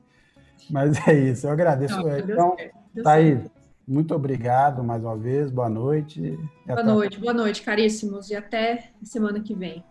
[0.69, 1.97] Mas é isso, eu agradeço.
[1.97, 2.56] Não, então,
[3.01, 3.53] Thaís, certo.
[3.86, 6.39] Muito obrigado mais uma vez, boa noite.
[6.66, 9.85] Boa noite, boa noite, caríssimos, e até semana que vem.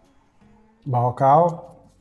[0.84, 1.91] Barrocal.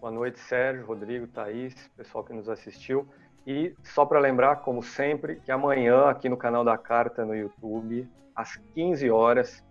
[0.00, 3.04] Boa noite, Sérgio, Rodrigo, Thaís, pessoal que nos assistiu.
[3.44, 8.08] E só para lembrar, como sempre, que amanhã, aqui no canal da Carta no YouTube,
[8.32, 9.64] às 15 horas,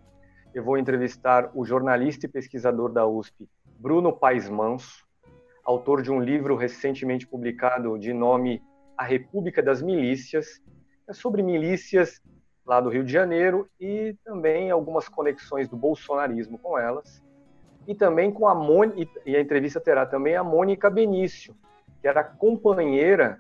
[0.54, 3.48] eu vou entrevistar o jornalista e pesquisador da USP,
[3.80, 5.06] Bruno Paes Manso,
[5.64, 8.62] autor de um livro recentemente publicado de nome
[8.98, 10.62] A República das Milícias,
[11.08, 12.22] é sobre milícias
[12.66, 17.22] lá do Rio de Janeiro e também algumas conexões do bolsonarismo com elas.
[17.88, 21.56] E também com a Mônica, e a entrevista terá também a Mônica Benício,
[22.02, 23.40] que era companheira,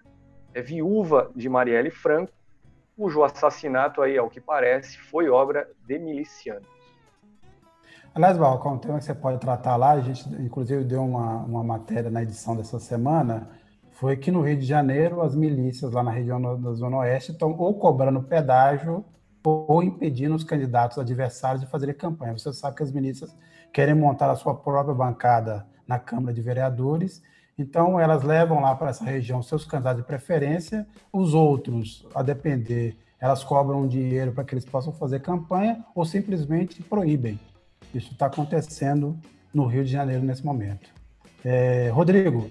[0.53, 2.31] é viúva de Marielle Franco,
[2.95, 6.67] cujo assassinato aí, ao que parece, foi obra de milicianos.
[8.13, 11.63] Aliás, Balcão, um tema que você pode tratar lá, a gente inclusive deu uma, uma
[11.63, 13.49] matéria na edição dessa semana,
[13.95, 17.55] foi que no Rio de Janeiro as milícias lá na região da Zona Oeste estão
[17.57, 19.05] ou cobrando pedágio
[19.43, 22.37] ou impedindo os candidatos adversários de fazerem campanha.
[22.37, 23.35] Você sabe que as milícias
[23.71, 27.21] querem montar a sua própria bancada na Câmara de Vereadores,
[27.57, 32.97] então elas levam lá para essa região seus candidatos de preferência, os outros, a depender,
[33.19, 37.39] elas cobram dinheiro para que eles possam fazer campanha ou simplesmente proíbem.
[37.93, 39.17] Isso está acontecendo
[39.53, 40.89] no Rio de Janeiro nesse momento.
[41.45, 42.49] É, Rodrigo,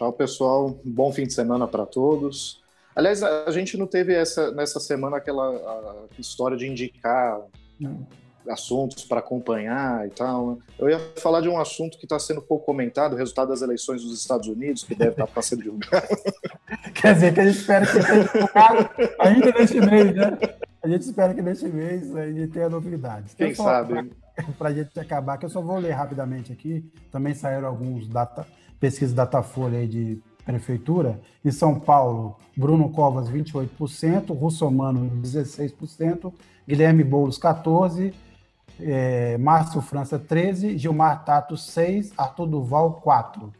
[0.00, 0.80] Tchau, pessoal.
[0.82, 2.62] bom fim de semana para todos.
[2.96, 7.38] Aliás, a gente não teve essa, nessa semana aquela história de indicar
[7.78, 8.06] não.
[8.48, 10.52] assuntos para acompanhar e tal.
[10.52, 10.56] Né?
[10.78, 14.02] Eu ia falar de um assunto que está sendo pouco comentado, o resultado das eleições
[14.02, 16.08] dos Estados Unidos, que deve estar tá para ser divulgado.
[16.98, 20.38] Quer dizer que a gente espera que seja divulgado ainda neste mês, né?
[20.82, 23.34] A gente espera que neste mês a gente tenha novidades.
[23.34, 24.10] Quem então, sabe?
[24.56, 26.90] Para a gente acabar, que eu só vou ler rapidamente aqui.
[27.12, 28.46] Também saíram alguns data,
[28.80, 31.20] pesquisa Datafolha de prefeitura.
[31.44, 36.32] Em São Paulo, Bruno Covas, 28%, Russomano, 16%,
[36.66, 38.12] Guilherme Boulos, 14%,
[38.80, 43.50] é, Márcio França, 13%, Gilmar Tato, 6%, Arthur Duval, 4%.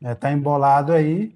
[0.00, 1.34] Está é, tá embolado aí.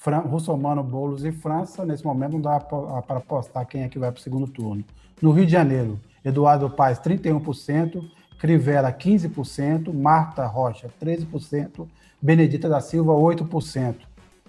[0.00, 1.84] Fran, Russomano, Boulos e França.
[1.84, 4.84] Nesse momento não dá para apostar quem é que vai para o segundo turno.
[5.20, 8.02] No Rio de Janeiro, Eduardo Paes, 31%,
[8.42, 11.86] Crivella, 15%, Marta Rocha, 13%,
[12.20, 13.94] Benedita da Silva, 8%.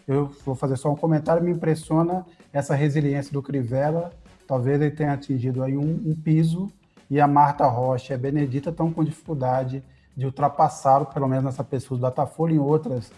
[0.07, 4.09] Eu vou fazer só um comentário, me impressiona essa resiliência do Crivella.
[4.47, 6.71] Talvez ele tenha atingido aí um, um piso
[7.07, 9.83] e a Marta Rocha e a Benedita estão com dificuldade
[10.17, 13.11] de ultrapassá-lo, pelo menos nessa pesquisa do Datafolha, em outras,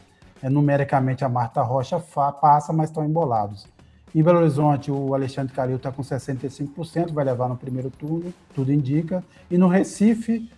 [0.43, 3.65] é, numericamente a Marta Rocha passa, mas estão embolados.
[4.13, 8.73] Em Belo Horizonte, o Alexandre Calil está com 65%, vai levar no primeiro turno, tudo
[8.73, 9.23] indica.
[9.49, 10.49] E no Recife,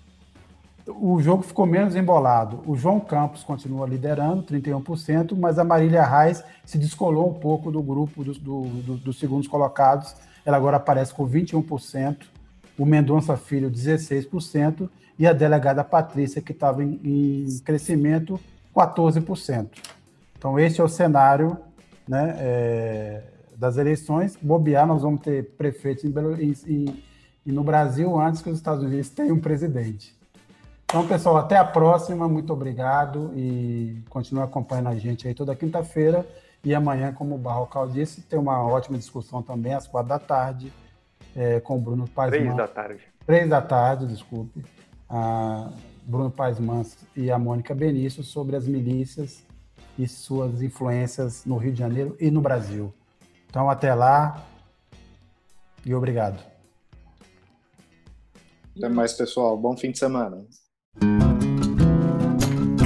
[0.87, 2.61] o jogo ficou menos embolado.
[2.65, 7.81] O João Campos continua liderando, 31%, mas a Marília Reis se descolou um pouco do
[7.81, 10.15] grupo dos, do, do, dos segundos colocados.
[10.45, 12.17] Ela agora aparece com 21%,
[12.77, 14.89] o Mendonça Filho, 16%,
[15.19, 18.39] e a delegada Patrícia, que estava em, em, crescimento,
[18.75, 19.67] 14%.
[20.37, 21.57] Então, esse é o cenário
[22.07, 23.23] né, é,
[23.57, 24.37] das eleições.
[24.39, 26.13] Bobear, nós vamos ter prefeitos em,
[26.67, 30.16] em, no Brasil antes que os Estados Unidos tenham um presidente.
[30.89, 32.29] Então, pessoal, até a próxima.
[32.29, 36.25] Muito obrigado e continue acompanhando a gente aí toda quinta-feira.
[36.63, 40.71] E amanhã, como o Barrocal disse, tem uma ótima discussão também às quatro da tarde
[41.35, 43.01] é, com o Bruno Paz Três da tarde.
[43.25, 44.63] Três da tarde, desculpe.
[45.09, 45.69] A
[46.03, 49.45] Bruno Paz Mans e a Mônica Benício sobre as milícias
[49.99, 52.93] e suas influências no Rio de Janeiro e no Brasil.
[53.49, 54.41] Então, até lá
[55.85, 56.41] e obrigado.
[58.77, 59.57] Até mais, pessoal.
[59.57, 60.45] Bom fim de semana.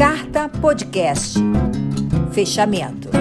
[0.02, 1.38] Carta Podcast.
[2.32, 3.12] Fechamento.